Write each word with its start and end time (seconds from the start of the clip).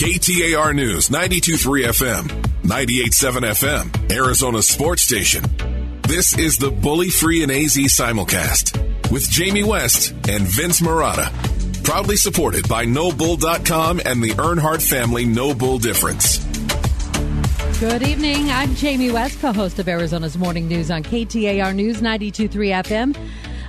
KTAR 0.00 0.74
News 0.74 1.10
923 1.10 1.82
FM, 1.82 2.28
987 2.64 3.42
FM, 3.42 4.10
Arizona 4.10 4.62
Sports 4.62 5.02
Station. 5.02 5.44
This 6.08 6.38
is 6.38 6.56
the 6.56 6.70
Bully 6.70 7.10
Free 7.10 7.42
and 7.42 7.52
AZ 7.52 7.76
simulcast 7.76 8.80
with 9.10 9.28
Jamie 9.28 9.62
West 9.62 10.12
and 10.26 10.44
Vince 10.44 10.80
Marotta. 10.80 11.30
Proudly 11.84 12.16
supported 12.16 12.66
by 12.66 12.86
NoBull.com 12.86 14.00
and 14.02 14.22
the 14.22 14.30
Earnhardt 14.30 14.80
family 14.80 15.26
No 15.26 15.52
Bull 15.52 15.78
Difference. 15.78 16.38
Good 17.78 18.02
evening. 18.02 18.50
I'm 18.50 18.74
Jamie 18.76 19.10
West, 19.10 19.38
co 19.42 19.52
host 19.52 19.78
of 19.78 19.86
Arizona's 19.86 20.38
Morning 20.38 20.66
News 20.66 20.90
on 20.90 21.02
KTAR 21.02 21.74
News 21.74 22.00
923 22.00 22.68
FM. 22.68 23.16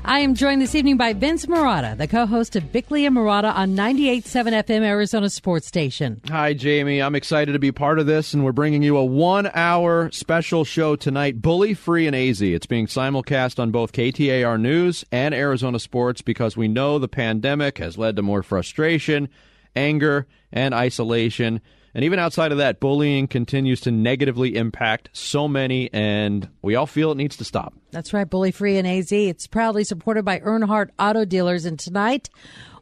I 0.03 0.19
am 0.21 0.33
joined 0.33 0.63
this 0.63 0.73
evening 0.73 0.97
by 0.97 1.13
Vince 1.13 1.45
Marotta, 1.45 1.95
the 1.95 2.07
co-host 2.07 2.55
of 2.55 2.71
Bickley 2.71 3.05
and 3.05 3.15
Marotta 3.15 3.55
on 3.55 3.75
98.7 3.75 4.63
FM 4.63 4.81
Arizona 4.81 5.29
Sports 5.29 5.67
Station. 5.67 6.19
Hi, 6.27 6.53
Jamie. 6.53 7.01
I'm 7.01 7.13
excited 7.13 7.53
to 7.53 7.59
be 7.59 7.71
part 7.71 7.99
of 7.99 8.07
this, 8.07 8.33
and 8.33 8.43
we're 8.43 8.51
bringing 8.51 8.81
you 8.81 8.97
a 8.97 9.05
one-hour 9.05 10.09
special 10.11 10.65
show 10.65 10.95
tonight, 10.95 11.39
Bully 11.39 11.75
Free 11.75 12.07
and 12.07 12.15
AZ. 12.15 12.41
It's 12.41 12.65
being 12.65 12.87
simulcast 12.87 13.59
on 13.59 13.69
both 13.69 13.91
KTAR 13.93 14.59
News 14.59 15.05
and 15.11 15.35
Arizona 15.35 15.77
Sports 15.77 16.23
because 16.23 16.57
we 16.57 16.67
know 16.67 16.97
the 16.97 17.07
pandemic 17.07 17.77
has 17.77 17.95
led 17.95 18.15
to 18.15 18.23
more 18.23 18.41
frustration, 18.41 19.29
anger, 19.75 20.25
and 20.51 20.73
isolation. 20.73 21.61
And 21.93 22.05
even 22.05 22.19
outside 22.19 22.51
of 22.51 22.57
that, 22.59 22.79
bullying 22.79 23.27
continues 23.27 23.81
to 23.81 23.91
negatively 23.91 24.55
impact 24.55 25.09
so 25.13 25.47
many, 25.47 25.89
and 25.93 26.47
we 26.61 26.75
all 26.75 26.87
feel 26.87 27.11
it 27.11 27.17
needs 27.17 27.35
to 27.37 27.43
stop. 27.43 27.73
That's 27.91 28.13
right, 28.13 28.29
Bully 28.29 28.51
Free 28.51 28.77
and 28.77 28.87
AZ. 28.87 29.11
It's 29.11 29.47
proudly 29.47 29.83
supported 29.83 30.23
by 30.23 30.39
Earnhardt 30.39 30.89
Auto 30.97 31.25
Dealers. 31.25 31.65
And 31.65 31.77
tonight, 31.77 32.29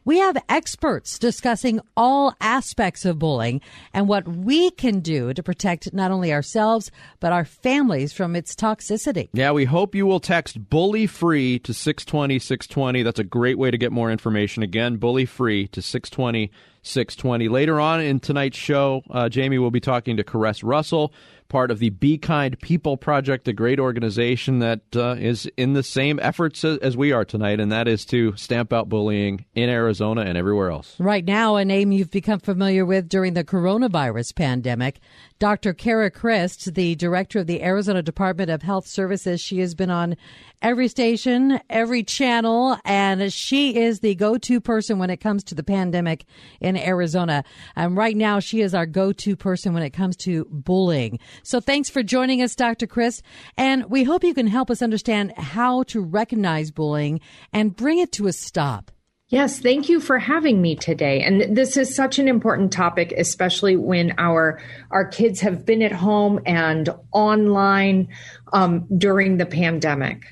we 0.04 0.18
have 0.18 0.42
experts 0.48 1.18
discussing 1.18 1.80
all 1.96 2.34
aspects 2.40 3.04
of 3.04 3.18
bullying 3.18 3.60
and 3.92 4.08
what 4.08 4.26
we 4.26 4.70
can 4.70 5.00
do 5.00 5.34
to 5.34 5.42
protect 5.42 5.92
not 5.92 6.10
only 6.10 6.32
ourselves, 6.32 6.90
but 7.18 7.32
our 7.32 7.44
families 7.44 8.12
from 8.12 8.34
its 8.34 8.54
toxicity. 8.54 9.28
Yeah, 9.32 9.52
we 9.52 9.66
hope 9.66 9.94
you 9.94 10.06
will 10.06 10.20
text 10.20 10.70
bully 10.70 11.06
free 11.06 11.58
to 11.60 11.74
620 11.74 12.38
620. 12.38 13.02
That's 13.02 13.18
a 13.18 13.24
great 13.24 13.58
way 13.58 13.70
to 13.70 13.78
get 13.78 13.92
more 13.92 14.10
information. 14.10 14.62
Again, 14.62 14.96
bully 14.96 15.26
free 15.26 15.66
to 15.68 15.82
620 15.82 16.10
620. 16.10 16.50
Later 16.82 17.80
on 17.80 18.00
in 18.00 18.20
tonight's 18.20 18.58
show, 18.58 19.02
uh, 19.10 19.28
Jamie 19.28 19.58
will 19.58 19.70
be 19.70 19.80
talking 19.80 20.16
to 20.16 20.24
Caress 20.24 20.62
Russell 20.62 21.12
part 21.50 21.70
of 21.70 21.80
the 21.80 21.90
Be 21.90 22.16
Kind 22.16 22.58
People 22.60 22.96
Project, 22.96 23.46
a 23.48 23.52
great 23.52 23.78
organization 23.78 24.60
that 24.60 24.80
uh, 24.96 25.16
is 25.18 25.46
in 25.58 25.74
the 25.74 25.82
same 25.82 26.18
efforts 26.22 26.64
as 26.64 26.96
we 26.96 27.12
are 27.12 27.26
tonight, 27.26 27.60
and 27.60 27.70
that 27.70 27.86
is 27.86 28.06
to 28.06 28.34
stamp 28.36 28.72
out 28.72 28.88
bullying 28.88 29.44
in 29.54 29.68
Arizona 29.68 30.22
and 30.22 30.38
everywhere 30.38 30.70
else. 30.70 30.96
Right 30.98 31.24
now, 31.24 31.56
a 31.56 31.64
name 31.64 31.92
you've 31.92 32.10
become 32.10 32.40
familiar 32.40 32.86
with 32.86 33.08
during 33.08 33.34
the 33.34 33.44
coronavirus 33.44 34.34
pandemic. 34.34 35.00
Dr. 35.38 35.74
Cara 35.74 36.10
Christ, 36.10 36.74
the 36.74 36.94
director 36.94 37.40
of 37.40 37.46
the 37.46 37.62
Arizona 37.62 38.02
Department 38.02 38.50
of 38.50 38.62
Health 38.62 38.86
Services. 38.86 39.40
She 39.40 39.58
has 39.60 39.74
been 39.74 39.90
on 39.90 40.16
every 40.62 40.86
station, 40.86 41.58
every 41.68 42.04
channel, 42.04 42.78
and 42.84 43.32
she 43.32 43.76
is 43.76 44.00
the 44.00 44.14
go-to 44.14 44.60
person 44.60 44.98
when 44.98 45.10
it 45.10 45.16
comes 45.16 45.42
to 45.44 45.54
the 45.54 45.62
pandemic 45.62 46.26
in 46.60 46.69
Arizona. 46.76 47.44
And 47.76 47.96
right 47.96 48.16
now, 48.16 48.40
she 48.40 48.60
is 48.60 48.74
our 48.74 48.86
go-to 48.86 49.36
person 49.36 49.74
when 49.74 49.82
it 49.82 49.90
comes 49.90 50.16
to 50.18 50.46
bullying. 50.50 51.18
So 51.42 51.60
thanks 51.60 51.88
for 51.88 52.02
joining 52.02 52.42
us, 52.42 52.54
Dr. 52.54 52.86
Christ. 52.86 53.22
And 53.56 53.84
we 53.90 54.04
hope 54.04 54.24
you 54.24 54.34
can 54.34 54.46
help 54.46 54.70
us 54.70 54.82
understand 54.82 55.32
how 55.36 55.84
to 55.84 56.00
recognize 56.00 56.70
bullying 56.70 57.20
and 57.52 57.74
bring 57.74 57.98
it 57.98 58.12
to 58.12 58.26
a 58.26 58.32
stop. 58.32 58.90
Yes, 59.30 59.60
thank 59.60 59.88
you 59.88 60.00
for 60.00 60.18
having 60.18 60.60
me 60.60 60.74
today. 60.74 61.22
And 61.22 61.56
this 61.56 61.76
is 61.76 61.94
such 61.94 62.18
an 62.18 62.26
important 62.26 62.72
topic, 62.72 63.12
especially 63.16 63.76
when 63.76 64.12
our 64.18 64.60
our 64.90 65.06
kids 65.06 65.38
have 65.40 65.64
been 65.64 65.82
at 65.82 65.92
home 65.92 66.40
and 66.46 66.88
online 67.12 68.08
um, 68.52 68.88
during 68.98 69.36
the 69.36 69.46
pandemic. 69.46 70.24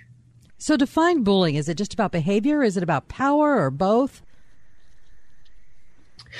So, 0.58 0.76
define 0.76 1.22
bullying. 1.22 1.54
Is 1.54 1.68
it 1.68 1.76
just 1.76 1.94
about 1.94 2.10
behavior? 2.10 2.64
Is 2.64 2.76
it 2.76 2.82
about 2.82 3.06
power, 3.06 3.64
or 3.64 3.70
both? 3.70 4.22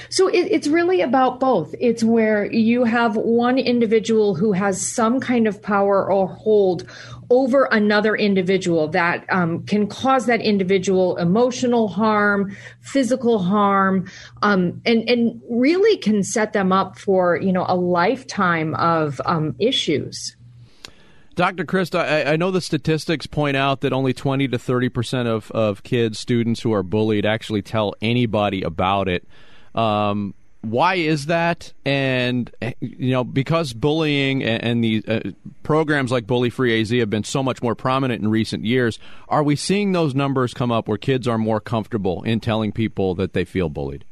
So 0.09 0.29
it, 0.29 0.49
it's 0.51 0.69
really 0.69 1.01
about 1.01 1.41
both. 1.41 1.75
It's 1.81 2.03
where 2.03 2.51
you 2.51 2.85
have 2.85 3.17
one 3.17 3.59
individual 3.59 4.35
who 4.35 4.53
has 4.53 4.81
some 4.81 5.21
kind 5.21 5.47
of 5.47 5.63
power 5.63 6.11
or 6.11 6.27
hold 6.29 6.87
over 7.31 7.65
another 7.71 8.17
individual 8.17 8.89
that 8.89 9.25
um, 9.31 9.65
can 9.65 9.87
cause 9.87 10.27
that 10.27 10.41
individual 10.41 11.17
emotional 11.17 11.89
harm, 11.89 12.57
physical 12.81 13.39
harm, 13.39 14.09
um, 14.43 14.81
and 14.87 15.09
and 15.09 15.41
really 15.51 15.99
can 15.99 16.23
set 16.23 16.53
them 16.53 16.73
up 16.73 16.99
for 16.99 17.37
you 17.37 17.53
know 17.53 17.67
a 17.69 17.77
lifetime 17.77 18.75
of 18.77 19.21
um, 19.27 19.55
issues. 19.59 20.37
Dr. 21.35 21.65
Christ, 21.65 21.95
I, 21.95 22.33
I, 22.33 22.37
know 22.37 22.51
the 22.51 22.61
statistics 22.61 23.29
point 23.29 23.57
out 23.57 23.83
that 23.83 23.93
only 23.93 24.13
20 24.13 24.49
to 24.49 24.59
30 24.59 24.89
percent 24.89 25.29
of, 25.29 25.53
of 25.53 25.85
kids, 25.85 26.19
students 26.19 26.63
who 26.63 26.73
are 26.73 26.83
bullied 26.83 27.25
actually 27.25 27.63
tell 27.63 27.95
anybody 28.03 28.63
about 28.63 29.09
it. 29.09 29.25
Um, 29.75 30.35
why 30.61 30.97
is 30.97 31.27
that? 31.27 31.73
And 31.85 32.51
you 32.81 33.13
know, 33.13 33.25
because 33.25 33.73
bullying 33.73 34.43
and, 34.43 34.65
and 34.65 34.85
the 34.85 35.05
uh, 35.07 35.21
programs 35.63 36.11
like 36.11 36.27
Bully 36.27 36.51
Free 36.51 36.81
AZ 36.81 36.91
have 36.91 37.11
been 37.11 37.25
so 37.25 37.43
much 37.43 37.63
more 37.63 37.75
prominent 37.75 38.23
in 38.23 38.29
recent 38.29 38.65
years, 38.65 38.99
are 39.29 39.43
we 39.43 39.57
seeing 39.57 39.93
those 39.93 40.15
numbers 40.15 40.55
come 40.55 40.73
up 40.73 40.89
where 40.89 40.99
kids 40.99 41.29
are 41.29 41.39
more 41.39 41.61
comfortable 41.61 42.23
in 42.25 42.41
telling 42.41 42.73
people 42.73 43.15
that 43.15 43.33
they 43.33 43.45
feel 43.45 43.69
bullied? 43.69 44.05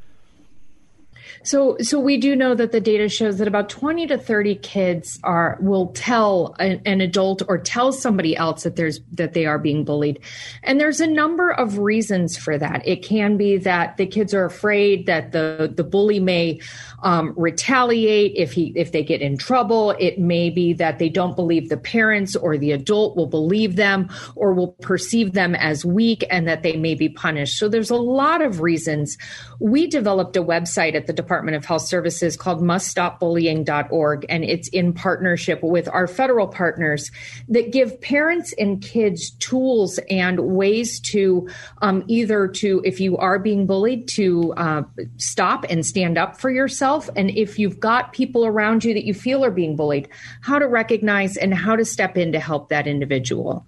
So, 1.43 1.77
so 1.81 1.99
we 1.99 2.17
do 2.17 2.35
know 2.37 2.55
that 2.55 2.73
the 2.73 2.81
data 2.81 3.09
shows 3.09 3.39
that 3.39 3.49
about 3.49 3.69
20 3.69 4.07
to 4.09 4.19
30 4.19 4.57
kids 4.57 5.19
are 5.23 5.59
will 5.61 5.89
tell 5.89 6.55
an, 6.59 6.81
an, 6.85 7.01
adult 7.01 7.43
or 7.49 7.59
tell 7.59 7.93
somebody 7.93 8.37
else 8.37 8.63
that 8.65 8.77
there's 8.77 9.01
that 9.13 9.33
they 9.33 9.47
are 9.47 9.59
being 9.59 9.85
bullied. 9.85 10.21
And 10.63 10.81
there's 10.81 11.01
a 11.01 11.07
number 11.07 11.51
of 11.51 11.79
reasons 11.79 12.37
for 12.37 12.59
that. 12.59 12.87
It 12.87 13.03
can 13.03 13.37
be 13.37 13.59
that 13.59 13.97
the 13.97 14.07
kids 14.07 14.35
are 14.35 14.45
afraid 14.45 15.07
that 15.07 15.33
the 15.33 15.73
the 15.75 15.85
bully 15.85 16.21
may 16.21 16.61
um, 17.03 17.35
retaliate 17.37 18.33
if 18.37 18.53
he 18.53 18.73
if 18.75 18.93
they 18.93 19.03
get 19.03 19.21
in 19.21 19.37
trouble. 19.37 19.93
It 19.99 20.19
may 20.19 20.51
be 20.51 20.73
that 20.75 20.99
they 20.99 21.09
don't 21.09 21.37
believe 21.37 21.69
the 21.69 21.77
parents 21.77 22.35
or 22.35 22.57
the 22.59 22.73
adult 22.73 23.17
will 23.17 23.27
believe 23.27 23.77
them 23.77 24.09
or 24.35 24.53
will 24.53 24.73
perceive 24.81 25.33
them 25.33 25.55
as 25.55 25.85
weak 25.85 26.25
and 26.31 26.49
that 26.49 26.63
they 26.63 26.77
may 26.77 26.95
be 26.95 27.09
punished. 27.09 27.59
So 27.59 27.69
there's 27.69 27.91
a 27.91 27.97
lot 27.97 28.43
of 28.43 28.61
reasons. 28.61 29.17
We 29.61 29.87
developed 29.87 30.37
a 30.37 30.43
website 30.43 30.95
at 30.95 31.07
the 31.07 31.13
Department 31.17 31.57
of 31.57 31.65
Health 31.65 31.83
Services 31.83 32.37
called 32.37 32.61
muststopbullying.org. 32.61 34.27
And 34.29 34.45
it's 34.45 34.69
in 34.69 34.93
partnership 34.93 35.61
with 35.63 35.89
our 35.89 36.07
federal 36.07 36.47
partners 36.47 37.11
that 37.49 37.73
give 37.73 38.01
parents 38.01 38.55
and 38.59 38.83
kids 38.83 39.31
tools 39.39 39.99
and 40.11 40.39
ways 40.41 41.01
to 41.01 41.49
um, 41.83 42.05
either 42.07 42.47
to, 42.49 42.83
if 42.85 43.01
you 43.01 43.17
are 43.17 43.39
being 43.39 43.67
bullied, 43.67 44.09
to 44.09 44.53
uh, 44.57 44.83
stop 45.17 45.65
and 45.69 45.85
stand 45.85 46.19
up 46.19 46.39
for 46.39 46.51
yourself. 46.51 47.11
And 47.17 47.31
if 47.31 47.59
you've 47.59 47.81
got 47.81 48.13
people 48.13 48.47
around 48.47 48.85
you 48.85 48.95
that 48.95 49.05
you 49.05 49.15
feel 49.15 49.45
are 49.45 49.51
being 49.51 49.77
bullied, 49.77 50.09
how 50.43 50.59
to 50.59 50.67
recognize 50.67 51.37
and 51.37 51.55
how 51.55 51.77
to 51.77 51.85
step 51.85 52.17
in 52.17 52.33
to 52.33 52.39
help 52.39 52.69
that 52.69 52.87
individual 52.87 53.67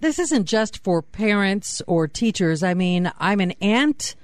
this 0.00 0.18
isn't 0.18 0.44
just 0.44 0.82
for 0.84 1.02
parents 1.02 1.82
or 1.86 2.06
teachers. 2.06 2.62
I 2.62 2.74
mean, 2.74 3.10
I'm 3.18 3.40
an 3.40 3.52
aunt 3.60 4.14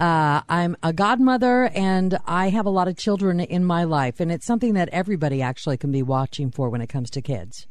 uh, 0.00 0.42
I'm 0.48 0.76
a 0.82 0.92
godmother 0.92 1.70
and 1.74 2.18
I 2.26 2.48
have 2.48 2.66
a 2.66 2.70
lot 2.70 2.88
of 2.88 2.96
children 2.96 3.40
in 3.40 3.64
my 3.64 3.84
life, 3.84 4.20
and 4.20 4.32
it's 4.32 4.46
something 4.46 4.74
that 4.74 4.88
everybody 4.90 5.42
actually 5.42 5.76
can 5.76 5.92
be 5.92 6.02
watching 6.02 6.50
for 6.50 6.68
when 6.70 6.80
it 6.80 6.88
comes 6.88 7.10
to 7.10 7.22
kids. 7.22 7.66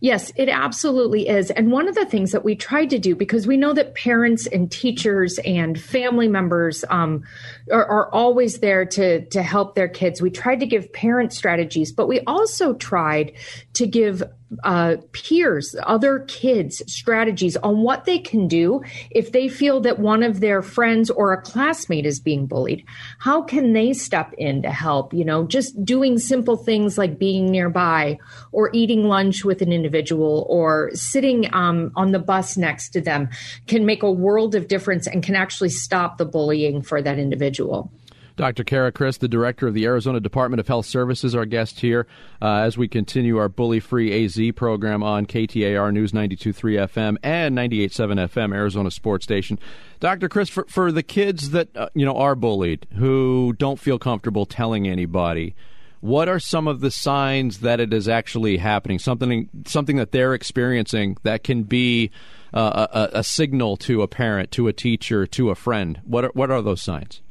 Yes, 0.00 0.30
it 0.36 0.50
absolutely 0.50 1.26
is. 1.26 1.50
And 1.50 1.72
one 1.72 1.88
of 1.88 1.94
the 1.94 2.04
things 2.04 2.32
that 2.32 2.44
we 2.44 2.54
tried 2.54 2.90
to 2.90 2.98
do, 2.98 3.16
because 3.16 3.46
we 3.46 3.56
know 3.56 3.72
that 3.72 3.94
parents 3.94 4.46
and 4.46 4.70
teachers 4.70 5.38
and 5.38 5.80
family 5.80 6.28
members 6.28 6.84
um, 6.90 7.24
are, 7.72 7.86
are, 7.86 8.14
always 8.14 8.58
there 8.58 8.84
to, 8.84 9.24
to 9.26 9.42
help 9.42 9.74
their 9.74 9.88
kids, 9.88 10.20
we 10.20 10.30
tried 10.30 10.60
to 10.60 10.66
give 10.66 10.92
parent 10.92 11.32
strategies, 11.32 11.92
but 11.92 12.08
we 12.08 12.20
also 12.26 12.74
tried 12.74 13.32
to 13.76 13.86
give 13.86 14.22
uh, 14.64 14.96
peers, 15.12 15.76
other 15.82 16.20
kids, 16.20 16.82
strategies 16.90 17.58
on 17.58 17.82
what 17.82 18.06
they 18.06 18.18
can 18.18 18.48
do 18.48 18.82
if 19.10 19.32
they 19.32 19.48
feel 19.48 19.80
that 19.82 19.98
one 19.98 20.22
of 20.22 20.40
their 20.40 20.62
friends 20.62 21.10
or 21.10 21.34
a 21.34 21.42
classmate 21.42 22.06
is 22.06 22.18
being 22.18 22.46
bullied. 22.46 22.82
How 23.18 23.42
can 23.42 23.74
they 23.74 23.92
step 23.92 24.32
in 24.38 24.62
to 24.62 24.70
help? 24.70 25.12
You 25.12 25.26
know, 25.26 25.46
just 25.46 25.84
doing 25.84 26.18
simple 26.18 26.56
things 26.56 26.96
like 26.96 27.18
being 27.18 27.50
nearby 27.50 28.18
or 28.50 28.70
eating 28.72 29.08
lunch 29.08 29.44
with 29.44 29.60
an 29.60 29.74
individual 29.74 30.46
or 30.48 30.90
sitting 30.94 31.52
um, 31.52 31.92
on 31.94 32.12
the 32.12 32.18
bus 32.18 32.56
next 32.56 32.90
to 32.90 33.02
them 33.02 33.28
can 33.66 33.84
make 33.84 34.02
a 34.02 34.10
world 34.10 34.54
of 34.54 34.68
difference 34.68 35.06
and 35.06 35.22
can 35.22 35.34
actually 35.34 35.68
stop 35.68 36.16
the 36.16 36.24
bullying 36.24 36.80
for 36.80 37.02
that 37.02 37.18
individual. 37.18 37.92
Dr. 38.36 38.64
Cara 38.64 38.92
Christ, 38.92 39.20
the 39.20 39.28
director 39.28 39.66
of 39.66 39.74
the 39.74 39.86
Arizona 39.86 40.20
Department 40.20 40.60
of 40.60 40.68
Health 40.68 40.84
Services, 40.84 41.34
our 41.34 41.46
guest 41.46 41.80
here 41.80 42.06
uh, 42.42 42.56
as 42.56 42.76
we 42.76 42.86
continue 42.86 43.38
our 43.38 43.48
bully 43.48 43.80
free 43.80 44.24
AZ 44.24 44.38
program 44.54 45.02
on 45.02 45.24
KTAR 45.24 45.92
News 45.92 46.12
92.3 46.12 46.86
FM 46.86 47.16
and 47.22 47.56
98.7 47.56 48.28
FM, 48.28 48.54
Arizona 48.54 48.90
Sports 48.90 49.24
Station. 49.24 49.58
Dr. 50.00 50.28
Christ, 50.28 50.52
for, 50.52 50.66
for 50.68 50.92
the 50.92 51.02
kids 51.02 51.50
that 51.50 51.74
uh, 51.74 51.88
you 51.94 52.04
know 52.04 52.16
are 52.16 52.34
bullied, 52.34 52.86
who 52.96 53.54
don't 53.58 53.80
feel 53.80 53.98
comfortable 53.98 54.44
telling 54.44 54.86
anybody, 54.86 55.54
what 56.00 56.28
are 56.28 56.38
some 56.38 56.68
of 56.68 56.80
the 56.80 56.90
signs 56.90 57.60
that 57.60 57.80
it 57.80 57.94
is 57.94 58.06
actually 58.06 58.58
happening? 58.58 58.98
Something 58.98 59.48
something 59.66 59.96
that 59.96 60.12
they're 60.12 60.34
experiencing 60.34 61.16
that 61.22 61.42
can 61.42 61.62
be 61.62 62.10
uh, 62.52 62.86
a, 62.92 63.18
a, 63.18 63.24
signal 63.24 63.76
to 63.78 64.02
a 64.02 64.08
parent, 64.08 64.50
to 64.52 64.68
a 64.68 64.72
teacher, 64.72 65.26
to 65.26 65.50
a 65.50 65.54
friend. 65.54 66.00
What 66.04 66.26
are, 66.26 66.30
what 66.34 66.50
are 66.50 66.62
those 66.62 66.80
signs? 66.82 67.22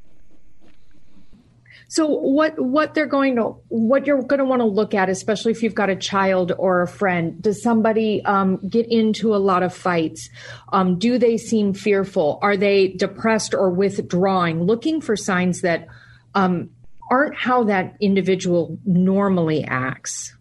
So 1.88 2.08
what 2.08 2.60
what 2.60 2.94
they're 2.94 3.06
going 3.06 3.36
to 3.36 3.56
what 3.68 4.08
you're 4.08 4.22
going 4.22 4.40
to 4.40 4.46
want 4.46 4.62
to 4.62 4.66
look 4.66 4.94
at, 4.94 5.10
especially 5.10 5.52
if 5.52 5.62
you've 5.62 5.76
got 5.76 5.90
a 5.90 5.96
child 5.96 6.52
or 6.58 6.82
a 6.82 6.88
friend, 6.88 7.42
does 7.42 7.62
somebody 7.62 8.24
um, 8.26 8.58
get 8.68 8.88
into 8.92 9.36
a 9.36 9.38
lot 9.38 9.64
of 9.64 9.74
fights? 9.74 10.30
Um, 10.74 10.98
do 10.98 11.18
they 11.18 11.38
seem 11.38 11.74
fearful? 11.74 12.40
Are 12.42 12.58
they 12.58 12.90
depressed 12.90 13.54
or 13.54 13.70
withdrawing? 13.70 14.64
Looking 14.64 15.02
for 15.02 15.16
signs 15.16 15.62
that 15.62 15.88
um, 16.34 16.72
aren't 17.10 17.36
how 17.36 17.64
that 17.66 17.96
individual 18.00 18.78
normally 18.86 19.64
acts. 19.64 20.36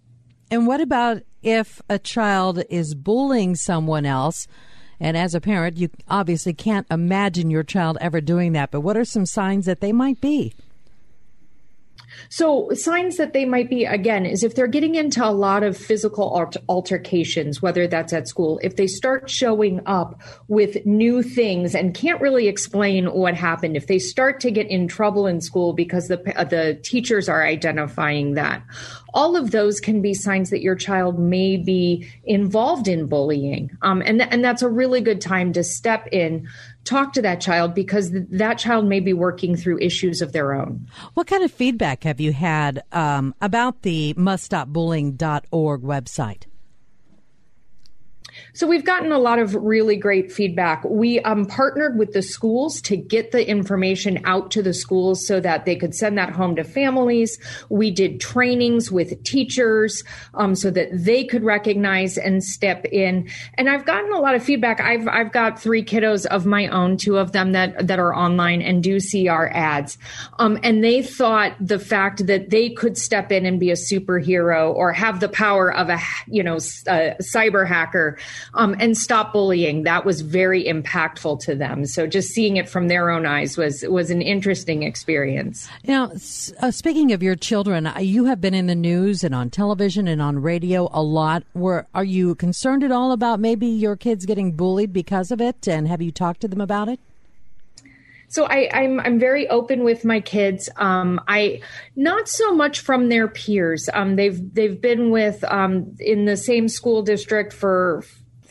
And 0.51 0.67
what 0.67 0.81
about 0.81 1.23
if 1.43 1.83
a 1.89 1.99
child 1.99 2.63
is 2.71 2.95
bullying 2.95 3.55
someone 3.55 4.07
else? 4.07 4.47
And 5.01 5.17
as 5.17 5.35
a 5.35 5.41
parent, 5.41 5.77
you 5.77 5.91
obviously 6.09 6.55
can't 6.55 6.87
imagine 6.91 7.51
your 7.51 7.65
child 7.65 7.99
ever 8.01 8.21
doing 8.21 8.53
that. 8.53 8.71
But 8.71 8.81
what 8.81 8.97
are 8.97 9.05
some 9.05 9.27
signs 9.27 9.67
that 9.67 9.81
they 9.81 9.93
might 9.93 10.21
be? 10.21 10.55
So, 12.29 12.71
signs 12.73 13.17
that 13.17 13.33
they 13.33 13.45
might 13.45 13.71
be, 13.71 13.85
again, 13.85 14.27
is 14.27 14.43
if 14.43 14.55
they're 14.55 14.67
getting 14.67 14.95
into 14.95 15.25
a 15.25 15.31
lot 15.31 15.63
of 15.63 15.77
physical 15.77 16.29
alter- 16.29 16.61
altercations, 16.69 17.63
whether 17.63 17.87
that's 17.87 18.13
at 18.13 18.29
school, 18.29 18.61
if 18.63 18.77
they 18.77 18.87
start 18.87 19.31
showing 19.31 19.81
up 19.87 20.21
with 20.49 20.85
new 20.87 21.23
things 21.23 21.75
and 21.75 21.95
can't 21.95 22.21
really 22.21 22.49
explain 22.49 23.07
what 23.07 23.35
happened, 23.35 23.77
if 23.77 23.87
they 23.87 23.99
start 23.99 24.41
to 24.41 24.51
get 24.51 24.67
in 24.69 24.89
trouble 24.89 25.27
in 25.27 25.41
school 25.41 25.73
because 25.73 26.09
the, 26.09 26.39
uh, 26.39 26.45
the 26.45 26.79
teachers 26.83 27.29
are 27.29 27.45
identifying 27.45 28.35
that, 28.35 28.63
all 29.15 29.37
of 29.37 29.53
those 29.53 29.81
can 29.81 30.03
be 30.03 30.13
signs 30.13 30.51
that 30.51 30.61
your 30.61 30.75
child 30.75 31.19
may 31.19 31.57
be 31.57 32.07
involved 32.25 32.89
in 32.89 33.07
bullying. 33.07 33.71
Um, 33.81 34.03
and, 34.05 34.19
th- 34.19 34.29
and 34.31 34.45
that's 34.45 34.61
a 34.61 34.69
really 34.69 35.01
good 35.01 35.21
time 35.21 35.53
to 35.55 35.63
step 35.63 36.07
in 36.13 36.49
talk 36.85 37.15
to 37.15 37.23
that 37.23 37.41
child 37.41 37.75
because 37.75 38.11
th- 38.11 38.27
that 38.31 38.59
child 38.59 38.85
may 38.87 39.01
be 39.01 39.13
working 39.13 39.57
through 39.57 39.79
issues 39.79 40.21
of 40.21 40.33
their 40.33 40.53
own. 40.53 40.87
What 41.15 41.27
kind 41.27 41.43
of 41.43 41.53
feedback 41.53 42.05
have 42.05 42.21
you 42.21 42.33
had 42.33 42.83
um, 42.93 43.35
about 43.41 43.83
the 43.83 44.15
muststopbullying.org 44.15 45.83
website? 45.83 46.43
So 48.55 48.69
we've 48.69 48.85
gotten 48.85 49.11
a 49.11 49.19
lot 49.19 49.41
of 49.41 49.57
really 49.57 49.97
great 49.97 50.31
feedback. 50.31 50.85
We 50.85 51.19
um, 51.21 51.45
partnered 51.45 51.99
with 51.99 52.13
the 52.13 52.23
schools 52.23 52.81
to 52.83 52.97
get 52.97 53.33
the 53.33 53.49
information 53.49 54.21
out 54.25 54.53
to 54.53 54.63
the 54.63 54.73
schools 54.73 55.27
so 55.27 55.41
that 55.41 55.65
they 55.65 55.75
could 55.75 55.93
send 55.93 56.17
that 56.19 56.31
home 56.31 56.55
to 56.55 56.63
families. 56.63 57.37
We 57.69 57.91
did 57.91 58.21
trainings 58.21 58.93
with 58.93 59.21
teachers 59.25 60.05
um, 60.35 60.55
so 60.55 60.71
that 60.71 60.89
they 60.93 61.25
could 61.25 61.43
recognize 61.43 62.17
and 62.17 62.45
step 62.45 62.85
in. 62.85 63.29
And 63.55 63.69
I've 63.69 63.85
gotten 63.87 64.13
a 64.13 64.21
lot 64.21 64.37
of 64.37 64.45
feedback. 64.45 64.81
I've 64.81 65.09
I've 65.09 65.33
got 65.33 65.61
three 65.61 65.83
kiddos 65.83 66.25
of 66.27 66.47
my 66.47 66.69
own, 66.69 66.97
two 66.97 67.19
of 67.19 67.33
them 67.33 67.53
that 67.53 67.89
that 67.89 67.99
are 67.99 68.15
online 68.15 68.63
and 68.63 68.85
do 68.85 69.01
see 69.01 69.27
our 69.27 69.51
ads, 69.53 69.99
um, 70.39 70.61
and 70.63 70.85
they 70.85 71.03
thought 71.03 71.57
the 71.61 71.81
fact 71.81 72.29
that 72.29 72.51
they 72.51 72.71
could 72.71 72.97
step 72.97 73.33
in 73.33 73.47
and 73.47 73.59
be 73.59 73.71
a 73.71 73.75
superhero 73.75 74.73
or 74.73 74.93
have 74.93 75.19
the 75.19 75.29
power 75.29 75.75
of 75.75 75.89
a 75.89 75.99
you 76.29 76.45
know 76.45 76.55
a 76.55 77.17
cyber 77.21 77.67
hacker 77.67 78.17
um, 78.53 78.77
and 78.79 78.97
stop 78.97 79.33
bullying. 79.33 79.85
That 79.85 80.05
was 80.05 80.21
very 80.21 80.65
impactful 80.65 81.41
to 81.41 81.55
them. 81.55 81.87
So 81.87 82.07
just 82.07 82.29
seeing 82.29 82.57
it 82.57 82.69
from 82.69 82.89
their 82.89 83.11
own 83.11 83.27
eyes 83.27 83.57
was 83.57 83.85
was 83.89 84.11
an 84.11 84.23
interesting 84.23 84.83
experience. 84.83 85.69
Now, 85.87 86.13
uh, 86.61 86.71
speaking 86.71 87.13
of 87.13 87.23
your 87.23 87.37
children, 87.37 87.87
uh, 87.87 87.99
you 87.99 88.27
have 88.27 88.41
been 88.41 88.55
in 88.55 88.67
the 88.67 88.75
news 88.75 89.25
and 89.25 89.35
on 89.35 89.51
television 89.51 90.09
and 90.09 90.21
on 90.21 90.41
radio 90.41 90.89
a 90.93 91.03
lot. 91.03 91.45
Were 91.55 91.87
are 91.95 92.05
you 92.05 92.35
concerned 92.35 92.85
at 92.85 92.93
all 92.93 93.13
about 93.13 93.41
maybe 93.41 93.67
your 93.67 93.97
kids 93.97 94.27
getting 94.27 94.53
bullied 94.53 94.93
because 94.93 95.31
of 95.31 95.41
it? 95.41 95.67
And 95.67 95.89
have 95.89 96.03
you 96.03 96.13
talked 96.13 96.41
to 96.43 96.49
them 96.49 96.61
about 96.61 96.89
it? 96.89 97.01
So 98.35 98.47
I, 98.47 98.69
am 98.73 98.99
I'm, 98.99 99.07
I'm 99.07 99.19
very 99.21 99.49
open 99.49 99.85
with 99.85 100.05
my 100.05 100.19
kids. 100.19 100.69
Um, 100.77 101.21
I 101.29 101.61
not 101.95 102.29
so 102.29 102.53
much 102.53 102.81
from 102.81 103.09
their 103.09 103.29
peers. 103.29 103.89
Um, 103.95 104.17
they've 104.17 104.53
they've 104.55 104.81
been 104.81 105.11
with 105.11 105.45
um, 105.45 105.95
in 106.01 106.25
the 106.25 106.37
same 106.37 106.69
school 106.69 107.03
district 107.03 107.53
for 107.53 108.03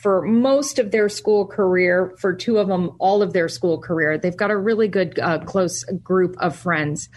for 0.04 0.22
most 0.22 0.80
of 0.80 0.92
their 0.92 1.08
school 1.08 1.48
career, 1.48 2.14
for 2.20 2.34
two 2.34 2.58
of 2.58 2.68
them, 2.68 2.92
all 3.00 3.22
of 3.22 3.32
their 3.32 3.48
school 3.48 3.80
career. 3.80 4.18
They've 4.18 4.36
got 4.36 4.52
a 4.52 4.58
really 4.58 4.90
good, 4.90 5.18
uh, 5.18 5.40
close 5.40 5.86
group 5.86 6.36
of 6.40 6.58
friends. 6.58 7.08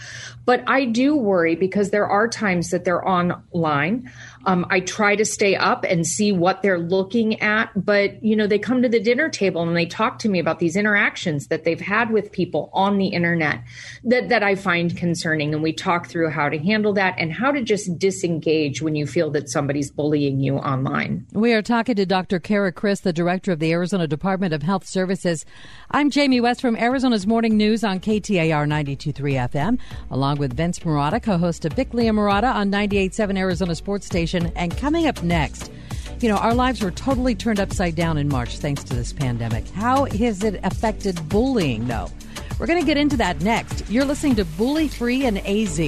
But 0.44 0.62
I 0.68 0.84
do 0.84 1.16
worry 1.16 1.56
because 1.56 1.90
there 1.90 2.06
are 2.06 2.28
times 2.28 2.70
that 2.70 2.84
they're 2.84 3.06
online. 3.06 4.08
Um, 4.46 4.64
I 4.70 4.81
try 4.81 5.16
to 5.16 5.25
stay 5.25 5.56
up 5.56 5.84
and 5.84 6.06
see 6.06 6.31
what 6.31 6.62
they're 6.62 6.78
looking 6.78 7.40
at, 7.43 7.70
but 7.76 8.22
you 8.25 8.37
know, 8.37 8.46
they 8.46 8.60
come 8.60 8.81
to 8.82 8.88
the 8.88 9.00
dinner 9.00 9.28
table 9.28 9.62
and 9.62 9.76
they 9.76 9.87
talk 9.87 10.20
to 10.20 10.28
me 10.28 10.38
about 10.38 10.60
these 10.60 10.76
interactions 10.76 11.48
that 11.48 11.64
they've 11.64 11.81
had 11.81 12.10
with 12.12 12.31
people 12.31 12.70
on 12.72 12.96
the 12.98 13.08
internet 13.08 13.62
that, 14.04 14.28
that 14.28 14.44
I 14.44 14.54
find 14.54 14.96
concerning. 14.96 15.52
And 15.52 15.64
we 15.64 15.72
talk 15.72 16.06
through 16.06 16.31
how 16.31 16.48
to 16.48 16.58
handle 16.58 16.93
that 16.93 17.16
and 17.19 17.32
how 17.32 17.50
to 17.50 17.60
just 17.60 17.98
disengage 17.98 18.81
when 18.81 18.94
you 18.94 19.04
feel 19.04 19.31
that 19.32 19.48
somebody's 19.48 19.90
bullying 19.90 20.38
you 20.38 20.58
online. 20.58 21.26
We 21.32 21.52
are 21.52 21.62
talking 21.62 21.96
to 21.96 22.06
Dr. 22.06 22.38
Cara 22.38 22.70
Christ, 22.70 23.02
the 23.02 23.12
director 23.12 23.50
of 23.50 23.58
the 23.58 23.72
Arizona 23.72 24.06
Department 24.06 24.54
of 24.54 24.62
Health 24.62 24.87
Services. 24.87 25.44
I'm 25.90 26.08
Jamie 26.08 26.40
West 26.40 26.60
from 26.60 26.76
Arizona's 26.76 27.26
Morning 27.26 27.56
News 27.56 27.82
on 27.82 27.98
KTAR 27.98 28.69
92.3 28.69 29.50
FM, 29.50 29.78
along 30.12 30.38
with 30.38 30.56
Vince 30.56 30.78
Marotta, 30.78 31.20
co-host 31.20 31.64
of 31.64 31.75
Bickley 31.75 32.06
and 32.06 32.16
Marotta 32.16 32.54
on 32.54 32.70
98.7 32.70 33.37
Arizona 33.37 33.75
Sports 33.75 34.06
Station 34.06 34.35
and 34.44 34.76
coming 34.76 35.06
up 35.06 35.22
next, 35.22 35.72
you 36.20 36.28
know, 36.28 36.36
our 36.36 36.54
lives 36.54 36.82
were 36.82 36.90
totally 36.90 37.34
turned 37.34 37.60
upside 37.60 37.94
down 37.94 38.18
in 38.18 38.28
March 38.28 38.58
thanks 38.58 38.84
to 38.84 38.94
this 38.94 39.12
pandemic. 39.12 39.68
How 39.70 40.04
has 40.04 40.44
it 40.44 40.60
affected 40.62 41.28
bullying, 41.28 41.86
though? 41.86 42.10
We're 42.58 42.66
going 42.66 42.80
to 42.80 42.86
get 42.86 42.96
into 42.96 43.16
that 43.18 43.40
next. 43.40 43.88
You're 43.90 44.04
listening 44.04 44.36
to 44.36 44.44
Bully 44.44 44.88
Free 44.88 45.26
and 45.26 45.38
AZ. 45.38 45.78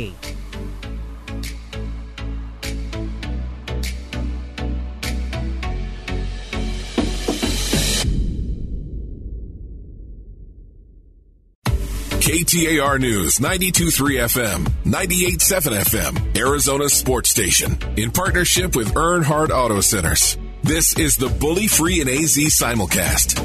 KTAR 12.29 13.01
News 13.01 13.41
923 13.41 14.17
FM, 14.17 14.71
987 14.85 15.73
FM, 15.73 16.37
Arizona 16.37 16.87
Sports 16.91 17.31
Station, 17.31 17.79
in 17.97 18.11
partnership 18.11 18.77
with 18.77 18.93
Earnhardt 18.93 19.49
Auto 19.49 19.81
Centers. 19.81 20.37
This 20.63 20.95
is 20.99 21.17
the 21.17 21.31
Bully 21.31 21.69
Free 21.69 22.03
and 22.03 22.11
AZ 22.11 22.37
simulcast. 22.37 23.41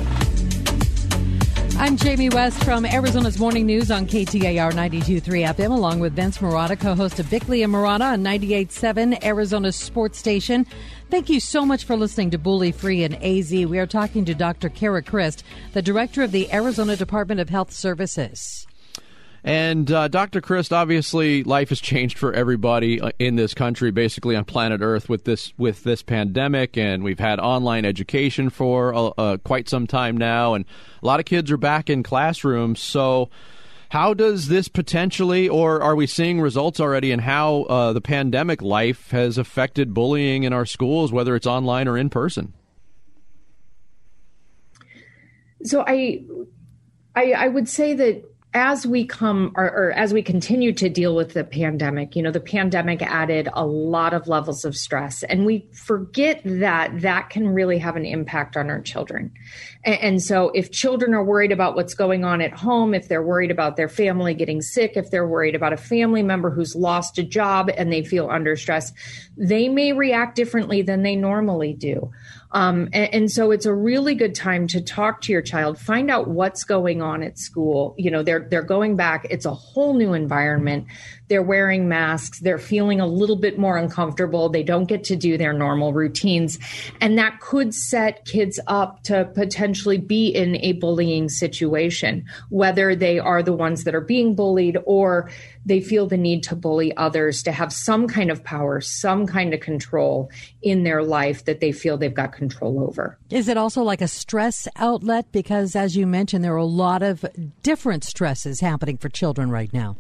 I'm 1.79 1.95
Jamie 1.95 2.29
West 2.29 2.61
from 2.65 2.85
Arizona's 2.85 3.39
Morning 3.39 3.65
News 3.65 3.89
on 3.89 4.05
KTAR 4.05 4.75
923 4.75 5.43
FM, 5.43 5.71
along 5.71 6.01
with 6.01 6.13
Vince 6.13 6.39
Marotta, 6.39 6.77
co-host 6.77 7.19
of 7.21 7.29
Bickley 7.29 7.63
and 7.63 7.73
Marotta 7.73 8.11
on 8.11 8.21
98.7 8.21 9.23
Arizona 9.23 9.71
Sports 9.71 10.19
Station. 10.19 10.67
Thank 11.09 11.29
you 11.29 11.39
so 11.39 11.65
much 11.65 11.85
for 11.85 11.95
listening 11.95 12.31
to 12.31 12.37
Bully 12.37 12.73
Free 12.73 13.05
and 13.05 13.15
AZ. 13.23 13.49
We 13.49 13.79
are 13.79 13.87
talking 13.87 14.25
to 14.25 14.35
Dr. 14.35 14.67
Cara 14.67 15.01
Christ, 15.01 15.45
the 15.71 15.81
director 15.81 16.21
of 16.21 16.33
the 16.33 16.51
Arizona 16.51 16.97
Department 16.97 17.39
of 17.39 17.47
Health 17.47 17.71
Services. 17.71 18.67
And 19.43 19.91
uh, 19.91 20.07
Dr. 20.07 20.39
Christ, 20.39 20.71
obviously, 20.71 21.43
life 21.43 21.69
has 21.69 21.81
changed 21.81 22.17
for 22.17 22.31
everybody 22.31 23.01
uh, 23.01 23.11
in 23.19 23.35
this 23.35 23.53
country, 23.53 23.91
basically 23.91 24.37
on 24.37 24.45
planet 24.45 24.79
Earth, 24.81 25.09
with 25.09 25.25
this 25.25 25.53
with 25.57 25.83
this 25.83 26.01
pandemic, 26.01 26.77
and 26.77 27.03
we've 27.03 27.19
had 27.19 27.41
online 27.41 27.83
education 27.83 28.49
for 28.49 28.95
uh, 28.95 29.07
uh, 29.17 29.37
quite 29.37 29.67
some 29.67 29.85
time 29.85 30.15
now, 30.15 30.53
and 30.53 30.63
a 31.01 31.05
lot 31.05 31.19
of 31.19 31.25
kids 31.25 31.51
are 31.51 31.57
back 31.57 31.89
in 31.89 32.03
classrooms. 32.03 32.79
So, 32.79 33.29
how 33.89 34.13
does 34.13 34.47
this 34.47 34.69
potentially, 34.69 35.49
or 35.49 35.81
are 35.83 35.95
we 35.95 36.07
seeing 36.07 36.39
results 36.39 36.79
already, 36.79 37.11
in 37.11 37.19
how 37.19 37.63
uh, 37.63 37.91
the 37.91 38.01
pandemic 38.01 38.61
life 38.61 39.11
has 39.11 39.37
affected 39.37 39.93
bullying 39.93 40.43
in 40.43 40.53
our 40.53 40.65
schools, 40.65 41.11
whether 41.11 41.35
it's 41.35 41.47
online 41.47 41.89
or 41.89 41.97
in 41.97 42.09
person? 42.09 42.53
So, 45.65 45.83
I, 45.85 46.23
I, 47.13 47.33
I 47.33 47.47
would 47.49 47.67
say 47.67 47.93
that 47.93 48.23
as 48.53 48.85
we 48.85 49.05
come 49.05 49.51
or, 49.55 49.65
or, 49.65 49.91
as 49.93 50.13
we 50.13 50.21
continue 50.21 50.71
to 50.73 50.87
deal 50.87 51.15
with 51.15 51.33
the 51.33 51.43
pandemic, 51.43 52.15
you 52.15 52.21
know, 52.21 52.31
the 52.31 52.39
pandemic 52.39 53.01
added 53.01 53.49
a 53.53 53.65
lot 53.65 54.13
of 54.13 54.27
levels 54.27 54.63
of 54.63 54.75
stress, 54.75 55.23
and 55.23 55.45
we 55.45 55.67
forget 55.71 56.41
that 56.43 57.01
that 57.01 57.29
can 57.29 57.47
really 57.47 57.79
have 57.79 57.95
an 57.95 58.05
impact 58.05 58.55
on 58.55 58.69
our 58.69 58.79
children. 58.81 59.31
And, 59.83 59.99
and 59.99 60.21
so, 60.21 60.51
if 60.51 60.71
children 60.71 61.13
are 61.13 61.23
worried 61.23 61.51
about 61.51 61.75
what's 61.75 61.95
going 61.95 62.23
on 62.23 62.41
at 62.41 62.53
home, 62.53 62.93
if 62.93 63.07
they're 63.07 63.23
worried 63.23 63.51
about 63.51 63.75
their 63.75 63.89
family 63.89 64.33
getting 64.35 64.61
sick, 64.61 64.93
if 64.95 65.09
they're 65.09 65.27
worried 65.27 65.55
about 65.55 65.73
a 65.73 65.77
family 65.77 66.21
member 66.21 66.51
who's 66.51 66.75
lost 66.75 67.17
a 67.17 67.23
job 67.23 67.71
and 67.75 67.91
they 67.91 68.03
feel 68.03 68.29
under 68.29 68.55
stress, 68.55 68.93
they 69.35 69.67
may 69.67 69.93
react 69.93 70.35
differently 70.35 70.81
than 70.81 71.01
they 71.01 71.15
normally 71.15 71.73
do. 71.73 72.11
Um, 72.53 72.89
and, 72.93 73.13
and, 73.13 73.31
so 73.31 73.49
it's 73.49 73.65
a 73.65 73.73
really 73.73 74.13
good 74.13 74.35
time 74.35 74.67
to 74.67 74.81
talk 74.81 75.21
to 75.21 75.31
your 75.31 75.41
child, 75.41 75.79
find 75.79 76.11
out 76.11 76.27
what's 76.27 76.63
going 76.63 77.01
on 77.01 77.23
at 77.23 77.39
school. 77.39 77.95
You 77.97 78.11
know, 78.11 78.21
they're 78.21 78.47
they're 78.47 78.61
going 78.61 78.95
back. 78.95 79.25
It's 79.31 79.45
a 79.45 79.53
whole 79.53 79.95
new 79.95 80.13
environment. 80.13 80.85
They're 81.29 81.41
wearing 81.41 81.87
masks. 81.89 82.41
They're 82.41 82.59
feeling 82.59 82.99
a 82.99 83.07
little 83.07 83.37
bit 83.37 83.57
more 83.57 83.77
uncomfortable. 83.77 84.49
They 84.49 84.61
don't 84.61 84.85
get 84.85 85.03
to 85.05 85.15
do 85.15 85.35
their 85.35 85.51
normal 85.51 85.93
routines, 85.93 86.59
and 87.01 87.17
that 87.17 87.39
could 87.39 87.73
set 87.73 88.25
kids 88.25 88.59
up 88.67 89.01
to 89.03 89.25
potentially 89.33 89.97
be 89.97 90.27
in 90.27 90.57
a 90.57 90.73
bullying 90.73 91.29
situation, 91.29 92.23
whether 92.49 92.95
they 92.95 93.17
are 93.17 93.41
the 93.41 93.53
ones 93.53 93.83
that 93.85 93.95
are 93.95 94.01
being 94.01 94.35
bullied 94.35 94.77
or 94.85 95.31
they 95.65 95.81
feel 95.81 96.07
the 96.07 96.17
need 96.17 96.43
to 96.43 96.55
bully 96.55 96.95
others 96.97 97.43
to 97.43 97.51
have 97.51 97.71
some 97.71 98.07
kind 98.07 98.31
of 98.31 98.43
power, 98.43 98.81
some 98.81 99.25
kind 99.25 99.53
of 99.53 99.59
control 99.59 100.29
in 100.61 100.83
their 100.83 101.03
life 101.03 101.45
that 101.45 101.59
they 101.59 101.71
feel 101.71 101.97
they've 101.97 102.13
got 102.13 102.33
control 102.33 102.81
over. 102.81 103.17
Is 103.29 103.47
it 103.47 103.57
also 103.57 103.83
like 103.83 104.01
a 104.01 104.07
stress 104.07 104.67
outlet? 104.75 105.31
Because 105.31 105.75
as 105.75 105.95
you 105.95 106.05
mentioned, 106.07 106.43
there 106.43 106.53
are 106.53 106.57
a 106.57 106.65
lot 106.65 107.03
of 107.03 107.25
different 107.61 108.03
stresses 108.03 108.59
happening 108.59 108.97
for 108.97 109.09
children 109.09 109.49
right 109.49 109.71
now. 109.73 109.97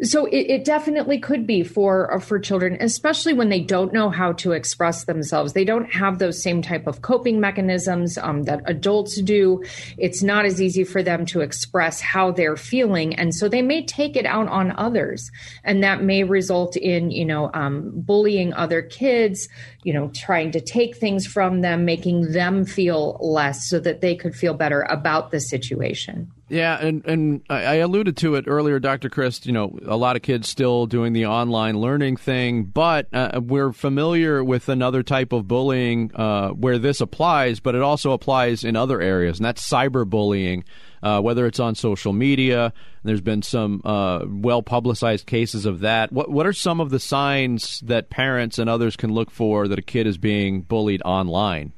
So 0.00 0.24
it, 0.26 0.46
it, 0.48 0.64
definitely 0.64 1.20
could 1.20 1.46
be 1.46 1.62
for 1.62 2.14
uh, 2.14 2.18
for 2.18 2.38
children, 2.38 2.78
especially 2.80 3.34
when 3.34 3.50
they 3.50 3.60
don't 3.60 3.92
know 3.92 4.08
how 4.08 4.32
to 4.32 4.52
express 4.52 5.04
themselves. 5.04 5.52
They 5.52 5.64
don't 5.64 5.92
have 5.92 6.18
those 6.18 6.42
same 6.42 6.62
type 6.62 6.86
of 6.86 7.02
coping 7.02 7.40
mechanisms 7.40 8.16
um, 8.16 8.44
that 8.44 8.62
adults 8.64 9.20
do. 9.20 9.62
It's 9.98 10.22
not 10.22 10.44
as 10.44 10.62
easy 10.62 10.84
for 10.84 11.02
them 11.02 11.26
to 11.26 11.40
express 11.40 12.00
how 12.00 12.32
they're 12.32 12.56
feeling, 12.56 13.14
and 13.14 13.34
so 13.34 13.48
they 13.48 13.62
may 13.62 13.84
take 13.84 14.16
it 14.16 14.26
out 14.26 14.48
on 14.48 14.72
others, 14.76 15.30
and 15.62 15.84
that 15.84 16.02
may 16.02 16.24
result 16.24 16.74
in 16.76 17.10
you 17.10 17.24
know 17.24 17.50
um, 17.52 17.92
bullying 17.94 18.54
other 18.54 18.82
kids, 18.82 19.48
you 19.84 19.92
know, 19.92 20.10
trying 20.14 20.52
to 20.52 20.60
take 20.60 20.96
things 20.96 21.26
from 21.26 21.60
them, 21.60 21.84
making 21.84 22.32
them 22.32 22.64
feel 22.64 23.18
less, 23.20 23.68
so 23.68 23.78
that 23.78 24.00
they 24.00 24.16
could 24.16 24.34
feel 24.34 24.54
better 24.54 24.82
about 24.82 25.30
the 25.30 25.38
situation. 25.38 26.32
Yeah, 26.48 26.76
and 26.78 27.04
and 27.06 27.42
I 27.48 27.76
alluded 27.76 28.16
to 28.18 28.34
it 28.34 28.44
earlier, 28.46 28.78
Dr. 28.78 29.08
Christ. 29.08 29.46
You 29.46 29.52
know, 29.52 29.78
a 29.86 29.96
lot 29.96 30.16
of 30.16 30.22
kids 30.22 30.48
still 30.48 30.86
doing 30.86 31.14
the 31.14 31.26
online 31.26 31.78
learning 31.78 32.16
thing, 32.16 32.64
but 32.64 33.06
uh, 33.12 33.40
we're 33.42 33.72
familiar 33.72 34.44
with 34.44 34.68
another 34.68 35.02
type 35.02 35.32
of 35.32 35.48
bullying 35.48 36.10
uh, 36.14 36.50
where 36.50 36.78
this 36.78 37.00
applies, 37.00 37.58
but 37.60 37.74
it 37.74 37.80
also 37.80 38.12
applies 38.12 38.64
in 38.64 38.76
other 38.76 39.00
areas, 39.00 39.38
and 39.38 39.46
that's 39.46 39.66
cyberbullying. 39.66 40.64
Uh, 41.02 41.20
whether 41.20 41.46
it's 41.46 41.58
on 41.58 41.74
social 41.74 42.12
media, 42.12 42.72
there's 43.02 43.20
been 43.20 43.42
some 43.42 43.80
uh, 43.84 44.24
well 44.28 44.62
publicized 44.62 45.26
cases 45.26 45.64
of 45.64 45.80
that. 45.80 46.12
What 46.12 46.30
what 46.30 46.46
are 46.46 46.52
some 46.52 46.80
of 46.80 46.90
the 46.90 47.00
signs 47.00 47.80
that 47.80 48.10
parents 48.10 48.58
and 48.58 48.68
others 48.68 48.94
can 48.96 49.10
look 49.12 49.30
for 49.30 49.68
that 49.68 49.78
a 49.78 49.82
kid 49.82 50.06
is 50.06 50.18
being 50.18 50.60
bullied 50.62 51.02
online? 51.02 51.72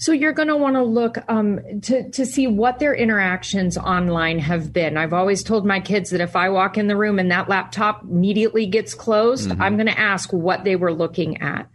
So 0.00 0.12
you're 0.12 0.32
going 0.32 0.48
to 0.48 0.56
want 0.56 0.76
to 0.76 0.82
look 0.82 1.18
um, 1.28 1.60
to 1.82 2.08
to 2.10 2.24
see 2.24 2.46
what 2.46 2.78
their 2.78 2.94
interactions 2.94 3.76
online 3.76 4.38
have 4.38 4.72
been. 4.72 4.96
I've 4.96 5.12
always 5.12 5.42
told 5.42 5.66
my 5.66 5.80
kids 5.80 6.10
that 6.10 6.20
if 6.20 6.36
I 6.36 6.48
walk 6.50 6.78
in 6.78 6.86
the 6.86 6.96
room 6.96 7.18
and 7.18 7.32
that 7.32 7.48
laptop 7.48 8.04
immediately 8.04 8.66
gets 8.66 8.94
closed, 8.94 9.50
mm-hmm. 9.50 9.60
I'm 9.60 9.76
going 9.76 9.86
to 9.86 9.98
ask 9.98 10.32
what 10.32 10.62
they 10.62 10.76
were 10.76 10.92
looking 10.92 11.42
at. 11.42 11.68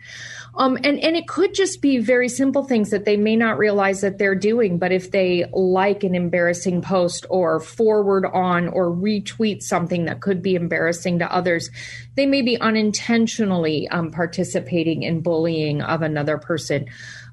Um, 0.56 0.77
and, 0.84 1.00
and 1.00 1.15
it 1.15 1.27
could 1.27 1.56
just 1.56 1.82
be 1.82 1.98
very 1.98 2.30
simple 2.30 2.63
things 2.63 2.92
that 2.92 3.06
they 3.06 3.18
may 3.18 3.36
not 3.36 3.58
realize 3.58 4.01
that 4.01 4.20
they're 4.20 4.36
doing. 4.36 4.77
But 4.77 4.92
if 4.92 5.10
they 5.10 5.46
like 5.51 6.03
an 6.03 6.13
embarrassing 6.13 6.84
post 6.84 7.25
or 7.30 7.60
forward 7.60 8.25
on 8.25 8.68
or 8.68 8.92
retweet 8.92 9.63
something 9.63 10.06
that 10.06 10.22
could 10.22 10.44
be 10.44 10.53
embarrassing 10.53 11.20
to 11.20 11.34
others, 11.34 11.72
they 12.15 12.27
may 12.27 12.44
be 12.44 12.60
unintentionally 12.62 13.88
um, 13.89 14.12
participating 14.12 15.01
in 15.01 15.22
bullying 15.22 15.82
of 15.82 16.03
another 16.03 16.38
person. 16.38 16.86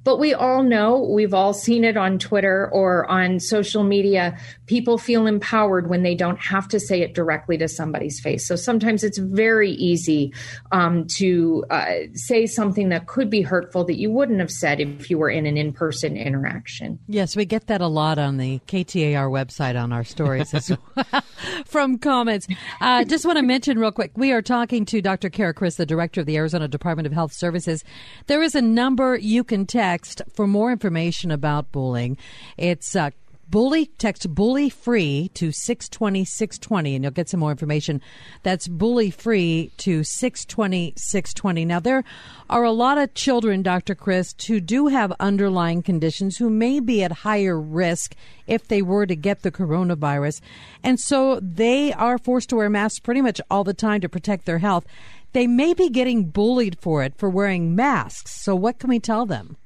But 0.02 0.18
we 0.18 0.32
all 0.32 0.62
know, 0.62 0.98
we've 0.98 1.34
all 1.34 1.52
seen 1.52 1.84
it 1.84 1.96
on 1.96 2.18
Twitter 2.18 2.70
or 2.72 3.06
on 3.10 3.38
social 3.38 3.84
media. 3.84 4.38
People 4.66 4.96
feel 4.96 5.26
empowered 5.26 5.90
when 5.90 6.02
they 6.02 6.14
don't 6.14 6.38
have 6.38 6.66
to 6.68 6.80
say 6.80 7.02
it 7.02 7.14
directly 7.14 7.58
to 7.58 7.68
somebody's 7.68 8.18
face. 8.18 8.46
So 8.48 8.56
sometimes 8.56 9.04
it's 9.04 9.18
very 9.18 9.72
easy 9.72 10.32
um, 10.72 11.06
to 11.16 11.64
uh, 11.70 11.94
say 12.14 12.46
something 12.46 12.88
that 12.88 13.08
could 13.08 13.28
be 13.28 13.42
hurtful 13.42 13.84
that 13.84 13.98
you 13.98 14.10
wouldn't 14.10 14.40
have 14.40 14.50
said 14.50 14.80
if 14.80 15.10
you 15.10 15.18
were 15.18 15.28
in 15.28 15.44
an 15.44 15.58
in 15.58 15.72
person 15.72 16.16
interaction. 16.16 16.98
Yes, 17.06 17.36
we 17.36 17.44
get 17.44 17.66
that 17.66 17.82
a 17.82 17.86
lot 17.86 18.18
on 18.18 18.38
the 18.38 18.60
KTAR 18.68 19.30
website 19.30 19.80
on 19.80 19.92
our 19.92 20.04
stories 20.04 20.54
as 20.54 20.70
well 20.96 21.22
from 21.66 21.98
comments. 21.98 22.46
Uh, 22.80 23.04
just 23.04 23.26
want 23.26 23.36
to 23.36 23.42
mention 23.42 23.78
real 23.78 23.92
quick 23.92 24.12
we 24.16 24.32
are 24.32 24.42
talking 24.42 24.86
to 24.86 25.02
Dr. 25.02 25.28
Cara 25.28 25.52
Christ, 25.52 25.76
the 25.76 25.84
director 25.84 26.20
of 26.20 26.26
the 26.26 26.36
Arizona 26.36 26.68
Department 26.68 27.06
of 27.06 27.12
Health 27.12 27.34
Services. 27.34 27.84
There 28.28 28.42
is 28.42 28.54
a 28.54 28.62
number 28.62 29.16
you 29.16 29.44
can 29.44 29.66
text 29.66 29.89
text 29.90 30.22
for 30.32 30.46
more 30.46 30.70
information 30.70 31.32
about 31.32 31.72
bullying. 31.72 32.16
It's 32.56 32.94
uh, 32.94 33.10
bully 33.48 33.86
text 33.98 34.32
bully 34.32 34.70
free 34.70 35.28
to 35.34 35.50
620 35.50 36.24
620 36.24 36.94
and 36.94 37.02
you'll 37.02 37.10
get 37.10 37.28
some 37.28 37.40
more 37.40 37.50
information. 37.50 38.00
That's 38.44 38.68
bully 38.68 39.10
free 39.10 39.72
to 39.78 40.04
620 40.04 40.94
620 40.96 41.64
now 41.64 41.80
there 41.80 42.04
are 42.48 42.62
a 42.62 42.70
lot 42.70 42.98
of 42.98 43.12
children 43.14 43.62
dr 43.62 43.92
chris 43.96 44.32
who 44.46 44.60
do 44.60 44.86
have 44.86 45.12
underlying 45.18 45.82
conditions 45.82 46.36
who 46.36 46.48
may 46.48 46.78
be 46.78 47.02
at 47.02 47.10
higher 47.26 47.60
risk 47.60 48.14
if 48.46 48.68
they 48.68 48.82
were 48.82 49.06
to 49.06 49.16
get 49.16 49.42
the 49.42 49.50
coronavirus. 49.50 50.40
And 50.84 51.00
so 51.00 51.40
they 51.40 51.92
are 51.92 52.18
forced 52.18 52.50
to 52.50 52.56
wear 52.56 52.70
masks 52.70 53.00
pretty 53.00 53.22
much 53.22 53.40
all 53.50 53.64
the 53.64 53.74
time 53.74 54.00
to 54.02 54.08
protect 54.08 54.46
their 54.46 54.58
health. 54.58 54.86
They 55.32 55.46
may 55.46 55.74
be 55.74 55.88
getting 55.88 56.24
bullied 56.24 56.78
for 56.80 57.02
it 57.02 57.14
for 57.16 57.28
wearing 57.30 57.74
masks. 57.76 58.32
So 58.32 58.54
what 58.54 58.78
can 58.78 58.90
we 58.90 58.98
tell 58.98 59.26
them 59.26 59.56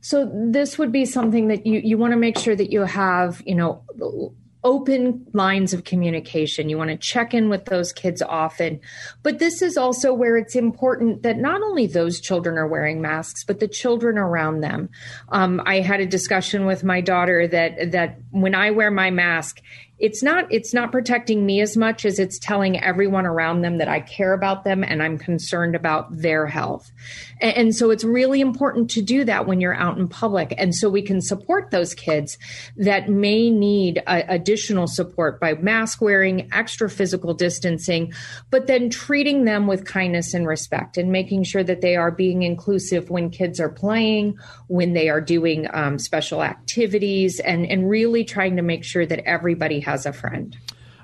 so 0.00 0.30
this 0.32 0.78
would 0.78 0.92
be 0.92 1.04
something 1.04 1.48
that 1.48 1.66
you, 1.66 1.80
you 1.82 1.98
want 1.98 2.12
to 2.12 2.18
make 2.18 2.38
sure 2.38 2.56
that 2.56 2.70
you 2.70 2.82
have, 2.82 3.42
you 3.44 3.54
know, 3.54 3.82
open 4.62 5.26
lines 5.32 5.72
of 5.72 5.84
communication. 5.84 6.68
You 6.68 6.76
want 6.76 6.90
to 6.90 6.96
check 6.96 7.32
in 7.32 7.48
with 7.48 7.64
those 7.66 7.92
kids 7.92 8.20
often. 8.20 8.80
But 9.22 9.38
this 9.38 9.62
is 9.62 9.76
also 9.76 10.12
where 10.12 10.36
it's 10.36 10.54
important 10.54 11.22
that 11.22 11.38
not 11.38 11.62
only 11.62 11.86
those 11.86 12.20
children 12.20 12.58
are 12.58 12.66
wearing 12.66 13.00
masks, 13.00 13.42
but 13.44 13.60
the 13.60 13.68
children 13.68 14.18
around 14.18 14.60
them. 14.60 14.90
Um, 15.30 15.62
I 15.64 15.80
had 15.80 16.00
a 16.00 16.06
discussion 16.06 16.66
with 16.66 16.84
my 16.84 17.00
daughter 17.00 17.48
that 17.48 17.92
that 17.92 18.18
when 18.30 18.54
I 18.54 18.70
wear 18.70 18.90
my 18.90 19.10
mask, 19.10 19.60
it's 20.00 20.22
not 20.22 20.50
it's 20.50 20.72
not 20.72 20.90
protecting 20.90 21.44
me 21.44 21.60
as 21.60 21.76
much 21.76 22.06
as 22.06 22.18
it's 22.18 22.38
telling 22.38 22.82
everyone 22.82 23.26
around 23.26 23.60
them 23.60 23.78
that 23.78 23.88
I 23.88 24.00
care 24.00 24.32
about 24.32 24.64
them 24.64 24.82
and 24.82 25.02
I'm 25.02 25.18
concerned 25.18 25.76
about 25.76 26.16
their 26.16 26.46
health. 26.46 26.90
And, 27.40 27.56
and, 27.56 27.76
so 27.76 27.90
it's 27.90 28.04
really 28.04 28.40
important 28.40 28.90
to 28.92 29.02
do 29.02 29.24
that 29.24 29.46
when 29.46 29.60
you're 29.60 29.74
out 29.74 29.98
in 29.98 30.08
public. 30.08 30.54
And 30.58 30.74
so 30.74 30.88
we 30.88 31.02
can 31.02 31.20
support 31.20 31.70
those 31.70 31.94
kids 31.94 32.38
that 32.76 33.08
may 33.08 33.50
need 33.50 34.02
additional 34.06 34.86
support 34.86 35.38
by 35.38 35.54
mask 35.54 36.00
wearing, 36.00 36.48
extra 36.52 36.88
physical 36.90 37.34
distancing, 37.34 38.12
but 38.50 38.66
then 38.66 38.90
treating 38.90 39.44
them 39.44 39.66
with 39.66 39.84
kindness 39.84 40.34
and 40.34 40.46
respect 40.46 40.96
and 40.96 41.12
making 41.12 41.44
sure 41.44 41.62
that 41.62 41.80
they 41.80 41.96
are 41.96 42.10
being 42.10 42.42
inclusive 42.42 43.10
when 43.10 43.30
kids 43.30 43.60
are 43.60 43.68
playing, 43.68 44.38
when 44.66 44.94
they 44.94 45.08
are 45.08 45.20
doing 45.20 45.68
um, 45.72 45.98
special 45.98 46.42
activities, 46.42 47.38
and, 47.40 47.66
and 47.66 47.88
really 47.88 48.24
trying 48.24 48.56
to 48.56 48.62
make 48.62 48.84
sure 48.84 49.06
that 49.06 49.20
everybody 49.26 49.80
has 49.80 49.89
a 50.06 50.12
friend. 50.12 50.56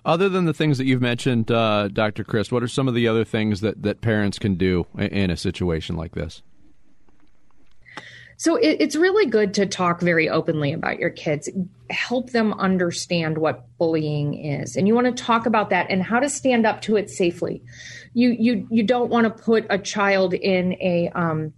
Other 0.05 0.28
than 0.28 0.45
the 0.45 0.55
things 0.55 0.78
that 0.78 0.87
you've 0.87 1.02
mentioned, 1.02 1.50
uh, 1.50 1.88
Dr. 1.88 2.23
Christ, 2.23 2.52
what 2.52 2.62
are 2.62 2.69
some 2.69 2.87
of 2.87 2.95
the 2.95 3.09
other 3.09 3.25
things 3.25 3.61
that, 3.61 3.83
that 3.83 4.00
parents 4.00 4.38
can 4.38 4.55
do 4.55 4.87
in 4.97 5.31
a 5.31 5.37
situation 5.37 5.97
like 5.97 6.12
this? 6.12 6.43
So 8.37 8.57
it, 8.57 8.76
it's 8.81 8.95
really 8.95 9.26
good 9.26 9.55
to 9.55 9.66
talk 9.66 10.00
very 10.00 10.28
openly 10.28 10.73
about 10.73 10.99
your 10.99 11.11
kids. 11.11 11.49
Help 11.90 12.31
them 12.31 12.52
understand 12.55 13.38
what 13.38 13.64
bullying 13.78 14.35
is, 14.35 14.76
and 14.76 14.87
you 14.87 14.95
want 14.95 15.07
to 15.07 15.25
talk 15.25 15.47
about 15.47 15.71
that 15.71 15.87
and 15.90 16.02
how 16.02 16.21
to 16.21 16.28
stand 16.28 16.66
up 16.66 16.83
to 16.83 16.97
it 16.97 17.09
safely. 17.09 17.62
You 18.12 18.31
you 18.31 18.66
you 18.71 18.83
don't 18.83 19.11
want 19.11 19.25
to 19.25 19.43
put 19.43 19.66
a 19.71 19.78
child 19.78 20.35
in 20.35 20.75
a 20.75 21.11
um, 21.14 21.55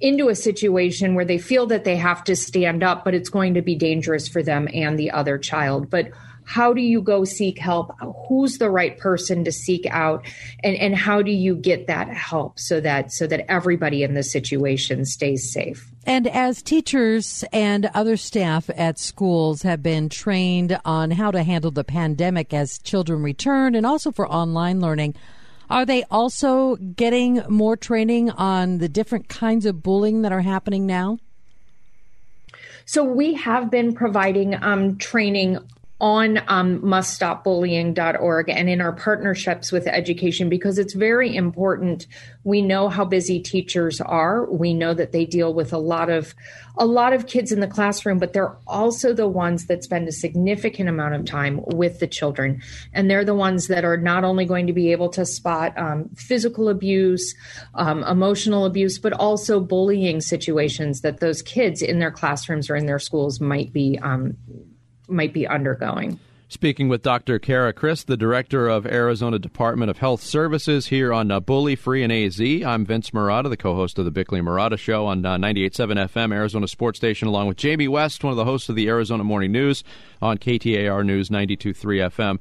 into 0.00 0.28
a 0.28 0.34
situation 0.34 1.14
where 1.14 1.24
they 1.24 1.38
feel 1.38 1.66
that 1.66 1.84
they 1.84 1.96
have 1.96 2.24
to 2.24 2.36
stand 2.36 2.82
up, 2.82 3.04
but 3.04 3.14
it's 3.14 3.28
going 3.28 3.54
to 3.54 3.62
be 3.62 3.74
dangerous 3.74 4.28
for 4.28 4.42
them 4.42 4.68
and 4.72 4.98
the 4.98 5.10
other 5.10 5.36
child. 5.36 5.90
But 5.90 6.10
how 6.50 6.72
do 6.72 6.80
you 6.80 7.00
go 7.00 7.22
seek 7.24 7.60
help? 7.60 7.92
Who's 8.26 8.58
the 8.58 8.70
right 8.70 8.98
person 8.98 9.44
to 9.44 9.52
seek 9.52 9.86
out? 9.86 10.26
And, 10.64 10.74
and 10.74 10.96
how 10.96 11.22
do 11.22 11.30
you 11.30 11.54
get 11.54 11.86
that 11.86 12.08
help 12.08 12.58
so 12.58 12.80
that 12.80 13.12
so 13.12 13.28
that 13.28 13.48
everybody 13.48 14.02
in 14.02 14.14
the 14.14 14.24
situation 14.24 15.04
stays 15.04 15.52
safe? 15.52 15.88
And 16.04 16.26
as 16.26 16.60
teachers 16.60 17.44
and 17.52 17.88
other 17.94 18.16
staff 18.16 18.68
at 18.74 18.98
schools 18.98 19.62
have 19.62 19.80
been 19.80 20.08
trained 20.08 20.76
on 20.84 21.12
how 21.12 21.30
to 21.30 21.44
handle 21.44 21.70
the 21.70 21.84
pandemic 21.84 22.52
as 22.52 22.78
children 22.78 23.22
return 23.22 23.76
and 23.76 23.86
also 23.86 24.10
for 24.10 24.28
online 24.28 24.80
learning, 24.80 25.14
are 25.70 25.86
they 25.86 26.02
also 26.10 26.74
getting 26.74 27.44
more 27.48 27.76
training 27.76 28.28
on 28.28 28.78
the 28.78 28.88
different 28.88 29.28
kinds 29.28 29.66
of 29.66 29.84
bullying 29.84 30.22
that 30.22 30.32
are 30.32 30.40
happening 30.40 30.84
now? 30.84 31.18
So 32.86 33.04
we 33.04 33.34
have 33.34 33.70
been 33.70 33.94
providing 33.94 34.60
um, 34.60 34.98
training 34.98 35.60
on 36.00 36.38
um, 36.48 36.80
muststopbullying.org 36.80 38.48
and 38.48 38.68
in 38.70 38.80
our 38.80 38.92
partnerships 38.92 39.70
with 39.70 39.86
education 39.86 40.48
because 40.48 40.78
it's 40.78 40.94
very 40.94 41.34
important. 41.34 42.06
We 42.44 42.62
know 42.62 42.88
how 42.88 43.04
busy 43.04 43.40
teachers 43.40 44.00
are. 44.00 44.50
We 44.50 44.72
know 44.72 44.94
that 44.94 45.12
they 45.12 45.26
deal 45.26 45.52
with 45.52 45.72
a 45.72 45.78
lot 45.78 46.08
of 46.08 46.34
a 46.76 46.86
lot 46.86 47.12
of 47.12 47.26
kids 47.26 47.52
in 47.52 47.60
the 47.60 47.66
classroom, 47.66 48.18
but 48.18 48.32
they're 48.32 48.56
also 48.66 49.12
the 49.12 49.28
ones 49.28 49.66
that 49.66 49.84
spend 49.84 50.08
a 50.08 50.12
significant 50.12 50.88
amount 50.88 51.14
of 51.14 51.26
time 51.26 51.60
with 51.66 51.98
the 51.98 52.06
children, 52.06 52.62
and 52.94 53.10
they're 53.10 53.24
the 53.24 53.34
ones 53.34 53.66
that 53.66 53.84
are 53.84 53.98
not 53.98 54.24
only 54.24 54.46
going 54.46 54.66
to 54.66 54.72
be 54.72 54.90
able 54.90 55.10
to 55.10 55.26
spot 55.26 55.76
um, 55.76 56.08
physical 56.16 56.70
abuse, 56.70 57.34
um, 57.74 58.02
emotional 58.04 58.64
abuse, 58.64 58.98
but 58.98 59.12
also 59.12 59.60
bullying 59.60 60.22
situations 60.22 61.02
that 61.02 61.20
those 61.20 61.42
kids 61.42 61.82
in 61.82 61.98
their 61.98 62.10
classrooms 62.10 62.70
or 62.70 62.76
in 62.76 62.86
their 62.86 62.98
schools 62.98 63.40
might 63.40 63.72
be 63.74 63.98
um, 64.02 64.36
might 65.10 65.32
be 65.32 65.46
undergoing. 65.46 66.18
Speaking 66.52 66.88
with 66.88 67.02
Dr. 67.02 67.38
Cara 67.38 67.72
Christ, 67.72 68.08
the 68.08 68.16
director 68.16 68.66
of 68.66 68.84
Arizona 68.84 69.38
Department 69.38 69.88
of 69.88 69.98
Health 69.98 70.20
Services 70.20 70.88
here 70.88 71.12
on 71.12 71.30
uh, 71.30 71.38
Bully 71.38 71.76
Free 71.76 72.02
and 72.02 72.12
AZ. 72.12 72.40
I'm 72.40 72.84
Vince 72.84 73.10
Marotta, 73.10 73.48
the 73.48 73.56
co-host 73.56 74.00
of 74.00 74.04
the 74.04 74.10
Bickley 74.10 74.40
Marotta 74.40 74.76
Show 74.76 75.06
on 75.06 75.24
uh, 75.24 75.36
98.7 75.36 76.08
FM, 76.08 76.34
Arizona 76.34 76.66
Sports 76.66 76.98
Station, 76.98 77.28
along 77.28 77.46
with 77.46 77.56
Jamie 77.56 77.86
West, 77.86 78.24
one 78.24 78.32
of 78.32 78.36
the 78.36 78.44
hosts 78.44 78.68
of 78.68 78.74
the 78.74 78.88
Arizona 78.88 79.22
Morning 79.22 79.52
News 79.52 79.84
on 80.20 80.38
KTAR 80.38 81.06
News 81.06 81.28
92.3 81.28 82.10
FM. 82.10 82.40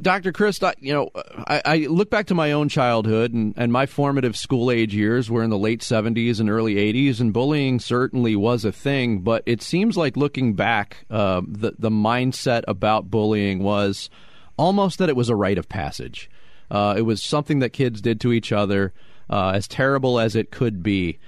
Dr. 0.00 0.32
Christ, 0.32 0.64
you 0.80 0.92
know, 0.92 1.10
I, 1.14 1.62
I, 1.64 1.76
look 1.88 2.10
back 2.10 2.26
to 2.26 2.34
my 2.34 2.52
own 2.52 2.68
childhood 2.68 3.32
and, 3.32 3.54
and 3.56 3.72
my 3.72 3.86
formative 3.86 4.36
school 4.36 4.70
age 4.70 4.94
years 4.94 5.30
were 5.30 5.42
in 5.42 5.50
the 5.50 5.58
late 5.58 5.80
70s 5.80 6.40
and 6.40 6.50
early 6.50 6.74
80s, 6.74 7.20
and 7.20 7.32
bullying 7.32 7.78
certainly 7.78 8.34
was 8.34 8.64
a 8.64 8.72
thing. 8.72 9.20
But 9.20 9.44
it 9.46 9.62
seems 9.62 9.96
like 9.96 10.16
looking 10.16 10.54
back, 10.54 11.04
uh, 11.10 11.42
the, 11.46 11.74
the 11.78 11.90
mindset 11.90 12.64
about 12.66 13.10
bullying 13.10 13.62
was 13.62 14.10
almost 14.56 14.98
that 14.98 15.08
it 15.08 15.16
was 15.16 15.28
a 15.28 15.36
rite 15.36 15.58
of 15.58 15.68
passage. 15.68 16.30
Uh, 16.70 16.94
it 16.96 17.02
was 17.02 17.22
something 17.22 17.60
that 17.60 17.70
kids 17.70 18.00
did 18.00 18.20
to 18.22 18.32
each 18.32 18.50
other, 18.50 18.92
uh, 19.30 19.50
as 19.50 19.68
terrible 19.68 20.18
as 20.18 20.34
it 20.34 20.50
could 20.50 20.82
be. 20.82 21.18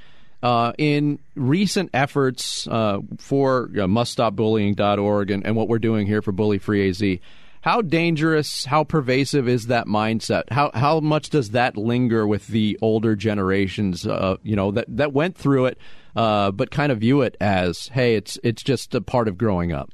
Uh, 0.42 0.72
in 0.76 1.18
recent 1.34 1.88
efforts 1.94 2.66
uh, 2.68 2.98
for 3.18 3.64
uh, 3.64 3.86
muststopbullying.org 3.86 5.30
and, 5.30 5.46
and 5.46 5.56
what 5.56 5.68
we're 5.68 5.78
doing 5.78 6.06
here 6.06 6.20
for 6.20 6.32
Bully 6.32 6.58
Free 6.58 6.88
AZ, 6.90 7.02
how 7.64 7.80
dangerous, 7.80 8.66
how 8.66 8.84
pervasive 8.84 9.48
is 9.48 9.68
that 9.68 9.86
mindset? 9.86 10.42
How 10.50 10.70
how 10.74 11.00
much 11.00 11.30
does 11.30 11.52
that 11.52 11.78
linger 11.78 12.26
with 12.26 12.48
the 12.48 12.78
older 12.82 13.16
generations? 13.16 14.06
Uh, 14.06 14.36
you 14.42 14.54
know 14.54 14.70
that 14.72 14.84
that 14.94 15.14
went 15.14 15.34
through 15.34 15.66
it, 15.66 15.78
uh, 16.14 16.50
but 16.50 16.70
kind 16.70 16.92
of 16.92 16.98
view 16.98 17.22
it 17.22 17.38
as, 17.40 17.88
hey, 17.88 18.16
it's 18.16 18.38
it's 18.44 18.62
just 18.62 18.94
a 18.94 19.00
part 19.00 19.28
of 19.28 19.38
growing 19.38 19.72
up. 19.72 19.90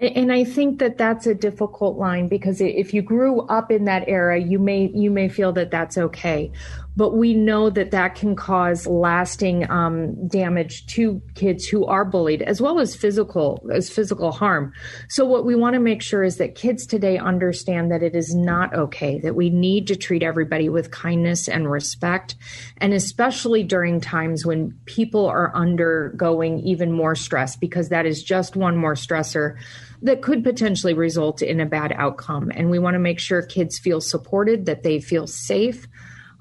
And 0.00 0.32
I 0.32 0.42
think 0.42 0.80
that 0.80 0.98
that's 0.98 1.24
a 1.24 1.34
difficult 1.34 1.96
line 1.96 2.26
because 2.26 2.60
if 2.60 2.92
you 2.92 3.00
grew 3.00 3.42
up 3.42 3.70
in 3.70 3.84
that 3.84 4.08
era, 4.08 4.40
you 4.40 4.58
may 4.58 4.90
you 4.92 5.12
may 5.12 5.28
feel 5.28 5.52
that 5.52 5.70
that's 5.70 5.96
okay 5.96 6.50
but 6.96 7.16
we 7.16 7.34
know 7.34 7.68
that 7.70 7.90
that 7.90 8.14
can 8.14 8.34
cause 8.34 8.86
lasting 8.86 9.70
um, 9.70 10.28
damage 10.28 10.86
to 10.86 11.20
kids 11.34 11.66
who 11.66 11.84
are 11.84 12.04
bullied 12.04 12.42
as 12.42 12.60
well 12.60 12.80
as 12.80 12.96
physical 12.96 13.64
as 13.72 13.90
physical 13.90 14.32
harm. 14.32 14.72
So 15.08 15.24
what 15.26 15.44
we 15.44 15.54
want 15.54 15.74
to 15.74 15.80
make 15.80 16.02
sure 16.02 16.24
is 16.24 16.38
that 16.38 16.54
kids 16.54 16.86
today 16.86 17.18
understand 17.18 17.92
that 17.92 18.02
it 18.02 18.14
is 18.14 18.34
not 18.34 18.74
okay 18.74 19.18
that 19.20 19.34
we 19.34 19.50
need 19.50 19.86
to 19.88 19.96
treat 19.96 20.22
everybody 20.22 20.68
with 20.68 20.90
kindness 20.90 21.48
and 21.48 21.70
respect 21.70 22.34
and 22.78 22.94
especially 22.94 23.62
during 23.62 24.00
times 24.00 24.46
when 24.46 24.78
people 24.86 25.26
are 25.26 25.54
undergoing 25.54 26.60
even 26.60 26.92
more 26.92 27.14
stress 27.14 27.56
because 27.56 27.90
that 27.90 28.06
is 28.06 28.22
just 28.22 28.56
one 28.56 28.76
more 28.76 28.94
stressor 28.94 29.56
that 30.02 30.22
could 30.22 30.44
potentially 30.44 30.94
result 30.94 31.42
in 31.42 31.60
a 31.60 31.66
bad 31.66 31.92
outcome. 31.92 32.52
And 32.54 32.70
we 32.70 32.78
want 32.78 32.94
to 32.94 32.98
make 32.98 33.18
sure 33.18 33.42
kids 33.42 33.78
feel 33.78 34.00
supported 34.00 34.66
that 34.66 34.82
they 34.82 35.00
feel 35.00 35.26
safe 35.26 35.88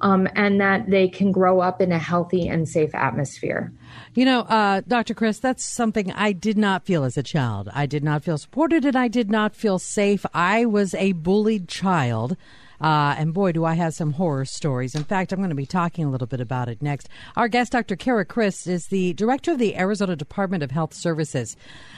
um, 0.01 0.27
and 0.35 0.59
that 0.59 0.89
they 0.89 1.07
can 1.07 1.31
grow 1.31 1.59
up 1.59 1.81
in 1.81 1.91
a 1.91 1.99
healthy 1.99 2.47
and 2.47 2.67
safe 2.67 2.93
atmosphere. 2.93 3.71
You 4.13 4.25
know, 4.25 4.41
uh, 4.41 4.81
Dr. 4.87 5.13
Christ, 5.13 5.41
that's 5.41 5.63
something 5.63 6.11
I 6.11 6.31
did 6.31 6.57
not 6.57 6.85
feel 6.85 7.03
as 7.03 7.17
a 7.17 7.23
child. 7.23 7.69
I 7.73 7.85
did 7.85 8.03
not 8.03 8.23
feel 8.23 8.37
supported 8.37 8.85
and 8.85 8.95
I 8.95 9.07
did 9.07 9.29
not 9.29 9.55
feel 9.55 9.79
safe. 9.79 10.25
I 10.33 10.65
was 10.65 10.93
a 10.93 11.13
bullied 11.13 11.67
child. 11.67 12.37
Uh, 12.81 13.15
and 13.17 13.33
boy, 13.33 13.51
do 13.51 13.65
I 13.65 13.73
have 13.73 13.93
some 13.93 14.13
horror 14.13 14.45
stories. 14.45 14.95
In 14.95 15.03
fact, 15.03 15.31
I'm 15.31 15.39
going 15.39 15.49
to 15.49 15.55
be 15.55 15.65
talking 15.65 16.05
a 16.05 16.09
little 16.09 16.27
bit 16.27 16.41
about 16.41 16.69
it 16.69 16.81
next. 16.81 17.09
Our 17.35 17.47
guest, 17.47 17.71
Dr. 17.71 17.95
Cara 17.95 18.25
Christ, 18.25 18.67
is 18.67 18.87
the 18.87 19.13
director 19.13 19.53
of 19.53 19.59
the 19.59 19.77
Arizona 19.77 20.15
Department 20.15 20.63
of 20.63 20.71
Health 20.71 20.93
Services. 20.93 21.55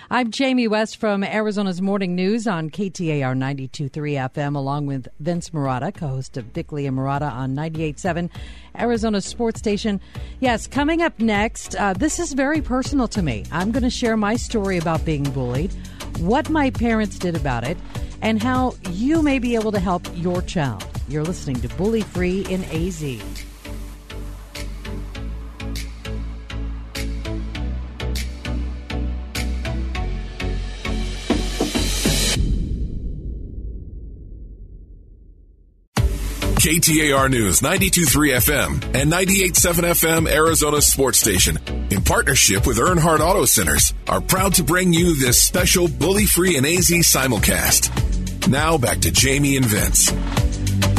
I'm 0.10 0.32
Jamie 0.32 0.68
West 0.68 0.98
from 0.98 1.24
Arizona's 1.24 1.82
Morning 1.82 2.16
News 2.16 2.48
on 2.48 2.70
KTAR 2.70 3.36
92.3 3.36 3.92
FM, 3.92 4.56
along 4.56 4.86
with 4.86 5.08
Vince 5.20 5.50
Marotta, 5.50 5.94
co-host 5.94 6.38
of 6.38 6.54
Bickley 6.54 6.86
and 6.86 6.98
Marotta 6.98 7.32
on 7.32 7.56
98.7 7.56 8.30
Arizona 8.78 9.20
Sports 9.20 9.60
Station. 9.60 10.00
Yes, 10.40 10.68
coming 10.68 11.02
up 11.02 11.20
next, 11.20 11.76
uh, 11.76 11.94
this 11.94 12.20
is 12.20 12.34
very 12.34 12.62
personal 12.62 13.08
to 13.10 13.22
me. 13.22 13.44
I'm 13.52 13.72
going 13.72 13.84
to 13.84 13.90
share 13.90 14.16
my 14.16 14.36
story 14.36 14.78
about 14.78 15.04
being 15.04 15.24
bullied, 15.24 15.74
what 16.20 16.50
my 16.50 16.70
parents 16.70 17.20
did 17.20 17.36
about 17.36 17.64
it, 17.66 17.78
and 18.22 18.42
how 18.42 18.76
you 18.92 19.22
may 19.22 19.40
be 19.40 19.56
able 19.56 19.72
to 19.72 19.80
help 19.80 20.08
your 20.16 20.42
child. 20.42 20.86
You're 21.08 21.24
listening 21.24 21.62
to 21.62 21.70
Bully 21.76 22.02
Free 22.02 22.46
in 22.46 22.64
AZ. 22.66 23.04
KTAR 36.68 37.30
News 37.30 37.62
923 37.62 38.32
FM 38.32 38.84
and 38.94 39.10
987 39.10 39.86
FM 39.86 40.30
Arizona 40.30 40.82
Sports 40.82 41.18
Station, 41.18 41.58
in 41.92 42.02
partnership 42.02 42.68
with 42.68 42.78
Earnhardt 42.78 43.22
Auto 43.22 43.46
Centers, 43.46 43.94
are 44.06 44.20
proud 44.20 44.56
to 44.56 44.64
bring 44.64 44.92
you 44.92 45.16
this 45.16 45.42
special 45.42 45.88
bully 45.88 46.26
free 46.26 46.58
and 46.58 46.66
AZ 46.66 46.90
simulcast. 46.90 48.07
Now 48.50 48.78
back 48.78 49.00
to 49.00 49.12
Jamie 49.12 49.58
and 49.58 49.66
Vince. 49.66 50.10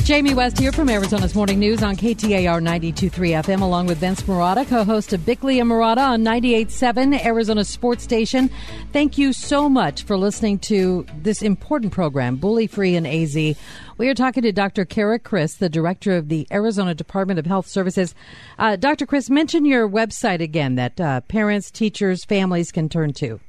Jamie 0.05 0.35
West 0.35 0.59
here 0.59 0.71
from 0.71 0.91
Arizona's 0.91 1.35
Morning 1.35 1.59
News 1.59 1.83
on 1.83 1.97
KTAR 1.97 2.63
92.3 2.63 3.11
FM, 3.43 3.63
along 3.63 3.87
with 3.87 3.99
Vince 3.99 4.23
Marotta, 4.23 4.67
co-host 4.67 5.15
of 5.15 5.25
Bickley 5.25 5.59
and 5.59 5.71
Marotta 5.71 5.99
on 6.09 6.23
98.7 6.23 7.25
Arizona 7.25 7.65
Sports 7.65 8.05
Station. 8.05 8.51
Thank 8.93 9.17
you 9.17 9.33
so 9.33 9.67
much 9.69 10.03
for 10.03 10.19
listening 10.19 10.59
to 10.61 11.07
this 11.17 11.41
important 11.41 11.93
program, 11.93 12.37
Bully 12.37 12.67
Free 12.67 12.97
and 12.97 13.07
AZ. 13.07 13.35
We 13.35 14.09
are 14.09 14.15
talking 14.15 14.43
to 14.43 14.53
Dr. 14.53 14.85
Cara 14.85 15.19
Christ, 15.19 15.59
the 15.59 15.71
director 15.71 16.17
of 16.17 16.29
the 16.29 16.47
Arizona 16.51 16.95
Department 16.95 17.39
of 17.39 17.47
Health 17.47 17.67
Services. 17.67 18.15
Uh, 18.59 18.77
Dr. 18.77 19.07
Christ, 19.07 19.31
mention 19.31 19.65
your 19.65 19.89
website 19.89 20.41
again 20.41 20.75
that 20.75 21.01
uh, 21.01 21.23
parents, 21.23 21.71
teachers, 21.71 22.25
families 22.25 22.73
can 22.73 22.91
turn 22.91 23.15
to. 23.15 23.41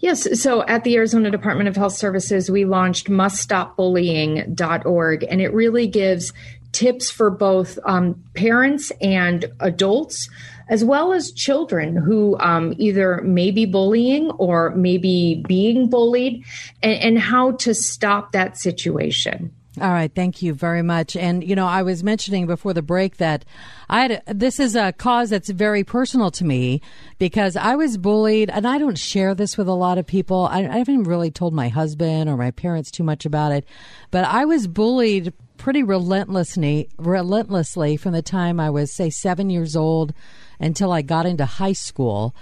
Yes. 0.00 0.40
So 0.40 0.62
at 0.62 0.84
the 0.84 0.96
Arizona 0.96 1.30
Department 1.30 1.68
of 1.68 1.76
Health 1.76 1.92
Services, 1.92 2.50
we 2.50 2.64
launched 2.64 3.08
muststopbullying.org, 3.08 5.26
and 5.28 5.42
it 5.42 5.52
really 5.52 5.86
gives 5.86 6.32
tips 6.72 7.10
for 7.10 7.30
both 7.30 7.78
um, 7.84 8.24
parents 8.34 8.90
and 9.02 9.44
adults, 9.60 10.30
as 10.68 10.82
well 10.84 11.12
as 11.12 11.32
children 11.32 11.96
who 11.96 12.38
um, 12.38 12.74
either 12.78 13.20
may 13.22 13.50
be 13.50 13.66
bullying 13.66 14.30
or 14.32 14.74
maybe 14.74 15.44
being 15.46 15.90
bullied, 15.90 16.44
and, 16.82 17.02
and 17.02 17.18
how 17.18 17.50
to 17.52 17.74
stop 17.74 18.32
that 18.32 18.56
situation. 18.56 19.52
All 19.78 19.90
right, 19.92 20.12
thank 20.12 20.42
you 20.42 20.52
very 20.52 20.82
much. 20.82 21.14
And 21.14 21.44
you 21.44 21.54
know, 21.54 21.66
I 21.66 21.82
was 21.82 22.02
mentioning 22.02 22.48
before 22.48 22.74
the 22.74 22.82
break 22.82 23.18
that 23.18 23.44
I 23.88 24.02
had 24.02 24.22
a, 24.26 24.34
this 24.34 24.58
is 24.58 24.74
a 24.74 24.92
cause 24.92 25.30
that's 25.30 25.48
very 25.48 25.84
personal 25.84 26.32
to 26.32 26.44
me 26.44 26.82
because 27.20 27.54
I 27.54 27.76
was 27.76 27.96
bullied, 27.96 28.50
and 28.50 28.66
I 28.66 28.78
don't 28.78 28.98
share 28.98 29.32
this 29.32 29.56
with 29.56 29.68
a 29.68 29.74
lot 29.74 29.96
of 29.96 30.08
people. 30.08 30.48
I, 30.50 30.66
I 30.66 30.78
haven't 30.78 31.04
really 31.04 31.30
told 31.30 31.54
my 31.54 31.68
husband 31.68 32.28
or 32.28 32.36
my 32.36 32.50
parents 32.50 32.90
too 32.90 33.04
much 33.04 33.24
about 33.24 33.52
it, 33.52 33.64
but 34.10 34.24
I 34.24 34.44
was 34.44 34.66
bullied 34.66 35.32
pretty 35.56 35.84
relentlessly, 35.84 36.88
relentlessly 36.98 37.96
from 37.96 38.10
the 38.12 38.22
time 38.22 38.58
I 38.58 38.70
was 38.70 38.92
say 38.92 39.08
seven 39.08 39.50
years 39.50 39.76
old 39.76 40.12
until 40.58 40.90
I 40.90 41.02
got 41.02 41.26
into 41.26 41.46
high 41.46 41.74
school, 41.74 42.34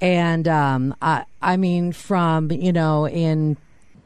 and 0.00 0.48
um, 0.48 0.96
I, 1.00 1.26
I 1.40 1.56
mean, 1.58 1.92
from 1.92 2.50
you 2.50 2.72
know 2.72 3.06
in 3.06 3.56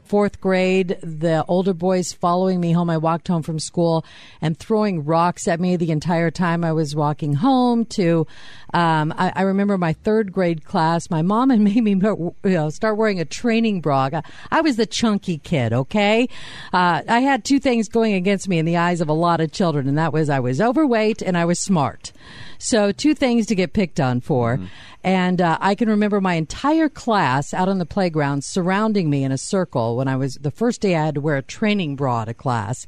fourth 0.07 0.39
grade, 0.39 0.97
the 1.01 1.43
older 1.47 1.73
boys 1.73 2.13
following 2.13 2.59
me 2.59 2.71
home. 2.71 2.89
I 2.89 2.97
walked 2.97 3.27
home 3.27 3.43
from 3.43 3.59
school 3.59 4.05
and 4.41 4.57
throwing 4.57 5.03
rocks 5.03 5.47
at 5.47 5.59
me 5.59 5.75
the 5.75 5.91
entire 5.91 6.31
time 6.31 6.63
I 6.63 6.71
was 6.71 6.95
walking 6.95 7.33
home. 7.33 7.85
To, 7.85 8.25
um, 8.73 9.13
I, 9.17 9.33
I, 9.35 9.41
remember 9.41 9.77
my 9.77 9.93
third 9.93 10.31
grade 10.31 10.63
class. 10.63 11.09
My 11.09 11.21
mom 11.21 11.49
had 11.49 11.59
made 11.67 11.83
me 11.83 11.91
you 11.91 12.33
know, 12.43 12.69
start 12.69 12.97
wearing 12.97 13.19
a 13.19 13.25
training 13.25 13.81
bra. 13.81 14.09
I 14.51 14.61
was 14.61 14.77
the 14.77 14.85
chunky 14.85 15.37
kid. 15.37 15.73
Okay, 15.73 16.29
uh, 16.73 17.01
I 17.07 17.19
had 17.19 17.43
two 17.43 17.59
things 17.59 17.89
going 17.89 18.13
against 18.13 18.47
me 18.47 18.59
in 18.59 18.65
the 18.65 18.77
eyes 18.77 19.01
of 19.01 19.09
a 19.09 19.13
lot 19.13 19.41
of 19.41 19.51
children, 19.51 19.87
and 19.87 19.97
that 19.97 20.13
was 20.13 20.29
I 20.29 20.39
was 20.39 20.61
overweight 20.61 21.21
and 21.21 21.37
I 21.37 21.45
was 21.45 21.59
smart. 21.59 22.13
So 22.57 22.91
two 22.91 23.13
things 23.13 23.45
to 23.47 23.55
get 23.55 23.73
picked 23.73 23.99
on 23.99 24.21
for. 24.21 24.57
Mm. 24.57 24.67
And 25.03 25.41
uh, 25.41 25.57
I 25.61 25.75
can 25.75 25.89
remember 25.89 26.19
my 26.19 26.33
entire 26.33 26.89
class 26.89 27.53
out 27.53 27.69
on 27.69 27.77
the 27.77 27.85
playground 27.85 28.43
surrounding 28.43 29.09
me 29.09 29.23
in 29.23 29.31
a 29.31 29.37
circle 29.37 29.95
when 29.95 30.07
I 30.07 30.15
was 30.15 30.35
the 30.35 30.51
first 30.51 30.81
day 30.81 30.95
I 30.95 31.05
had 31.05 31.15
to 31.15 31.21
wear 31.21 31.37
a 31.37 31.41
training 31.41 31.95
bra 31.95 32.25
to 32.25 32.33
class. 32.33 32.87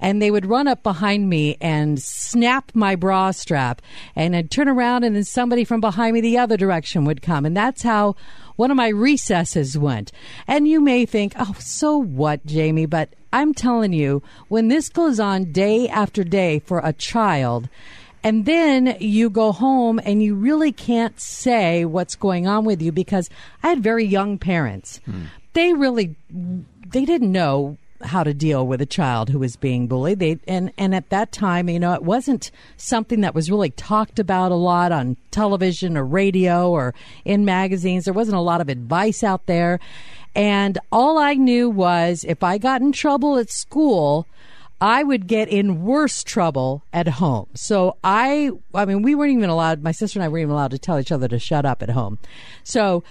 And 0.00 0.20
they 0.20 0.32
would 0.32 0.46
run 0.46 0.66
up 0.66 0.82
behind 0.82 1.28
me 1.28 1.56
and 1.60 2.02
snap 2.02 2.72
my 2.74 2.96
bra 2.96 3.30
strap. 3.30 3.80
And 4.16 4.34
I'd 4.34 4.50
turn 4.50 4.68
around, 4.68 5.04
and 5.04 5.14
then 5.14 5.22
somebody 5.22 5.62
from 5.62 5.80
behind 5.80 6.14
me 6.14 6.20
the 6.20 6.38
other 6.38 6.56
direction 6.56 7.04
would 7.04 7.22
come. 7.22 7.46
And 7.46 7.56
that's 7.56 7.82
how 7.82 8.16
one 8.56 8.72
of 8.72 8.76
my 8.76 8.88
recesses 8.88 9.78
went. 9.78 10.10
And 10.48 10.66
you 10.66 10.80
may 10.80 11.06
think, 11.06 11.34
oh, 11.38 11.54
so 11.60 11.96
what, 11.96 12.44
Jamie? 12.44 12.86
But 12.86 13.14
I'm 13.32 13.54
telling 13.54 13.92
you, 13.92 14.22
when 14.48 14.68
this 14.68 14.88
goes 14.88 15.20
on 15.20 15.52
day 15.52 15.88
after 15.88 16.24
day 16.24 16.58
for 16.58 16.80
a 16.80 16.92
child, 16.92 17.68
and 18.24 18.44
then 18.46 18.96
you 19.00 19.30
go 19.30 19.52
home 19.52 20.00
and 20.04 20.22
you 20.22 20.34
really 20.34 20.72
can't 20.72 21.18
say 21.20 21.84
what's 21.84 22.14
going 22.14 22.46
on 22.46 22.64
with 22.64 22.80
you 22.80 22.92
because 22.92 23.28
I 23.62 23.68
had 23.70 23.82
very 23.82 24.04
young 24.04 24.38
parents. 24.38 25.00
Hmm. 25.04 25.24
They 25.54 25.72
really 25.72 26.16
they 26.30 27.04
didn't 27.04 27.32
know 27.32 27.78
how 28.04 28.24
to 28.24 28.34
deal 28.34 28.66
with 28.66 28.80
a 28.80 28.86
child 28.86 29.30
who 29.30 29.38
was 29.38 29.56
being 29.56 29.86
bullied. 29.86 30.18
They 30.18 30.38
and 30.46 30.72
and 30.78 30.94
at 30.94 31.10
that 31.10 31.32
time, 31.32 31.68
you 31.68 31.78
know, 31.78 31.94
it 31.94 32.02
wasn't 32.02 32.50
something 32.76 33.20
that 33.20 33.34
was 33.34 33.50
really 33.50 33.70
talked 33.70 34.18
about 34.18 34.52
a 34.52 34.56
lot 34.56 34.92
on 34.92 35.16
television 35.30 35.96
or 35.96 36.04
radio 36.04 36.70
or 36.70 36.94
in 37.24 37.44
magazines. 37.44 38.04
There 38.04 38.14
wasn't 38.14 38.36
a 38.36 38.40
lot 38.40 38.60
of 38.60 38.68
advice 38.68 39.22
out 39.22 39.46
there. 39.46 39.80
And 40.34 40.78
all 40.90 41.18
I 41.18 41.34
knew 41.34 41.68
was 41.68 42.24
if 42.26 42.42
I 42.42 42.56
got 42.58 42.80
in 42.80 42.92
trouble 42.92 43.36
at 43.36 43.50
school, 43.50 44.26
I 44.82 45.04
would 45.04 45.28
get 45.28 45.48
in 45.48 45.84
worse 45.84 46.24
trouble 46.24 46.82
at 46.92 47.06
home. 47.06 47.46
So 47.54 47.98
I, 48.02 48.50
I 48.74 48.84
mean, 48.84 49.02
we 49.02 49.14
weren't 49.14 49.30
even 49.30 49.48
allowed, 49.48 49.80
my 49.80 49.92
sister 49.92 50.18
and 50.18 50.24
I 50.24 50.28
weren't 50.28 50.42
even 50.42 50.50
allowed 50.50 50.72
to 50.72 50.78
tell 50.78 50.98
each 50.98 51.12
other 51.12 51.28
to 51.28 51.38
shut 51.38 51.64
up 51.64 51.84
at 51.84 51.90
home. 51.90 52.18
So 52.64 53.04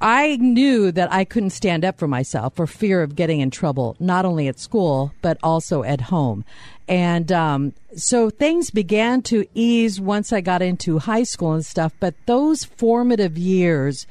I 0.00 0.34
knew 0.38 0.90
that 0.90 1.12
I 1.12 1.24
couldn't 1.24 1.50
stand 1.50 1.84
up 1.84 2.00
for 2.00 2.08
myself 2.08 2.56
for 2.56 2.66
fear 2.66 3.00
of 3.04 3.14
getting 3.14 3.38
in 3.38 3.52
trouble, 3.52 3.94
not 4.00 4.24
only 4.24 4.48
at 4.48 4.58
school, 4.58 5.14
but 5.22 5.38
also 5.40 5.84
at 5.84 6.00
home. 6.00 6.44
And 6.88 7.30
um, 7.30 7.72
so 7.94 8.28
things 8.28 8.70
began 8.70 9.22
to 9.22 9.46
ease 9.54 10.00
once 10.00 10.32
I 10.32 10.40
got 10.40 10.62
into 10.62 10.98
high 10.98 11.22
school 11.22 11.52
and 11.52 11.64
stuff. 11.64 11.92
But 12.00 12.14
those 12.26 12.64
formative 12.64 13.38
years, 13.38 14.04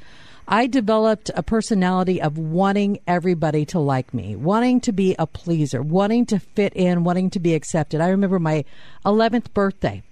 I 0.48 0.68
developed 0.68 1.30
a 1.34 1.42
personality 1.42 2.22
of 2.22 2.38
wanting 2.38 3.00
everybody 3.06 3.64
to 3.66 3.80
like 3.80 4.14
me, 4.14 4.36
wanting 4.36 4.80
to 4.82 4.92
be 4.92 5.16
a 5.18 5.26
pleaser, 5.26 5.82
wanting 5.82 6.24
to 6.26 6.38
fit 6.38 6.72
in, 6.74 7.02
wanting 7.02 7.30
to 7.30 7.40
be 7.40 7.54
accepted. 7.54 8.00
I 8.00 8.10
remember 8.10 8.38
my 8.38 8.64
11th 9.04 9.52
birthday, 9.52 10.04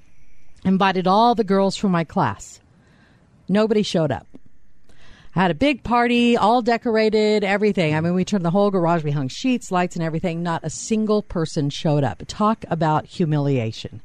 invited 0.64 1.06
all 1.06 1.36
the 1.36 1.44
girls 1.44 1.76
from 1.76 1.92
my 1.92 2.02
class. 2.02 2.60
Nobody 3.48 3.84
showed 3.84 4.10
up. 4.10 4.26
I 5.36 5.42
had 5.42 5.50
a 5.52 5.54
big 5.54 5.84
party, 5.84 6.36
all 6.36 6.62
decorated, 6.62 7.44
everything. 7.44 7.94
I 7.94 8.00
mean, 8.00 8.14
we 8.14 8.24
turned 8.24 8.44
the 8.44 8.50
whole 8.50 8.70
garage, 8.70 9.04
we 9.04 9.10
hung 9.12 9.28
sheets, 9.28 9.70
lights, 9.70 9.94
and 9.94 10.04
everything. 10.04 10.42
Not 10.42 10.64
a 10.64 10.70
single 10.70 11.22
person 11.22 11.70
showed 11.70 12.02
up. 12.02 12.22
Talk 12.26 12.64
about 12.68 13.06
humiliation 13.06 14.00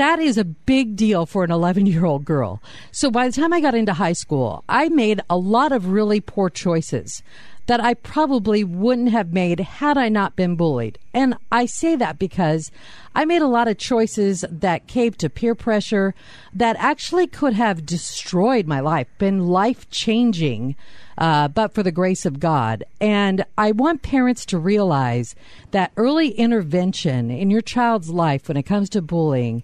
that 0.00 0.18
is 0.18 0.38
a 0.38 0.44
big 0.44 0.96
deal 0.96 1.26
for 1.26 1.44
an 1.44 1.50
11 1.50 1.84
year 1.84 2.06
old 2.06 2.24
girl. 2.24 2.62
So 2.90 3.10
by 3.10 3.28
the 3.28 3.38
time 3.38 3.52
I 3.52 3.60
got 3.60 3.74
into 3.74 3.92
high 3.92 4.14
school, 4.14 4.64
I 4.66 4.88
made 4.88 5.20
a 5.28 5.36
lot 5.36 5.72
of 5.72 5.92
really 5.92 6.22
poor 6.22 6.48
choices 6.48 7.22
that 7.66 7.80
I 7.80 7.94
probably 7.94 8.64
wouldn't 8.64 9.10
have 9.10 9.32
made 9.32 9.60
had 9.60 9.96
I 9.96 10.08
not 10.08 10.36
been 10.36 10.56
bullied. 10.56 10.98
And 11.14 11.36
I 11.52 11.66
say 11.66 11.96
that 11.96 12.18
because 12.18 12.70
I 13.14 13.24
made 13.24 13.42
a 13.42 13.46
lot 13.46 13.68
of 13.68 13.78
choices 13.78 14.44
that 14.50 14.86
caved 14.86 15.20
to 15.20 15.30
peer 15.30 15.54
pressure 15.54 16.14
that 16.52 16.76
actually 16.78 17.26
could 17.26 17.54
have 17.54 17.86
destroyed 17.86 18.66
my 18.66 18.80
life, 18.80 19.08
been 19.18 19.46
life 19.46 19.88
changing 19.90 20.76
uh, 21.18 21.48
but 21.48 21.74
for 21.74 21.82
the 21.82 21.92
grace 21.92 22.24
of 22.24 22.40
God. 22.40 22.82
And 23.00 23.44
I 23.58 23.72
want 23.72 24.02
parents 24.02 24.46
to 24.46 24.58
realize 24.58 25.34
that 25.70 25.92
early 25.96 26.30
intervention 26.30 27.30
in 27.30 27.50
your 27.50 27.60
child's 27.60 28.08
life 28.08 28.48
when 28.48 28.56
it 28.56 28.62
comes 28.64 28.88
to 28.90 29.02
bullying 29.02 29.62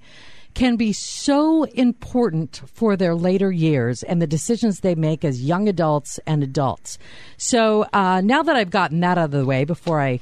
can 0.57 0.77
be 0.77 0.91
so 0.91 1.65
important 1.65 2.63
for 2.73 2.97
their 2.97 3.15
later 3.15 3.53
years 3.53 4.03
and 4.03 4.23
the 4.23 4.27
decisions 4.27 4.81
they 4.81 4.95
make 4.95 5.23
as 5.23 5.43
young 5.43 5.69
adults 5.69 6.19
and 6.27 6.43
adults. 6.43 6.99
So 7.37 7.87
uh, 7.93 8.23
now 8.23 8.43
that 8.43 8.57
I've 8.57 8.71
gotten 8.71 9.01
that 9.01 9.19
out 9.19 9.27
of 9.27 9.31
the 9.33 9.45
way 9.45 9.65
before 9.65 10.01
I 10.01 10.19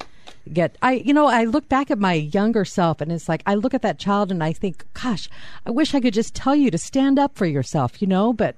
get 0.53 0.77
I 0.83 0.94
you 0.94 1.14
know 1.14 1.27
I 1.27 1.44
look 1.44 1.70
back 1.70 1.90
at 1.90 1.99
my 1.99 2.12
younger 2.14 2.66
self 2.66 3.01
and 3.01 3.11
it's 3.11 3.31
like 3.31 3.42
I 3.47 3.55
look 3.55 3.73
at 3.73 3.81
that 3.81 3.99
child 3.99 4.31
and 4.31 4.44
I 4.44 4.53
think 4.53 4.85
gosh 4.92 5.27
I 5.64 5.70
wish 5.70 5.94
I 5.94 6.01
could 6.01 6.12
just 6.12 6.35
tell 6.35 6.55
you 6.55 6.70
to 6.70 6.77
stand 6.77 7.18
up 7.18 7.35
for 7.35 7.47
yourself 7.47 8.03
you 8.03 8.09
know 8.09 8.35
but 8.35 8.57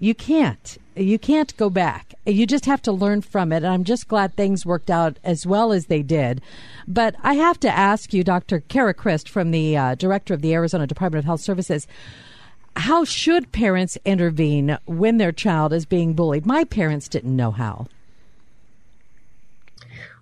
you 0.00 0.14
can't. 0.14 0.78
You 0.96 1.18
can't 1.18 1.54
go 1.58 1.68
back. 1.68 2.09
You 2.26 2.46
just 2.46 2.66
have 2.66 2.82
to 2.82 2.92
learn 2.92 3.22
from 3.22 3.52
it. 3.52 3.58
And 3.58 3.68
I'm 3.68 3.84
just 3.84 4.08
glad 4.08 4.34
things 4.34 4.66
worked 4.66 4.90
out 4.90 5.18
as 5.24 5.46
well 5.46 5.72
as 5.72 5.86
they 5.86 6.02
did. 6.02 6.40
But 6.86 7.16
I 7.22 7.34
have 7.34 7.58
to 7.60 7.70
ask 7.70 8.12
you, 8.12 8.22
Dr. 8.22 8.60
Cara 8.60 8.94
Christ, 8.94 9.28
from 9.28 9.50
the 9.50 9.76
uh, 9.76 9.94
director 9.94 10.34
of 10.34 10.42
the 10.42 10.52
Arizona 10.52 10.86
Department 10.86 11.20
of 11.20 11.24
Health 11.24 11.40
Services, 11.40 11.86
how 12.76 13.04
should 13.04 13.52
parents 13.52 13.98
intervene 14.04 14.78
when 14.86 15.18
their 15.18 15.32
child 15.32 15.72
is 15.72 15.86
being 15.86 16.14
bullied? 16.14 16.46
My 16.46 16.64
parents 16.64 17.08
didn't 17.08 17.34
know 17.34 17.50
how. 17.50 17.88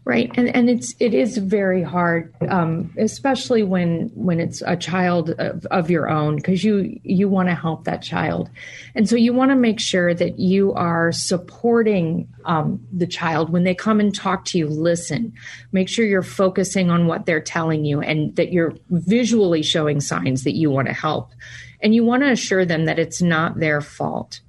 Right, 0.08 0.30
and 0.36 0.48
and 0.56 0.70
it's 0.70 0.94
it 1.00 1.12
is 1.12 1.36
very 1.36 1.82
hard, 1.82 2.34
um, 2.48 2.94
especially 2.96 3.62
when 3.62 4.10
when 4.14 4.40
it's 4.40 4.62
a 4.64 4.74
child 4.74 5.34
of, 5.38 5.66
of 5.66 5.90
your 5.90 6.08
own, 6.08 6.36
because 6.36 6.64
you 6.64 6.98
you 7.02 7.28
want 7.28 7.50
to 7.50 7.54
help 7.54 7.84
that 7.84 8.00
child, 8.00 8.48
and 8.94 9.06
so 9.06 9.16
you 9.16 9.34
want 9.34 9.50
to 9.50 9.54
make 9.54 9.78
sure 9.78 10.14
that 10.14 10.38
you 10.38 10.72
are 10.72 11.12
supporting 11.12 12.26
um, 12.46 12.80
the 12.90 13.06
child 13.06 13.50
when 13.50 13.64
they 13.64 13.74
come 13.74 14.00
and 14.00 14.14
talk 14.14 14.46
to 14.46 14.56
you. 14.56 14.66
Listen, 14.66 15.30
make 15.72 15.90
sure 15.90 16.06
you're 16.06 16.22
focusing 16.22 16.88
on 16.88 17.06
what 17.06 17.26
they're 17.26 17.38
telling 17.38 17.84
you, 17.84 18.00
and 18.00 18.34
that 18.36 18.50
you're 18.50 18.72
visually 18.88 19.62
showing 19.62 20.00
signs 20.00 20.42
that 20.44 20.56
you 20.56 20.70
want 20.70 20.88
to 20.88 20.94
help, 20.94 21.32
and 21.82 21.94
you 21.94 22.02
want 22.02 22.22
to 22.22 22.30
assure 22.30 22.64
them 22.64 22.86
that 22.86 22.98
it's 22.98 23.20
not 23.20 23.60
their 23.60 23.82
fault. 23.82 24.40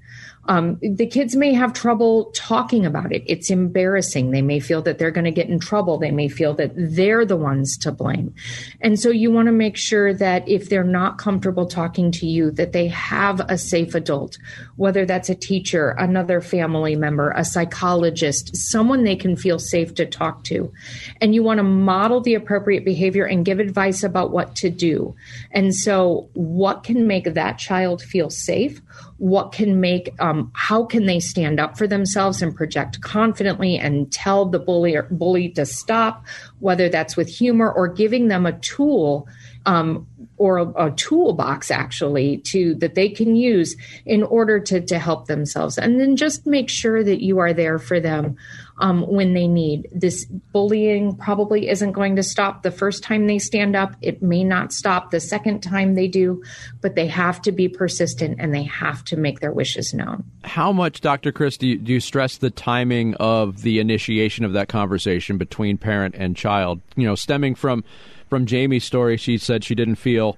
Um, 0.49 0.79
the 0.81 1.05
kids 1.05 1.35
may 1.35 1.53
have 1.53 1.73
trouble 1.73 2.31
talking 2.35 2.83
about 2.83 3.13
it. 3.13 3.23
It's 3.27 3.51
embarrassing. 3.51 4.31
They 4.31 4.41
may 4.41 4.59
feel 4.59 4.81
that 4.81 4.97
they're 4.97 5.11
going 5.11 5.25
to 5.25 5.31
get 5.31 5.47
in 5.47 5.59
trouble. 5.59 5.99
They 5.99 6.09
may 6.09 6.27
feel 6.27 6.55
that 6.55 6.71
they're 6.75 7.23
the 7.23 7.37
ones 7.37 7.77
to 7.77 7.91
blame. 7.91 8.33
And 8.81 8.99
so 8.99 9.11
you 9.11 9.31
want 9.31 9.45
to 9.45 9.51
make 9.51 9.77
sure 9.77 10.11
that 10.11 10.49
if 10.49 10.67
they're 10.67 10.83
not 10.83 11.19
comfortable 11.19 11.67
talking 11.67 12.11
to 12.13 12.25
you, 12.25 12.49
that 12.51 12.73
they 12.73 12.87
have 12.87 13.41
a 13.41 13.59
safe 13.59 13.93
adult, 13.93 14.39
whether 14.75 15.05
that's 15.05 15.29
a 15.29 15.35
teacher, 15.35 15.91
another 15.99 16.41
family 16.41 16.95
member, 16.95 17.29
a 17.29 17.45
psychologist, 17.45 18.55
someone 18.57 19.03
they 19.03 19.15
can 19.15 19.35
feel 19.35 19.59
safe 19.59 19.93
to 19.95 20.05
talk 20.07 20.43
to. 20.45 20.73
And 21.21 21.35
you 21.35 21.43
want 21.43 21.59
to 21.59 21.63
model 21.63 22.21
the 22.21 22.33
appropriate 22.33 22.83
behavior 22.83 23.25
and 23.25 23.45
give 23.45 23.59
advice 23.59 24.01
about 24.01 24.31
what 24.31 24.55
to 24.57 24.71
do. 24.71 25.15
And 25.51 25.75
so 25.75 26.27
what 26.33 26.83
can 26.83 27.05
make 27.05 27.35
that 27.35 27.59
child 27.59 28.01
feel 28.01 28.31
safe? 28.31 28.81
What 29.19 29.51
can 29.51 29.81
make 29.81 30.13
um, 30.19 30.49
how 30.55 30.85
can 30.85 31.05
they 31.05 31.19
stand 31.19 31.59
up 31.59 31.77
for 31.77 31.85
themselves 31.85 32.41
and 32.41 32.55
project 32.55 33.01
confidently 33.01 33.77
and 33.77 34.11
tell 34.11 34.45
the 34.45 34.59
bully 34.59 34.95
or 34.95 35.03
bully 35.11 35.49
to 35.49 35.65
stop 35.65 36.25
whether 36.59 36.87
that's 36.87 37.17
with 37.17 37.27
humor 37.27 37.69
or 37.69 37.89
giving 37.89 38.29
them 38.29 38.45
a 38.45 38.57
tool 38.59 39.27
um, 39.65 40.07
or 40.37 40.57
a, 40.57 40.85
a, 40.85 40.91
toolbox 40.91 41.69
actually 41.69 42.37
to 42.37 42.75
that 42.75 42.95
they 42.95 43.09
can 43.09 43.35
use 43.35 43.75
in 44.05 44.23
order 44.23 44.57
to 44.59 44.79
to 44.79 44.97
help 44.97 45.27
themselves. 45.27 45.77
And 45.77 45.99
then 45.99 46.15
just 46.15 46.47
make 46.47 46.69
sure 46.69 47.03
that 47.03 47.21
you 47.21 47.39
are 47.39 47.53
there 47.53 47.77
for 47.77 47.99
them 47.99 48.37
um, 48.79 49.01
when 49.07 49.33
they 49.33 49.47
need. 49.47 49.87
This 49.91 50.25
bullying 50.25 51.15
probably 51.15 51.69
isn't 51.69 51.91
going 51.91 52.15
to 52.15 52.23
stop. 52.23 52.63
The 52.63 52.71
first 52.71 53.03
time 53.03 53.27
they 53.27 53.39
stand 53.39 53.75
up 53.75 53.95
it 54.01 54.21
may 54.21 54.43
not 54.43 54.73
stop. 54.73 55.11
The 55.11 55.19
second 55.19 55.61
time 55.61 55.95
they 55.95 56.07
do 56.07 56.41
but 56.81 56.95
they 56.95 57.07
have 57.07 57.41
to 57.41 57.51
be 57.51 57.67
persistent 57.67 58.37
and 58.39 58.53
they 58.53 58.63
have 58.63 59.03
to 59.05 59.17
make 59.17 59.39
their 59.39 59.51
wishes 59.51 59.93
known. 59.93 60.23
How 60.43 60.71
much 60.71 61.01
dr 61.01 61.31
chris 61.33 61.57
do 61.57 61.67
you, 61.67 61.77
do 61.77 61.93
you 61.93 61.99
stress 61.99 62.37
the 62.37 62.49
timing 62.49 63.15
of 63.15 63.61
the 63.61 63.79
initiation 63.79 64.45
of 64.45 64.53
that 64.53 64.69
conversation 64.69 65.37
between 65.37 65.77
parent 65.77 66.15
and 66.17 66.35
child? 66.35 66.81
You 66.95 67.07
know 67.07 67.15
stemming 67.15 67.55
from 67.55 67.83
from 68.29 68.45
Jamie's 68.45 68.83
story, 68.83 69.17
she 69.17 69.37
said 69.37 69.63
she 69.63 69.75
didn't 69.75 69.95
feel 69.95 70.37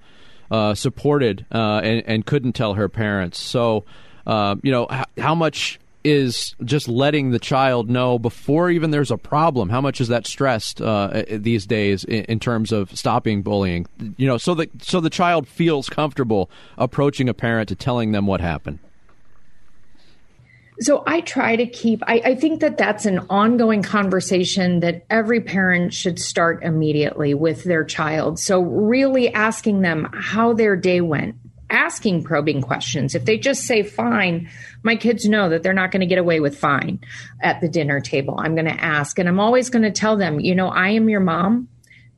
uh, 0.50 0.74
supported 0.74 1.46
uh, 1.52 1.82
and, 1.84 2.04
and, 2.06 2.26
couldn't 2.26 2.54
tell 2.54 2.74
her 2.74 2.90
parents. 2.90 3.40
So, 3.40 3.86
uh, 4.26 4.56
you 4.64 4.72
know, 4.72 4.88
h- 4.92 5.06
how 5.18 5.36
much 5.36 5.80
is 6.04 6.56
just 6.64 6.88
letting 6.88 7.32
the 7.32 7.40
child 7.40 7.90
know 7.90 8.18
before 8.18 8.70
even 8.70 8.92
there's 8.92 9.12
a 9.12 9.18
problem. 9.18 9.70
How 9.70 9.82
much 9.82 10.02
is 10.02 10.08
that 10.08 10.26
stressed 10.26 10.82
uh, 10.82 11.24
these 11.30 11.66
days 11.66 12.04
in, 12.04 12.24
in, 12.26 12.40
terms 12.40 12.72
of 12.72 12.96
stopping 12.98 13.42
bullying? 13.42 13.86
You 14.18 14.28
know, 14.28 14.38
so 14.38 14.54
that 14.56 14.84
so 14.84 15.00
the 15.00 15.10
child 15.10 15.48
feels 15.48 15.90
comfortable 15.90 16.50
approaching 16.78 17.30
a 17.30 17.34
parent 17.34 17.70
to 17.70 17.76
telling 17.76 18.12
them 18.12 18.28
what 18.28 18.42
happened. 18.42 18.80
So 20.82 21.04
I 21.06 21.22
try 21.22 21.56
to 21.56 21.68
keep, 21.68 22.02
I, 22.08 22.22
I, 22.26 22.36
think 22.36 22.60
that 22.62 22.76
that's 22.76 23.06
an 23.06 23.20
ongoing 23.30 23.84
conversation 23.84 24.80
that 24.80 25.06
every 25.12 25.40
parent 25.40 25.94
should 25.94 26.18
start 26.18 26.64
immediately 26.64 27.36
with 27.36 27.64
their 27.66 27.84
child. 27.84 28.40
So 28.40 28.62
really 28.62 29.32
asking 29.32 29.82
them 29.82 30.10
how 30.12 30.54
their 30.54 30.76
day 30.76 31.00
went, 31.00 31.36
asking 31.72 32.24
probing 32.24 32.62
questions. 32.62 33.16
If 33.16 33.26
they 33.26 33.38
just 33.38 33.66
say 33.66 33.84
fine, 33.84 34.50
my 34.84 34.96
kids 34.96 35.28
know 35.28 35.50
that 35.50 35.64
they're 35.64 35.74
not 35.74 35.92
going 35.92 36.02
to 36.02 36.06
get 36.06 36.18
away 36.18 36.40
with 36.40 36.58
fine 36.58 37.00
at 37.42 37.62
the 37.62 37.70
dinner 37.70 38.00
table. 38.00 38.36
I'm 38.38 38.56
going 38.56 38.66
to 38.66 38.84
ask 38.84 39.18
and 39.18 39.28
I'm 39.28 39.40
always 39.40 39.70
going 39.70 39.84
to 39.84 39.92
tell 39.92 40.18
them, 40.18 40.40
you 40.40 40.54
know, 40.54 40.68
I 40.68 40.90
am 40.90 41.10
your 41.10 41.22
mom. 41.22 41.70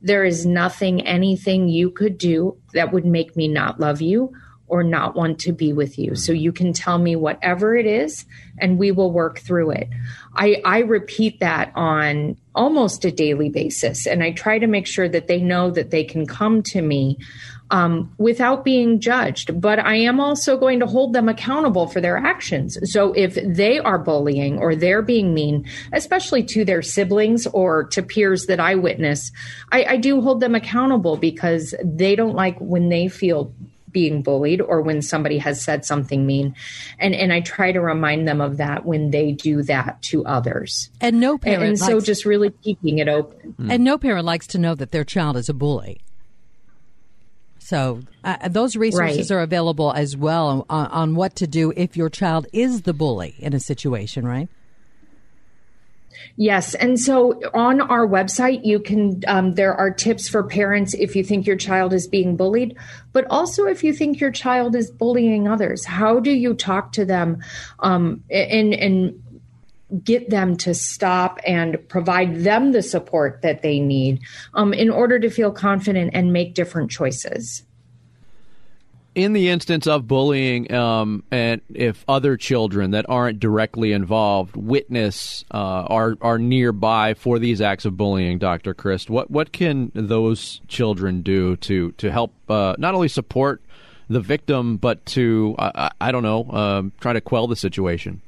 There 0.02 0.24
is 0.24 0.44
nothing, 0.44 1.06
anything 1.06 1.68
you 1.68 1.90
could 1.90 2.18
do 2.18 2.58
that 2.74 2.92
would 2.92 3.06
make 3.06 3.36
me 3.36 3.48
not 3.48 3.80
love 3.80 4.02
you 4.02 4.34
or 4.66 4.82
not 4.82 5.14
want 5.14 5.38
to 5.38 5.52
be 5.52 5.72
with 5.72 5.98
you. 5.98 6.14
So 6.14 6.32
mm-hmm. 6.32 6.40
you 6.40 6.52
can 6.52 6.72
tell 6.72 6.98
me 6.98 7.16
whatever 7.16 7.76
it 7.76 7.86
is 7.86 8.24
and 8.58 8.78
we 8.78 8.90
will 8.90 9.12
work 9.12 9.38
through 9.38 9.70
it. 9.72 9.88
I, 10.34 10.60
I 10.64 10.78
repeat 10.80 11.40
that 11.40 11.72
on 11.74 12.36
almost 12.54 13.04
a 13.04 13.12
daily 13.12 13.50
basis. 13.50 14.06
And 14.06 14.22
I 14.22 14.32
try 14.32 14.58
to 14.58 14.66
make 14.66 14.86
sure 14.86 15.08
that 15.08 15.26
they 15.26 15.40
know 15.40 15.70
that 15.70 15.90
they 15.90 16.04
can 16.04 16.26
come 16.26 16.62
to 16.64 16.80
me 16.80 17.18
um, 17.70 18.12
without 18.18 18.64
being 18.64 19.00
judged. 19.00 19.60
But 19.60 19.78
I 19.78 19.96
am 19.96 20.20
also 20.20 20.56
going 20.56 20.80
to 20.80 20.86
hold 20.86 21.12
them 21.12 21.28
accountable 21.28 21.86
for 21.86 22.00
their 22.00 22.16
actions. 22.16 22.78
So 22.92 23.12
if 23.12 23.34
they 23.34 23.78
are 23.78 23.98
bullying 23.98 24.58
or 24.58 24.74
they're 24.74 25.02
being 25.02 25.34
mean, 25.34 25.66
especially 25.92 26.42
to 26.44 26.64
their 26.64 26.82
siblings 26.82 27.46
or 27.48 27.84
to 27.88 28.02
peers 28.02 28.46
that 28.46 28.60
I 28.60 28.74
witness, 28.74 29.32
I, 29.72 29.84
I 29.84 29.96
do 29.96 30.20
hold 30.20 30.40
them 30.40 30.54
accountable 30.54 31.16
because 31.16 31.74
they 31.82 32.16
don't 32.16 32.34
like 32.34 32.58
when 32.58 32.88
they 32.88 33.08
feel 33.08 33.54
being 33.94 34.22
bullied 34.22 34.60
or 34.60 34.82
when 34.82 35.00
somebody 35.00 35.38
has 35.38 35.62
said 35.62 35.84
something 35.84 36.26
mean 36.26 36.54
and 36.98 37.14
and 37.14 37.32
I 37.32 37.40
try 37.40 37.70
to 37.70 37.80
remind 37.80 38.26
them 38.26 38.40
of 38.40 38.56
that 38.56 38.84
when 38.84 39.12
they 39.12 39.30
do 39.30 39.62
that 39.62 40.02
to 40.10 40.26
others 40.26 40.90
and 41.00 41.20
no 41.20 41.38
parent 41.38 41.62
and, 41.62 41.68
and 41.70 41.78
so 41.78 42.00
just 42.00 42.24
really 42.24 42.50
keeping 42.50 42.98
it 42.98 43.08
open 43.08 43.54
and 43.70 43.84
no 43.84 43.96
parent 43.96 44.26
likes 44.26 44.48
to 44.48 44.58
know 44.58 44.74
that 44.74 44.90
their 44.90 45.04
child 45.04 45.36
is 45.36 45.48
a 45.48 45.54
bully 45.54 46.00
so 47.64 48.00
uh, 48.24 48.48
those 48.48 48.76
resources 48.76 49.30
right. 49.30 49.36
are 49.36 49.40
available 49.40 49.92
as 49.92 50.16
well 50.16 50.66
on, 50.68 50.86
on 50.88 51.14
what 51.14 51.34
to 51.36 51.46
do 51.46 51.72
if 51.76 51.96
your 51.96 52.10
child 52.10 52.46
is 52.52 52.82
the 52.82 52.92
bully 52.92 53.34
in 53.38 53.54
a 53.54 53.60
situation 53.60 54.26
right 54.26 54.48
Yes. 56.36 56.74
And 56.74 56.98
so 56.98 57.40
on 57.52 57.80
our 57.80 58.06
website, 58.06 58.64
you 58.64 58.80
can, 58.80 59.22
um, 59.26 59.54
there 59.54 59.74
are 59.74 59.90
tips 59.90 60.28
for 60.28 60.42
parents 60.42 60.94
if 60.94 61.14
you 61.14 61.22
think 61.22 61.46
your 61.46 61.56
child 61.56 61.92
is 61.92 62.08
being 62.08 62.36
bullied, 62.36 62.76
but 63.12 63.26
also 63.30 63.66
if 63.66 63.84
you 63.84 63.92
think 63.92 64.20
your 64.20 64.30
child 64.30 64.74
is 64.74 64.90
bullying 64.90 65.46
others. 65.46 65.84
How 65.84 66.20
do 66.20 66.32
you 66.32 66.54
talk 66.54 66.92
to 66.92 67.04
them 67.04 67.42
um, 67.80 68.24
and, 68.30 68.74
and 68.74 69.22
get 70.02 70.30
them 70.30 70.56
to 70.56 70.74
stop 70.74 71.38
and 71.46 71.78
provide 71.88 72.36
them 72.36 72.72
the 72.72 72.82
support 72.82 73.42
that 73.42 73.62
they 73.62 73.78
need 73.78 74.20
um, 74.54 74.72
in 74.72 74.90
order 74.90 75.18
to 75.18 75.30
feel 75.30 75.52
confident 75.52 76.10
and 76.14 76.32
make 76.32 76.54
different 76.54 76.90
choices? 76.90 77.62
in 79.14 79.32
the 79.32 79.48
instance 79.48 79.86
of 79.86 80.08
bullying, 80.08 80.72
um, 80.72 81.22
and 81.30 81.60
if 81.72 82.04
other 82.08 82.36
children 82.36 82.90
that 82.92 83.06
aren't 83.08 83.38
directly 83.38 83.92
involved 83.92 84.56
witness 84.56 85.44
uh, 85.52 85.86
are 85.88 86.16
are 86.20 86.38
nearby 86.38 87.14
for 87.14 87.38
these 87.38 87.60
acts 87.60 87.84
of 87.84 87.96
bullying, 87.96 88.38
Doctor 88.38 88.74
Christ, 88.74 89.10
what 89.10 89.30
what 89.30 89.52
can 89.52 89.92
those 89.94 90.60
children 90.68 91.22
do 91.22 91.56
to 91.56 91.92
to 91.92 92.10
help 92.10 92.34
uh, 92.48 92.74
not 92.78 92.94
only 92.94 93.08
support 93.08 93.62
the 94.08 94.20
victim 94.20 94.76
but 94.76 95.04
to 95.06 95.54
uh, 95.58 95.90
I 96.00 96.12
don't 96.12 96.22
know 96.22 96.50
um, 96.50 96.92
try 97.00 97.12
to 97.12 97.20
quell 97.20 97.46
the 97.46 97.56
situation? 97.56 98.20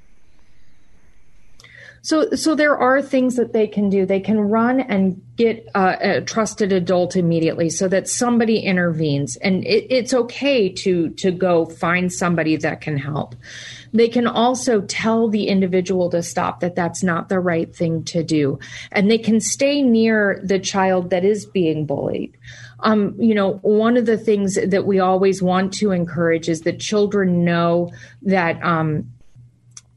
So, 2.07 2.31
so 2.37 2.55
there 2.55 2.77
are 2.77 3.03
things 3.03 3.35
that 3.35 3.53
they 3.53 3.67
can 3.67 3.91
do. 3.91 4.07
They 4.07 4.21
can 4.21 4.39
run 4.39 4.79
and 4.79 5.21
get 5.35 5.67
uh, 5.75 5.97
a 6.01 6.21
trusted 6.21 6.73
adult 6.73 7.17
immediately, 7.17 7.69
so 7.69 7.89
that 7.89 8.09
somebody 8.09 8.61
intervenes, 8.61 9.35
and 9.39 9.65
it, 9.65 9.89
it's 9.91 10.15
okay 10.15 10.69
to 10.69 11.11
to 11.11 11.33
go 11.33 11.67
find 11.67 12.13
somebody 12.13 12.55
that 12.59 12.81
can 12.81 12.97
help. 12.97 13.35
They 13.93 14.07
can 14.07 14.29
also 14.29 14.83
tell 14.83 15.29
the 15.29 15.49
individual 15.49 16.09
to 16.11 16.23
stop 16.23 16.61
that 16.61 16.77
that's 16.77 17.03
not 17.03 17.29
the 17.29 17.41
right 17.41 17.75
thing 17.75 18.05
to 18.05 18.23
do, 18.23 18.61
and 18.93 19.11
they 19.11 19.19
can 19.19 19.41
stay 19.41 19.83
near 19.83 20.41
the 20.45 20.61
child 20.61 21.11
that 21.11 21.25
is 21.25 21.45
being 21.45 21.87
bullied. 21.87 22.37
Um, 22.81 23.17
you 23.19 23.35
know, 23.35 23.55
one 23.63 23.97
of 23.97 24.07
the 24.07 24.19
things 24.19 24.57
that 24.65 24.87
we 24.87 25.01
always 25.01 25.43
want 25.43 25.73
to 25.81 25.91
encourage 25.91 26.49
is 26.49 26.61
that 26.61 26.79
children 26.79 27.45
know 27.45 27.91
that 28.23 28.63
um, 28.63 29.11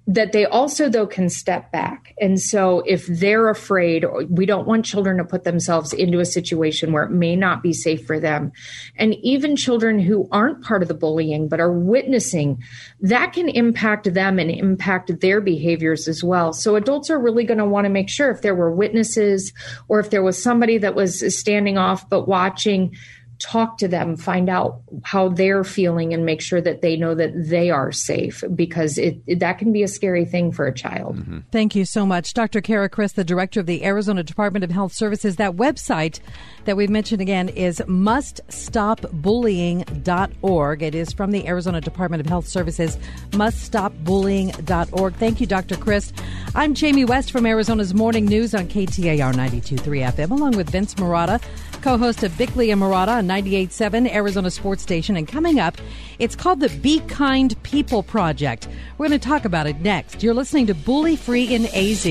that 0.10 0.32
they 0.32 0.44
also 0.44 0.90
though 0.90 1.06
can 1.06 1.30
step 1.30 1.72
back. 1.72 2.16
And 2.20 2.42
so 2.42 2.80
if 2.88 3.06
they're 3.06 3.48
afraid 3.48 4.04
we 4.28 4.48
don't 4.48 4.68
want 4.68 4.84
children 4.84 5.18
to 5.18 5.24
put 5.24 5.44
themselves 5.44 5.94
into 5.94 6.20
a 6.20 6.26
situation 6.26 6.92
where 6.92 7.04
it 7.04 7.12
may 7.12 7.36
not 7.36 7.62
be 7.62 7.74
safe 7.74 8.08
for 8.08 8.20
them. 8.20 8.52
And 8.98 9.14
even 9.22 9.56
children 9.56 10.00
who 10.00 10.28
aren't 10.32 10.64
part 10.64 10.82
of 10.82 10.88
the 10.88 10.96
bullying 10.96 11.48
but 11.48 11.60
are 11.60 11.72
witnessing 11.72 12.64
that 13.02 13.34
can 13.34 13.50
impact 13.50 14.12
them 14.12 14.40
and 14.40 14.50
impact 14.50 15.20
their 15.22 15.42
behaviors 15.42 16.08
as 16.08 16.24
well. 16.24 16.54
So 16.54 16.76
adults 16.76 17.12
are 17.12 17.20
really 17.20 17.44
going 17.44 17.60
to 17.60 17.66
want 17.66 17.86
to 17.86 17.90
make 17.90 18.10
sure 18.10 18.32
if 18.32 18.42
there 18.42 18.56
were 18.56 18.72
witnesses 18.72 19.54
or 19.90 20.00
if 20.00 20.10
there 20.10 20.24
was 20.24 20.42
somebody 20.42 20.80
that 20.80 20.96
was 20.96 21.38
standing 21.38 21.78
off 21.78 22.10
but 22.10 22.28
watching 22.28 22.96
talk 23.40 23.78
to 23.78 23.88
them, 23.88 24.18
find 24.18 24.50
out 24.50 24.82
how 25.04 25.30
they're 25.30 25.64
feeling, 25.64 26.14
and 26.14 26.26
make 26.26 26.42
sure 26.42 26.60
that 26.62 26.82
they 26.82 26.98
know 26.98 27.16
that 27.16 27.32
they 27.36 27.70
are 27.70 27.90
safe 27.92 28.44
because 28.54 28.98
it, 28.98 29.22
it 29.28 29.40
that 29.40 29.58
can 29.58 29.72
be 29.72 29.82
a 29.82 29.88
scary 29.88 30.26
thing 30.26 30.52
for 30.52 30.68
a 30.68 30.74
child. 30.74 31.16
Mm-hmm. 31.18 31.38
Thank 31.52 31.74
you 31.74 31.86
so 31.86 32.06
much, 32.06 32.34
Dr. 32.34 32.60
Cara 32.62 32.90
Christ, 32.90 33.16
the 33.16 33.24
director 33.24 33.62
of 33.62 33.66
the 33.66 33.86
Arizona 33.86 34.24
Department 34.24 34.66
of 34.66 34.72
Health 34.72 34.92
Services. 34.94 35.38
That 35.38 35.56
website 35.56 36.20
that 36.66 36.76
we've 36.76 36.90
mentioned 36.90 37.22
again 37.22 37.48
is 37.50 37.82
muststopbullying.org. 37.88 40.84
It 40.84 40.96
is 40.96 41.14
from 41.14 41.32
the 41.32 41.48
Arizona 41.48 41.80
Department 41.80 42.20
of 42.22 42.28
Health 42.28 42.48
Services, 42.48 42.98
muststopbullying.org. 43.32 45.16
Thank 45.16 45.42
you, 45.42 45.48
Dr. 45.48 45.78
Christ. 45.78 46.14
I'm 46.56 46.74
Jamie 46.74 47.06
West 47.06 47.32
from 47.32 47.46
Arizona's 47.46 47.94
Morning 47.94 48.26
News 48.26 48.54
on 48.54 48.68
KTAR 48.68 49.34
92.3 49.34 50.12
FM, 50.12 50.32
along 50.32 50.58
with 50.58 50.70
Vince 50.70 50.96
Marotta 50.96 51.42
co-host 51.82 52.24
of 52.24 52.38
Bickley 52.38 52.72
and 52.72 52.82
Marotta 52.82 53.20
on 53.20 53.28
98.7 53.30 54.12
Arizona 54.14 54.50
Sports 54.52 54.82
Station. 54.82 55.16
And 55.16 55.28
coming 55.28 55.60
up, 55.60 55.78
it's 56.18 56.36
called 56.36 56.60
the 56.60 56.70
Be 56.70 57.00
Kind 57.02 57.62
People 57.64 58.04
Project. 58.04 58.68
We're 58.98 59.08
going 59.08 59.20
to 59.20 59.28
talk 59.28 59.46
about 59.46 59.68
it 59.68 59.80
next. 59.80 60.24
You're 60.24 60.34
listening 60.34 60.68
to 60.68 60.74
Bully 60.74 61.16
Free 61.16 61.54
in 61.54 61.66
AZ. 61.68 62.06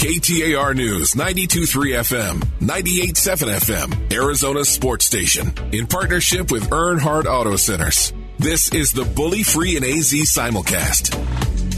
KTAR 0.00 0.74
News 0.74 1.14
923 1.14 1.92
FM, 1.92 2.42
987 2.62 3.48
FM, 3.50 4.12
Arizona 4.14 4.64
Sports 4.64 5.04
Station, 5.04 5.52
in 5.72 5.86
partnership 5.86 6.50
with 6.50 6.70
Earnhardt 6.70 7.26
Auto 7.26 7.56
Centers. 7.56 8.14
This 8.38 8.72
is 8.72 8.92
the 8.92 9.04
Bully 9.04 9.42
Free 9.42 9.76
and 9.76 9.84
AZ 9.84 10.10
simulcast. 10.12 11.69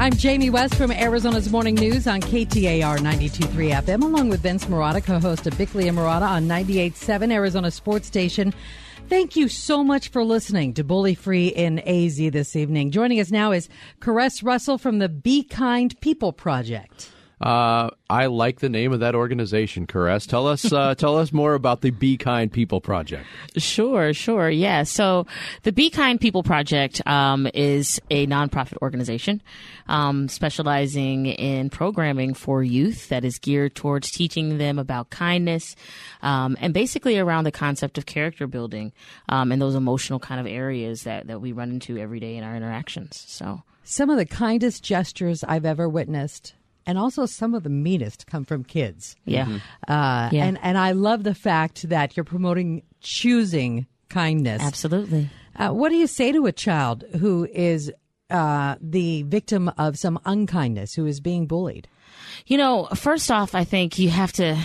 I'm 0.00 0.14
Jamie 0.14 0.48
West 0.48 0.76
from 0.76 0.90
Arizona's 0.90 1.50
Morning 1.50 1.74
News 1.74 2.06
on 2.06 2.22
KTAR 2.22 3.00
92.3 3.00 3.82
FM, 3.82 4.02
along 4.02 4.30
with 4.30 4.40
Vince 4.40 4.64
Marotta, 4.64 5.04
co-host 5.04 5.46
of 5.46 5.58
Bickley 5.58 5.88
and 5.88 5.98
Marotta 5.98 6.26
on 6.26 6.48
98.7 6.48 7.30
Arizona 7.30 7.70
Sports 7.70 8.06
Station. 8.06 8.54
Thank 9.10 9.36
you 9.36 9.46
so 9.46 9.84
much 9.84 10.08
for 10.08 10.24
listening 10.24 10.72
to 10.72 10.84
Bully 10.84 11.14
Free 11.14 11.48
in 11.48 11.80
AZ 11.80 12.16
this 12.16 12.56
evening. 12.56 12.92
Joining 12.92 13.20
us 13.20 13.30
now 13.30 13.52
is 13.52 13.68
Caress 14.00 14.42
Russell 14.42 14.78
from 14.78 15.00
the 15.00 15.08
Be 15.10 15.42
Kind 15.42 16.00
People 16.00 16.32
Project. 16.32 17.10
Uh, 17.40 17.88
I 18.10 18.26
like 18.26 18.60
the 18.60 18.68
name 18.68 18.92
of 18.92 19.00
that 19.00 19.14
organization, 19.14 19.86
Caress. 19.86 20.26
Tell 20.26 20.46
us, 20.46 20.70
uh, 20.70 20.94
tell 20.98 21.16
us 21.16 21.32
more 21.32 21.54
about 21.54 21.80
the 21.80 21.90
Be 21.90 22.18
Kind 22.18 22.52
People 22.52 22.82
Project. 22.82 23.26
Sure, 23.56 24.12
sure, 24.12 24.50
yeah. 24.50 24.82
So 24.82 25.26
the 25.62 25.72
Be 25.72 25.88
Kind 25.88 26.20
People 26.20 26.42
Project 26.42 27.00
um, 27.06 27.48
is 27.54 27.98
a 28.10 28.26
nonprofit 28.26 28.76
organization 28.82 29.40
um, 29.86 30.28
specializing 30.28 31.26
in 31.26 31.70
programming 31.70 32.34
for 32.34 32.62
youth 32.62 33.08
that 33.08 33.24
is 33.24 33.38
geared 33.38 33.74
towards 33.74 34.10
teaching 34.10 34.58
them 34.58 34.78
about 34.78 35.08
kindness 35.08 35.76
um, 36.20 36.58
and 36.60 36.74
basically 36.74 37.18
around 37.18 37.44
the 37.44 37.52
concept 37.52 37.96
of 37.96 38.04
character 38.04 38.46
building 38.46 38.92
um, 39.30 39.50
and 39.50 39.62
those 39.62 39.74
emotional 39.74 40.18
kind 40.18 40.40
of 40.40 40.46
areas 40.46 41.04
that 41.04 41.26
that 41.26 41.40
we 41.40 41.52
run 41.52 41.70
into 41.70 41.96
every 41.96 42.20
day 42.20 42.36
in 42.36 42.44
our 42.44 42.54
interactions. 42.54 43.24
So 43.26 43.62
some 43.82 44.10
of 44.10 44.18
the 44.18 44.26
kindest 44.26 44.84
gestures 44.84 45.42
I've 45.42 45.64
ever 45.64 45.88
witnessed 45.88 46.54
and 46.90 46.98
also 46.98 47.24
some 47.24 47.54
of 47.54 47.62
the 47.62 47.70
meanest 47.70 48.26
come 48.26 48.44
from 48.44 48.64
kids. 48.64 49.14
Yeah. 49.24 49.44
Mm-hmm. 49.44 49.92
Uh, 49.92 50.28
yeah. 50.32 50.44
And, 50.44 50.58
and 50.60 50.76
I 50.76 50.90
love 50.90 51.22
the 51.22 51.36
fact 51.36 51.88
that 51.88 52.16
you're 52.16 52.24
promoting 52.24 52.82
choosing 53.00 53.86
kindness. 54.08 54.60
Absolutely. 54.60 55.30
Uh, 55.54 55.70
what 55.70 55.90
do 55.90 55.94
you 55.94 56.08
say 56.08 56.32
to 56.32 56.46
a 56.46 56.52
child 56.52 57.04
who 57.20 57.46
is 57.52 57.92
uh, 58.28 58.74
the 58.80 59.22
victim 59.22 59.70
of 59.78 60.00
some 60.00 60.18
unkindness, 60.24 60.94
who 60.94 61.06
is 61.06 61.20
being 61.20 61.46
bullied? 61.46 61.86
You 62.46 62.58
know, 62.58 62.88
first 62.96 63.30
off, 63.30 63.54
I 63.54 63.62
think 63.62 64.00
you 64.00 64.10
have 64.10 64.32
to 64.32 64.60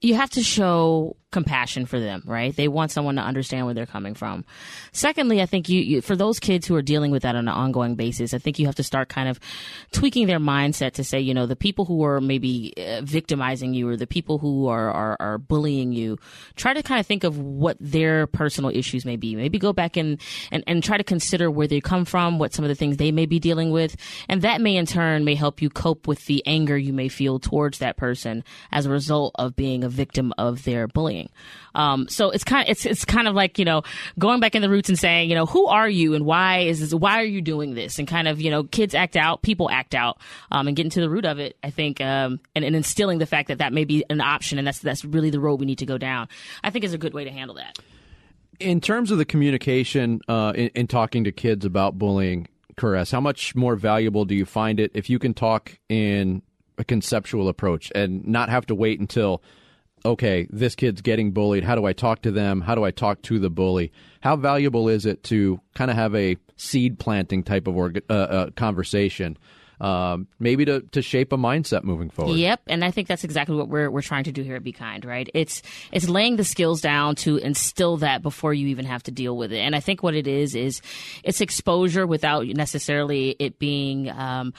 you 0.00 0.14
have 0.14 0.30
to 0.30 0.42
show 0.42 1.16
compassion 1.32 1.86
for 1.86 1.98
them, 1.98 2.22
right? 2.26 2.54
They 2.54 2.68
want 2.68 2.92
someone 2.92 3.16
to 3.16 3.22
understand 3.22 3.66
where 3.66 3.74
they're 3.74 3.86
coming 3.86 4.14
from. 4.14 4.44
Secondly, 4.92 5.42
I 5.42 5.46
think 5.46 5.68
you, 5.68 5.80
you, 5.80 6.00
for 6.02 6.14
those 6.14 6.38
kids 6.38 6.66
who 6.66 6.76
are 6.76 6.82
dealing 6.82 7.10
with 7.10 7.22
that 7.22 7.34
on 7.34 7.48
an 7.48 7.54
ongoing 7.54 7.96
basis, 7.96 8.34
I 8.34 8.38
think 8.38 8.58
you 8.58 8.66
have 8.66 8.76
to 8.76 8.82
start 8.82 9.08
kind 9.08 9.28
of 9.28 9.40
tweaking 9.90 10.26
their 10.26 10.38
mindset 10.38 10.92
to 10.92 11.04
say, 11.04 11.18
you 11.18 11.34
know, 11.34 11.46
the 11.46 11.56
people 11.56 11.84
who 11.84 12.04
are 12.04 12.20
maybe 12.20 12.74
uh, 12.76 13.00
victimizing 13.02 13.74
you 13.74 13.88
or 13.88 13.96
the 13.96 14.06
people 14.06 14.38
who 14.38 14.68
are, 14.68 14.90
are, 14.90 15.16
are 15.18 15.38
bullying 15.38 15.92
you, 15.92 16.18
try 16.54 16.74
to 16.74 16.82
kind 16.82 17.00
of 17.00 17.06
think 17.06 17.24
of 17.24 17.38
what 17.38 17.76
their 17.80 18.26
personal 18.26 18.70
issues 18.70 19.04
may 19.04 19.16
be. 19.16 19.34
Maybe 19.34 19.58
go 19.58 19.72
back 19.72 19.96
and, 19.96 20.20
and, 20.50 20.62
and 20.66 20.84
try 20.84 20.98
to 20.98 21.04
consider 21.04 21.50
where 21.50 21.66
they 21.66 21.80
come 21.80 22.04
from, 22.04 22.38
what 22.38 22.52
some 22.52 22.64
of 22.64 22.68
the 22.68 22.74
things 22.74 22.98
they 22.98 23.10
may 23.10 23.26
be 23.26 23.40
dealing 23.40 23.70
with. 23.70 23.96
And 24.28 24.42
that 24.42 24.60
may 24.60 24.76
in 24.76 24.86
turn 24.86 25.24
may 25.24 25.34
help 25.34 25.62
you 25.62 25.70
cope 25.70 26.06
with 26.06 26.26
the 26.26 26.42
anger 26.46 26.76
you 26.76 26.92
may 26.92 27.08
feel 27.08 27.38
towards 27.38 27.78
that 27.78 27.96
person 27.96 28.44
as 28.70 28.86
a 28.86 28.90
result 28.90 29.34
of 29.36 29.56
being 29.56 29.82
a 29.82 29.88
victim 29.88 30.34
of 30.36 30.64
their 30.64 30.86
bullying. 30.86 31.21
Um, 31.74 32.08
so 32.08 32.30
it's 32.30 32.44
kind 32.44 32.68
of, 32.68 32.70
it's, 32.70 32.84
it's 32.84 33.04
kind 33.04 33.26
of 33.26 33.34
like, 33.34 33.58
you 33.58 33.64
know, 33.64 33.82
going 34.18 34.40
back 34.40 34.54
in 34.54 34.62
the 34.62 34.68
roots 34.68 34.88
and 34.88 34.98
saying, 34.98 35.30
you 35.30 35.34
know, 35.34 35.46
who 35.46 35.66
are 35.66 35.88
you 35.88 36.14
and 36.14 36.26
why 36.26 36.60
is 36.60 36.80
this, 36.80 36.94
why 36.94 37.20
are 37.20 37.24
you 37.24 37.40
doing 37.40 37.74
this? 37.74 37.98
And 37.98 38.06
kind 38.06 38.28
of, 38.28 38.40
you 38.40 38.50
know, 38.50 38.64
kids 38.64 38.94
act 38.94 39.16
out, 39.16 39.42
people 39.42 39.70
act 39.70 39.94
out, 39.94 40.18
um, 40.50 40.68
and 40.68 40.76
getting 40.76 40.90
to 40.90 41.00
the 41.00 41.08
root 41.08 41.24
of 41.24 41.38
it, 41.38 41.56
I 41.62 41.70
think, 41.70 42.00
um, 42.00 42.40
and, 42.54 42.64
and 42.64 42.76
instilling 42.76 43.18
the 43.18 43.26
fact 43.26 43.48
that 43.48 43.58
that 43.58 43.72
may 43.72 43.84
be 43.84 44.04
an 44.10 44.20
option 44.20 44.58
and 44.58 44.66
that's, 44.66 44.80
that's 44.80 45.04
really 45.04 45.30
the 45.30 45.40
road 45.40 45.60
we 45.60 45.66
need 45.66 45.78
to 45.78 45.86
go 45.86 45.98
down, 45.98 46.28
I 46.62 46.70
think 46.70 46.84
is 46.84 46.94
a 46.94 46.98
good 46.98 47.14
way 47.14 47.24
to 47.24 47.30
handle 47.30 47.56
that. 47.56 47.78
In 48.60 48.80
terms 48.80 49.10
of 49.10 49.18
the 49.18 49.24
communication, 49.24 50.20
uh, 50.28 50.52
in, 50.54 50.68
in 50.74 50.86
talking 50.86 51.24
to 51.24 51.32
kids 51.32 51.64
about 51.64 51.98
bullying, 51.98 52.48
Caress, 52.76 53.10
how 53.10 53.20
much 53.20 53.54
more 53.54 53.76
valuable 53.76 54.24
do 54.24 54.34
you 54.34 54.44
find 54.44 54.78
it 54.78 54.90
if 54.94 55.10
you 55.10 55.18
can 55.18 55.34
talk 55.34 55.78
in 55.88 56.42
a 56.78 56.84
conceptual 56.84 57.48
approach 57.48 57.92
and 57.94 58.26
not 58.26 58.48
have 58.48 58.66
to 58.66 58.74
wait 58.74 58.98
until 59.00 59.42
okay, 60.04 60.46
this 60.50 60.74
kid's 60.74 61.00
getting 61.00 61.32
bullied. 61.32 61.64
How 61.64 61.74
do 61.74 61.84
I 61.84 61.92
talk 61.92 62.22
to 62.22 62.30
them? 62.30 62.60
How 62.60 62.74
do 62.74 62.84
I 62.84 62.90
talk 62.90 63.22
to 63.22 63.38
the 63.38 63.50
bully? 63.50 63.92
How 64.20 64.36
valuable 64.36 64.88
is 64.88 65.06
it 65.06 65.22
to 65.24 65.60
kind 65.74 65.90
of 65.90 65.96
have 65.96 66.14
a 66.14 66.36
seed 66.56 66.98
planting 66.98 67.42
type 67.42 67.66
of 67.66 67.76
uh, 67.76 68.12
uh, 68.12 68.50
conversation? 68.50 69.36
Um, 69.80 70.28
maybe 70.38 70.64
to, 70.66 70.82
to 70.92 71.02
shape 71.02 71.32
a 71.32 71.36
mindset 71.36 71.82
moving 71.82 72.08
forward. 72.08 72.36
Yep, 72.36 72.60
and 72.68 72.84
I 72.84 72.92
think 72.92 73.08
that's 73.08 73.24
exactly 73.24 73.56
what 73.56 73.68
we're 73.68 73.90
we're 73.90 74.00
trying 74.00 74.22
to 74.24 74.32
do 74.32 74.44
here 74.44 74.54
at 74.54 74.62
Be 74.62 74.70
Kind, 74.70 75.04
right? 75.04 75.28
It's 75.34 75.60
it's 75.90 76.08
laying 76.08 76.36
the 76.36 76.44
skills 76.44 76.80
down 76.80 77.16
to 77.16 77.38
instill 77.38 77.96
that 77.96 78.22
before 78.22 78.54
you 78.54 78.68
even 78.68 78.84
have 78.84 79.02
to 79.04 79.10
deal 79.10 79.36
with 79.36 79.52
it. 79.52 79.58
And 79.58 79.74
I 79.74 79.80
think 79.80 80.00
what 80.00 80.14
it 80.14 80.28
is 80.28 80.54
is 80.54 80.82
it's 81.24 81.40
exposure 81.40 82.06
without 82.06 82.46
necessarily 82.46 83.34
it 83.40 83.58
being 83.58 84.08
um, 84.08 84.54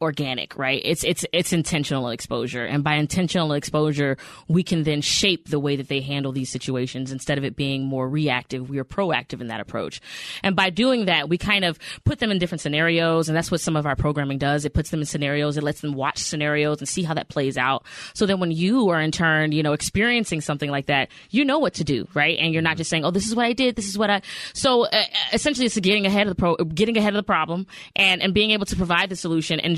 organic, 0.00 0.56
right? 0.56 0.80
It's 0.84 1.04
it's 1.04 1.24
it's 1.32 1.52
intentional 1.52 2.08
exposure, 2.08 2.64
and 2.64 2.82
by 2.82 2.94
intentional 2.94 3.52
exposure, 3.52 4.16
we 4.48 4.62
can 4.62 4.82
then 4.84 5.00
shape 5.00 5.48
the 5.48 5.58
way 5.58 5.76
that 5.76 5.88
they 5.88 6.00
handle 6.00 6.32
these 6.32 6.50
situations. 6.50 7.12
Instead 7.12 7.38
of 7.38 7.44
it 7.44 7.56
being 7.56 7.84
more 7.84 8.08
reactive, 8.08 8.70
we 8.70 8.78
are 8.78 8.84
proactive 8.84 9.40
in 9.40 9.48
that 9.48 9.60
approach. 9.60 10.00
And 10.42 10.56
by 10.56 10.70
doing 10.70 11.04
that, 11.06 11.28
we 11.28 11.36
kind 11.38 11.64
of 11.64 11.78
put 12.04 12.18
them 12.18 12.30
in 12.30 12.38
different 12.38 12.60
scenarios, 12.60 13.28
and 13.28 13.36
that's 13.36 13.50
what 13.50 13.60
some 13.60 13.76
of 13.76 13.86
our 13.86 13.96
programming 13.96 14.38
does. 14.38 14.64
It 14.64 14.72
puts 14.72 14.90
them 14.90 15.00
in 15.00 15.06
scenarios, 15.06 15.56
it 15.56 15.62
lets 15.62 15.80
them 15.80 15.92
watch 15.92 16.18
scenarios 16.18 16.78
and 16.78 16.88
see 16.88 17.02
how 17.02 17.14
that 17.14 17.28
plays 17.28 17.58
out. 17.58 17.84
So 18.14 18.26
then, 18.26 18.40
when 18.40 18.50
you 18.50 18.88
are 18.90 19.00
in 19.00 19.10
turn, 19.10 19.52
you 19.52 19.62
know, 19.62 19.72
experiencing 19.72 20.40
something 20.40 20.70
like 20.70 20.86
that, 20.86 21.10
you 21.30 21.44
know 21.44 21.58
what 21.58 21.74
to 21.74 21.84
do, 21.84 22.08
right? 22.14 22.38
And 22.38 22.52
you're 22.52 22.62
not 22.62 22.76
just 22.76 22.88
saying, 22.88 23.04
"Oh, 23.04 23.10
this 23.10 23.26
is 23.26 23.34
what 23.34 23.46
I 23.46 23.52
did. 23.52 23.76
This 23.76 23.88
is 23.88 23.98
what 23.98 24.08
I." 24.08 24.22
So 24.54 24.86
uh, 24.86 25.04
essentially, 25.32 25.66
it's 25.66 25.78
getting 25.78 26.06
ahead 26.06 26.26
of 26.26 26.34
the 26.34 26.34
pro, 26.34 26.56
getting 26.56 26.96
ahead 26.96 27.12
of 27.12 27.18
the 27.18 27.22
problem, 27.22 27.66
and 27.94 28.22
and 28.22 28.32
being 28.32 28.50
able 28.52 28.66
to 28.66 28.76
provide 28.76 29.10
the 29.10 29.16
solution 29.16 29.60
and 29.60 29.76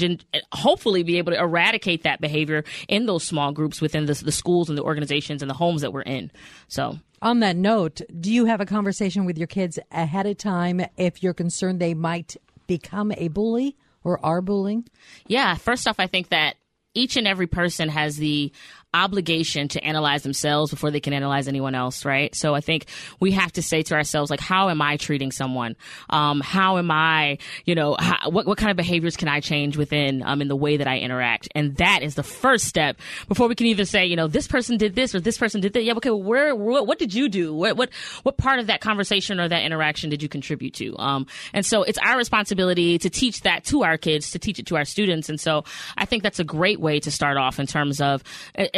hopefully 0.53 1.03
be 1.03 1.19
able 1.19 1.33
to 1.33 1.39
eradicate 1.39 2.03
that 2.03 2.21
behavior 2.21 2.65
in 2.89 3.07
those 3.07 3.25
small 3.25 3.53
groups 3.53 3.81
within 3.81 4.07
the, 4.07 4.15
the 4.15 4.33
schools 4.33 4.69
and 4.69 4.77
the 4.77 4.83
organizations 4.83 5.43
and 5.43 5.51
the 5.51 5.55
homes 5.55 5.83
that 5.83 5.93
we're 5.93 6.03
in. 6.03 6.31
So. 6.69 6.99
On 7.21 7.39
that 7.41 7.55
note, 7.55 8.01
do 8.19 8.33
you 8.33 8.47
have 8.47 8.61
a 8.61 8.67
conversation 8.67 9.25
with 9.25 9.39
your 9.39 9.47
kids 9.47 9.79
ahead 9.93 10.27
of 10.27 10.39
time 10.39 10.85
if 10.97 11.23
you're 11.23 11.35
concerned 11.35 11.81
they 11.81 11.95
might 11.95 12.37
become 12.67 13.13
a 13.13 13.29
bully 13.29 13.77
or 14.03 14.25
are 14.25 14.41
bullying? 14.41 14.89
Yeah, 15.29 15.55
first 15.55 15.87
off, 15.87 16.01
I 16.01 16.09
think 16.09 16.31
that 16.31 16.57
each 16.95 17.17
and 17.17 17.27
every 17.27 17.47
person 17.47 17.89
has 17.89 18.17
the 18.17 18.53
obligation 18.95 19.69
to 19.69 19.83
analyze 19.83 20.23
themselves 20.23 20.71
before 20.71 20.91
they 20.91 21.01
can 21.01 21.13
analyze 21.13 21.49
anyone 21.49 21.75
else, 21.75 22.05
right? 22.05 22.35
So 22.35 22.55
I 22.55 22.61
think 22.61 22.87
we 23.21 23.33
have 23.33 23.53
to 23.53 23.63
say 23.63 23.83
to 23.83 23.95
ourselves, 23.95 24.31
like, 24.31 24.41
how 24.41 24.69
am 24.69 24.83
I 24.83 24.97
treating 24.97 25.33
someone? 25.33 25.77
Um, 26.11 26.41
how 26.41 26.79
am 26.79 26.91
I, 26.91 27.39
you 27.65 27.75
know, 27.75 27.97
how, 27.99 28.31
what, 28.31 28.47
what 28.47 28.59
kind 28.59 28.71
of 28.71 28.77
behaviors 28.77 29.17
can 29.17 29.29
I 29.29 29.41
change 29.41 29.77
within, 29.77 30.23
um, 30.23 30.43
in 30.43 30.49
the 30.49 30.57
way 30.57 30.77
that 30.77 30.87
I 30.87 30.99
interact? 30.99 31.49
And 31.55 31.77
that 31.77 32.03
is 32.03 32.15
the 32.15 32.23
first 32.23 32.67
step 32.67 32.99
before 33.29 33.49
we 33.49 33.55
can 33.55 33.67
even 33.67 33.87
say, 33.87 34.05
you 34.05 34.17
know, 34.17 34.29
this 34.29 34.47
person 34.47 34.77
did 34.77 34.95
this 34.95 35.15
or 35.15 35.21
this 35.21 35.39
person 35.39 35.61
did 35.61 35.73
that. 35.73 35.85
Yeah, 35.85 35.95
okay, 35.95 36.11
well, 36.11 36.23
where, 36.23 36.55
what, 36.55 36.87
what 36.87 36.99
did 36.99 37.15
you 37.15 37.29
do? 37.29 37.55
What, 37.55 37.77
what, 37.77 37.91
what 38.25 38.37
part 38.37 38.59
of 38.59 38.67
that 38.67 38.81
conversation 38.81 39.41
or 39.41 39.49
that 39.49 39.63
interaction 39.63 40.11
did 40.11 40.23
you 40.23 40.29
contribute 40.29 40.75
to? 40.75 40.97
Um, 40.99 41.27
and 41.53 41.65
so 41.65 41.83
it's 41.83 41.99
our 41.99 42.17
responsibility 42.17 42.99
to 42.99 43.09
teach 43.09 43.41
that 43.43 43.65
to 43.65 43.85
our 43.85 43.97
kids, 43.97 44.33
to 44.33 44.39
teach 44.39 44.59
it 44.59 44.67
to 44.67 44.77
our 44.77 44.85
students. 44.85 45.29
And 45.29 45.41
so 45.41 45.65
I 45.97 46.05
think 46.05 46.23
that's 46.23 46.41
a 46.41 46.45
great 46.45 46.81
way 46.81 47.01
to 47.01 47.11
start 47.11 47.37
off 47.37 47.59
in 47.59 47.67
terms 47.67 48.01
of, 48.01 48.23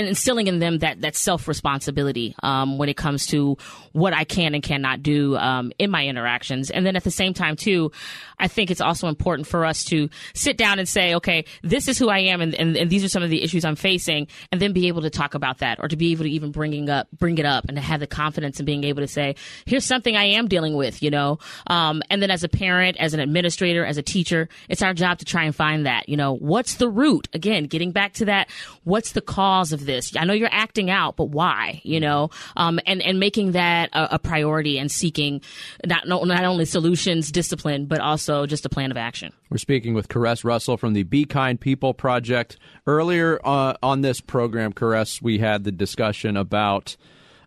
instilling 0.06 0.46
in 0.46 0.58
them 0.58 0.78
that 0.78 1.00
that 1.02 1.16
self 1.16 1.48
responsibility 1.48 2.34
um, 2.42 2.78
when 2.78 2.88
it 2.88 2.96
comes 2.96 3.26
to 3.26 3.56
what 3.92 4.12
I 4.12 4.24
can 4.24 4.54
and 4.54 4.62
cannot 4.62 5.02
do 5.02 5.36
um, 5.36 5.72
in 5.78 5.90
my 5.90 6.06
interactions. 6.06 6.70
And 6.70 6.84
then 6.84 6.96
at 6.96 7.04
the 7.04 7.10
same 7.10 7.34
time, 7.34 7.56
too, 7.56 7.92
I 8.38 8.48
think 8.48 8.70
it's 8.70 8.80
also 8.80 9.08
important 9.08 9.46
for 9.46 9.64
us 9.64 9.84
to 9.84 10.08
sit 10.34 10.56
down 10.56 10.78
and 10.78 10.88
say, 10.88 11.14
okay, 11.14 11.44
this 11.62 11.88
is 11.88 11.98
who 11.98 12.08
I 12.08 12.18
am, 12.18 12.40
and, 12.40 12.54
and, 12.54 12.76
and 12.76 12.90
these 12.90 13.04
are 13.04 13.08
some 13.08 13.22
of 13.22 13.30
the 13.30 13.42
issues 13.42 13.64
I'm 13.64 13.76
facing, 13.76 14.28
and 14.50 14.60
then 14.60 14.72
be 14.72 14.88
able 14.88 15.02
to 15.02 15.10
talk 15.10 15.34
about 15.34 15.58
that, 15.58 15.78
or 15.80 15.88
to 15.88 15.96
be 15.96 16.12
able 16.12 16.24
to 16.24 16.30
even 16.30 16.50
bringing 16.50 16.90
up 16.90 17.08
bring 17.12 17.38
it 17.38 17.46
up, 17.46 17.66
and 17.66 17.76
to 17.76 17.82
have 17.82 18.00
the 18.00 18.06
confidence 18.06 18.58
in 18.60 18.66
being 18.66 18.84
able 18.84 19.02
to 19.02 19.08
say, 19.08 19.36
here's 19.66 19.84
something 19.84 20.16
I 20.16 20.24
am 20.24 20.48
dealing 20.48 20.74
with, 20.74 21.02
you 21.02 21.10
know. 21.10 21.38
Um, 21.66 22.02
and 22.10 22.22
then 22.22 22.30
as 22.30 22.44
a 22.44 22.48
parent, 22.48 22.96
as 22.98 23.14
an 23.14 23.20
administrator, 23.20 23.84
as 23.84 23.98
a 23.98 24.02
teacher, 24.02 24.48
it's 24.68 24.82
our 24.82 24.94
job 24.94 25.18
to 25.18 25.24
try 25.24 25.44
and 25.44 25.54
find 25.54 25.86
that, 25.86 26.08
you 26.08 26.16
know, 26.16 26.34
what's 26.34 26.76
the 26.76 26.88
root? 26.88 27.28
Again, 27.32 27.64
getting 27.64 27.92
back 27.92 28.14
to 28.14 28.26
that, 28.26 28.48
what's 28.84 29.12
the 29.12 29.20
cause 29.20 29.72
of 29.72 29.86
this? 29.86 29.93
I 30.16 30.24
know 30.24 30.32
you're 30.32 30.48
acting 30.50 30.90
out, 30.90 31.16
but 31.16 31.26
why? 31.26 31.80
You 31.84 32.00
know, 32.00 32.30
um, 32.56 32.80
and 32.86 33.02
and 33.02 33.18
making 33.18 33.52
that 33.52 33.90
a, 33.92 34.14
a 34.14 34.18
priority 34.18 34.78
and 34.78 34.90
seeking 34.90 35.40
not 35.84 36.06
not 36.06 36.44
only 36.44 36.64
solutions, 36.64 37.30
discipline, 37.32 37.86
but 37.86 38.00
also 38.00 38.46
just 38.46 38.66
a 38.66 38.68
plan 38.68 38.90
of 38.90 38.96
action. 38.96 39.32
We're 39.50 39.58
speaking 39.58 39.94
with 39.94 40.08
Caress 40.08 40.44
Russell 40.44 40.76
from 40.76 40.92
the 40.94 41.02
Be 41.02 41.24
Kind 41.24 41.60
People 41.60 41.94
Project. 41.94 42.58
Earlier 42.86 43.40
uh, 43.44 43.74
on 43.82 44.00
this 44.00 44.20
program, 44.20 44.72
Caress, 44.72 45.22
we 45.22 45.38
had 45.38 45.64
the 45.64 45.72
discussion 45.72 46.36
about, 46.36 46.96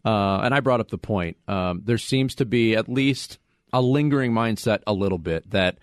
uh, 0.06 0.40
and 0.40 0.54
I 0.54 0.60
brought 0.62 0.80
up 0.80 0.90
the 0.90 0.98
point. 0.98 1.38
Um, 1.48 1.82
there 1.84 1.98
seems 1.98 2.36
to 2.36 2.46
be 2.46 2.76
at 2.76 2.88
least 2.88 3.40
a 3.74 3.82
lingering 3.82 4.32
mindset, 4.32 4.82
a 4.88 4.94
little 4.94 5.18
bit 5.18 5.50
that 5.52 5.78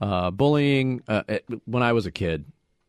uh, 0.00 0.30
bullying. 0.30 1.02
Uh, 1.08 1.22
it, 1.28 1.44
when 1.64 1.82
I 1.82 1.92
was 1.92 2.06
a 2.06 2.10
kid, 2.10 2.44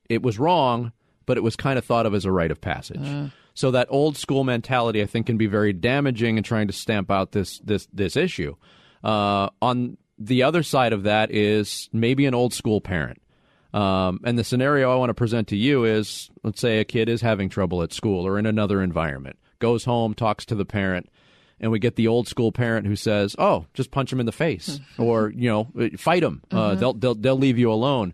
it 0.10 0.22
was 0.22 0.38
wrong, 0.38 0.92
but 1.32 1.38
it 1.38 1.44
was 1.44 1.56
kind 1.56 1.80
of 1.80 1.86
thought 1.86 2.06
of 2.06 2.14
as 2.14 2.26
a 2.26 2.32
rite 2.32 2.52
of 2.52 2.60
passage. 2.60 3.00
Mm. 3.00 3.32
So 3.54 3.72
that 3.72 3.88
old 3.90 4.18
school 4.18 4.44
mentality, 4.44 5.02
I 5.02 5.06
think, 5.06 5.28
can 5.28 5.38
be 5.38 5.48
very 5.48 5.72
damaging 5.72 6.36
in 6.36 6.44
trying 6.44 6.68
to 6.68 6.74
stamp 6.74 7.10
out 7.10 7.32
this 7.32 7.60
this 7.60 7.88
this 7.94 8.18
issue. 8.18 8.58
Uh, 9.02 9.48
on 9.62 9.96
the 10.20 10.44
other 10.44 10.62
side 10.62 10.92
of 10.92 11.04
that 11.04 11.32
is 11.32 11.88
maybe 11.94 12.26
an 12.26 12.34
old 12.34 12.54
school 12.54 12.82
parent. 12.82 13.22
Um, 13.74 14.20
and 14.26 14.38
the 14.38 14.44
scenario 14.44 14.92
I 14.92 14.98
want 14.98 15.10
to 15.10 15.14
present 15.14 15.48
to 15.48 15.56
you 15.56 15.86
is 15.86 16.30
let's 16.44 16.60
say 16.60 16.80
a 16.80 16.84
kid 16.84 17.08
is 17.08 17.22
having 17.22 17.48
trouble 17.48 17.82
at 17.82 17.94
school 17.94 18.28
or 18.28 18.38
in 18.38 18.46
another 18.46 18.84
environment, 18.84 19.40
goes 19.60 19.86
home, 19.86 20.14
talks 20.14 20.46
to 20.48 20.56
the 20.56 20.66
parent, 20.66 21.10
and 21.62 21.72
we 21.72 21.80
get 21.80 21.96
the 21.96 22.10
old 22.10 22.28
school 22.28 22.52
parent 22.52 22.88
who 22.88 22.98
says, 22.98 23.38
"Oh, 23.40 23.68
just 23.74 23.90
punch 23.90 24.12
him 24.12 24.20
in 24.20 24.26
the 24.26 24.34
face," 24.34 24.82
or 24.98 25.30
you 25.30 25.50
know, 25.50 25.70
fight 25.96 26.24
him. 26.24 26.42
Uh, 26.52 26.72
mm-hmm. 26.72 26.80
they'll 26.82 26.94
they'll 26.94 27.16
they'll 27.16 27.40
leave 27.40 27.58
you 27.58 27.72
alone. 27.72 28.14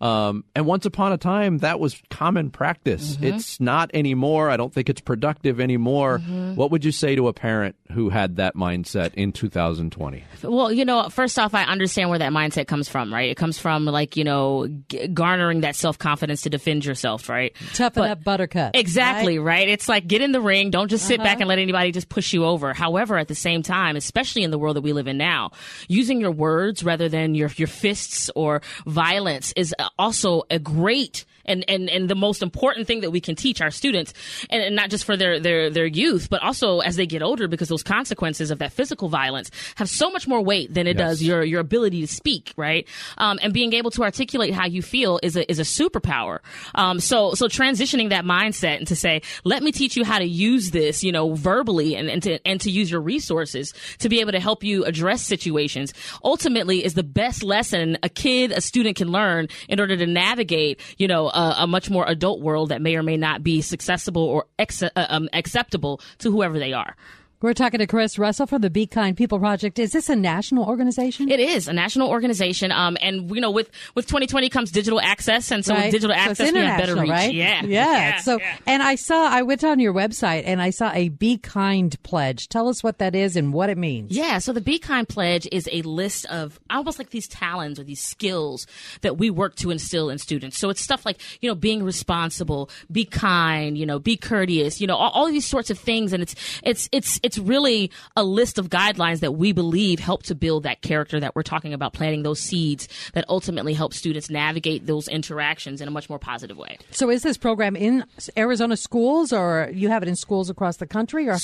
Um, 0.00 0.44
and 0.54 0.64
once 0.66 0.86
upon 0.86 1.12
a 1.12 1.18
time, 1.18 1.58
that 1.58 1.80
was 1.80 2.00
common 2.10 2.50
practice. 2.50 3.16
Mm-hmm. 3.16 3.24
It's 3.24 3.60
not 3.60 3.90
anymore. 3.94 4.50
I 4.50 4.56
don't 4.56 4.72
think 4.72 4.88
it's 4.88 5.00
productive 5.00 5.60
anymore. 5.60 6.18
Mm-hmm. 6.18 6.54
What 6.54 6.70
would 6.70 6.84
you 6.84 6.92
say 6.92 7.16
to 7.16 7.28
a 7.28 7.32
parent 7.32 7.74
who 7.92 8.08
had 8.08 8.36
that 8.36 8.54
mindset 8.54 9.14
in 9.14 9.32
2020? 9.32 10.24
Well, 10.44 10.72
you 10.72 10.84
know, 10.84 11.08
first 11.08 11.38
off, 11.38 11.54
I 11.54 11.64
understand 11.64 12.10
where 12.10 12.18
that 12.20 12.32
mindset 12.32 12.68
comes 12.68 12.88
from, 12.88 13.12
right? 13.12 13.30
It 13.30 13.36
comes 13.36 13.58
from 13.58 13.86
like, 13.86 14.16
you 14.16 14.24
know, 14.24 14.68
g- 14.88 15.08
garnering 15.08 15.62
that 15.62 15.74
self 15.74 15.98
confidence 15.98 16.42
to 16.42 16.50
defend 16.50 16.84
yourself, 16.84 17.28
right? 17.28 17.54
Toughen 17.74 18.02
but, 18.02 18.10
up, 18.10 18.24
buttercup. 18.24 18.76
Exactly, 18.76 19.38
right? 19.38 19.60
right? 19.60 19.68
It's 19.68 19.88
like 19.88 20.06
get 20.06 20.22
in 20.22 20.30
the 20.32 20.40
ring. 20.40 20.70
Don't 20.70 20.88
just 20.88 21.06
sit 21.06 21.18
uh-huh. 21.18 21.24
back 21.24 21.40
and 21.40 21.48
let 21.48 21.58
anybody 21.58 21.90
just 21.90 22.08
push 22.08 22.32
you 22.32 22.44
over. 22.44 22.72
However, 22.72 23.18
at 23.18 23.26
the 23.26 23.34
same 23.34 23.62
time, 23.62 23.96
especially 23.96 24.44
in 24.44 24.50
the 24.52 24.58
world 24.58 24.76
that 24.76 24.82
we 24.82 24.92
live 24.92 25.08
in 25.08 25.18
now, 25.18 25.50
using 25.88 26.20
your 26.20 26.30
words 26.30 26.84
rather 26.84 27.08
than 27.08 27.34
your, 27.34 27.50
your 27.56 27.68
fists 27.68 28.30
or 28.36 28.62
violence 28.86 29.52
is 29.56 29.74
also 29.98 30.42
a 30.50 30.58
great 30.58 31.24
and 31.48 31.64
and 31.68 31.88
and 31.88 32.08
the 32.08 32.14
most 32.14 32.42
important 32.42 32.86
thing 32.86 33.00
that 33.00 33.10
we 33.10 33.20
can 33.20 33.34
teach 33.34 33.60
our 33.60 33.70
students, 33.70 34.12
and, 34.50 34.62
and 34.62 34.76
not 34.76 34.90
just 34.90 35.04
for 35.04 35.16
their 35.16 35.40
their 35.40 35.70
their 35.70 35.86
youth, 35.86 36.28
but 36.30 36.42
also 36.42 36.80
as 36.80 36.96
they 36.96 37.06
get 37.06 37.22
older, 37.22 37.48
because 37.48 37.68
those 37.68 37.82
consequences 37.82 38.50
of 38.50 38.58
that 38.58 38.72
physical 38.72 39.08
violence 39.08 39.50
have 39.76 39.88
so 39.88 40.10
much 40.10 40.28
more 40.28 40.42
weight 40.42 40.72
than 40.74 40.86
it 40.86 40.96
Yes. 40.98 41.08
does 41.08 41.22
your 41.22 41.44
your 41.44 41.60
ability 41.60 42.00
to 42.00 42.06
speak, 42.06 42.52
right? 42.56 42.86
Um, 43.18 43.38
and 43.42 43.52
being 43.52 43.72
able 43.72 43.90
to 43.92 44.02
articulate 44.02 44.52
how 44.52 44.66
you 44.66 44.82
feel 44.82 45.18
is 45.22 45.36
a 45.36 45.50
is 45.50 45.58
a 45.58 45.62
superpower. 45.62 46.40
Um, 46.74 47.00
so 47.00 47.34
so 47.34 47.46
transitioning 47.48 48.10
that 48.10 48.24
mindset 48.24 48.78
and 48.78 48.86
to 48.88 48.96
say, 48.96 49.22
let 49.44 49.62
me 49.62 49.72
teach 49.72 49.96
you 49.96 50.04
how 50.04 50.18
to 50.18 50.24
use 50.24 50.70
this, 50.72 51.02
you 51.04 51.12
know, 51.12 51.34
verbally 51.34 51.94
and, 51.96 52.08
and 52.10 52.22
to 52.24 52.38
and 52.46 52.60
to 52.60 52.70
use 52.70 52.90
your 52.90 53.00
resources 53.00 53.72
to 53.98 54.08
be 54.08 54.20
able 54.20 54.32
to 54.32 54.40
help 54.40 54.64
you 54.64 54.84
address 54.84 55.22
situations. 55.22 55.94
Ultimately, 56.24 56.84
is 56.84 56.94
the 56.94 57.02
best 57.02 57.42
lesson 57.42 57.96
a 58.02 58.08
kid, 58.08 58.52
a 58.52 58.60
student 58.60 58.96
can 58.96 59.08
learn 59.08 59.48
in 59.68 59.80
order 59.80 59.96
to 59.96 60.06
navigate, 60.06 60.80
you 60.98 61.06
know, 61.08 61.28
a, 61.38 61.54
a 61.58 61.66
much 61.66 61.88
more 61.88 62.04
adult 62.06 62.40
world 62.40 62.70
that 62.70 62.82
may 62.82 62.96
or 62.96 63.02
may 63.02 63.16
not 63.16 63.42
be 63.42 63.62
successful 63.62 64.22
or 64.22 64.46
ex- 64.58 64.82
uh, 64.82 64.90
um, 64.96 65.28
acceptable 65.32 66.00
to 66.18 66.30
whoever 66.30 66.58
they 66.58 66.72
are. 66.72 66.96
We're 67.40 67.54
talking 67.54 67.78
to 67.78 67.86
Caress 67.86 68.18
Russell 68.18 68.48
from 68.48 68.62
the 68.62 68.70
Be 68.70 68.84
Kind 68.88 69.16
People 69.16 69.38
Project. 69.38 69.78
Is 69.78 69.92
this 69.92 70.08
a 70.08 70.16
national 70.16 70.64
organization? 70.64 71.30
It 71.30 71.38
is 71.38 71.68
a 71.68 71.72
national 71.72 72.08
organization, 72.08 72.72
um, 72.72 72.96
and 73.00 73.30
you 73.32 73.40
know, 73.40 73.52
with 73.52 73.70
with 73.94 74.06
2020 74.06 74.48
comes 74.48 74.72
digital 74.72 75.00
access, 75.00 75.52
and 75.52 75.64
so 75.64 75.72
Right. 75.72 75.84
with 75.84 75.92
digital 75.92 76.16
So 76.16 76.20
access, 76.20 76.52
we 76.52 76.58
have 76.58 76.80
better 76.80 76.96
reach. 76.96 77.08
Right? 77.08 77.32
Yeah, 77.32 77.62
yeah. 77.64 78.16
So, 78.18 78.40
yeah. 78.40 78.56
and 78.66 78.82
I 78.82 78.96
saw, 78.96 79.28
I 79.28 79.42
went 79.42 79.62
on 79.62 79.78
your 79.78 79.94
website 79.94 80.42
and 80.46 80.60
I 80.60 80.70
saw 80.70 80.90
a 80.92 81.10
Be 81.10 81.38
Kind 81.38 82.02
pledge. 82.02 82.48
Tell 82.48 82.68
us 82.68 82.82
what 82.82 82.98
that 82.98 83.14
is 83.14 83.36
and 83.36 83.52
what 83.52 83.70
it 83.70 83.78
means. 83.78 84.10
Yeah, 84.10 84.38
so 84.38 84.52
the 84.52 84.60
Be 84.60 84.80
Kind 84.80 85.08
Pledge 85.08 85.46
is 85.52 85.68
a 85.70 85.82
list 85.82 86.26
of 86.26 86.58
almost 86.70 86.98
like 86.98 87.10
these 87.10 87.28
talents 87.28 87.78
or 87.78 87.84
these 87.84 88.02
skills 88.02 88.66
that 89.02 89.16
we 89.16 89.30
work 89.30 89.54
to 89.56 89.70
instill 89.70 90.10
in 90.10 90.18
students. 90.18 90.58
So 90.58 90.70
it's 90.70 90.80
stuff 90.80 91.06
like, 91.06 91.20
you 91.40 91.48
know, 91.48 91.54
being 91.54 91.84
responsible, 91.84 92.68
be 92.90 93.04
kind, 93.04 93.78
you 93.78 93.86
know, 93.86 94.00
be 94.00 94.16
courteous, 94.16 94.80
you 94.80 94.88
know, 94.88 94.96
all, 94.96 95.10
all 95.10 95.26
of 95.26 95.32
these 95.32 95.46
sorts 95.46 95.70
of 95.70 95.78
things. 95.78 96.12
And 96.12 96.20
it's, 96.20 96.34
it's, 96.64 96.88
it's, 96.90 97.20
it's 97.28 97.36
really 97.36 97.90
a 98.16 98.24
list 98.24 98.58
of 98.58 98.70
guidelines 98.70 99.20
that 99.20 99.32
we 99.32 99.52
believe 99.52 100.00
help 100.00 100.22
to 100.22 100.34
build 100.34 100.62
that 100.62 100.80
character 100.80 101.20
that 101.20 101.36
we're 101.36 101.42
talking 101.42 101.74
about, 101.74 101.92
planting 101.92 102.22
those 102.22 102.40
seeds 102.40 102.88
that 103.12 103.26
ultimately 103.28 103.74
help 103.74 103.92
students 103.92 104.30
navigate 104.30 104.86
those 104.86 105.08
interactions 105.08 105.82
in 105.82 105.88
a 105.88 105.90
much 105.90 106.08
more 106.08 106.18
positive 106.18 106.56
way. 106.56 106.78
So, 106.90 107.10
is 107.10 107.22
this 107.22 107.36
program 107.36 107.76
in 107.76 108.06
Arizona 108.34 108.78
schools, 108.78 109.30
or 109.30 109.68
you 109.74 109.90
have 109.90 110.02
it 110.02 110.08
in 110.08 110.16
schools 110.16 110.48
across 110.48 110.78
the 110.78 110.86
country, 110.86 111.28
or 111.28 111.36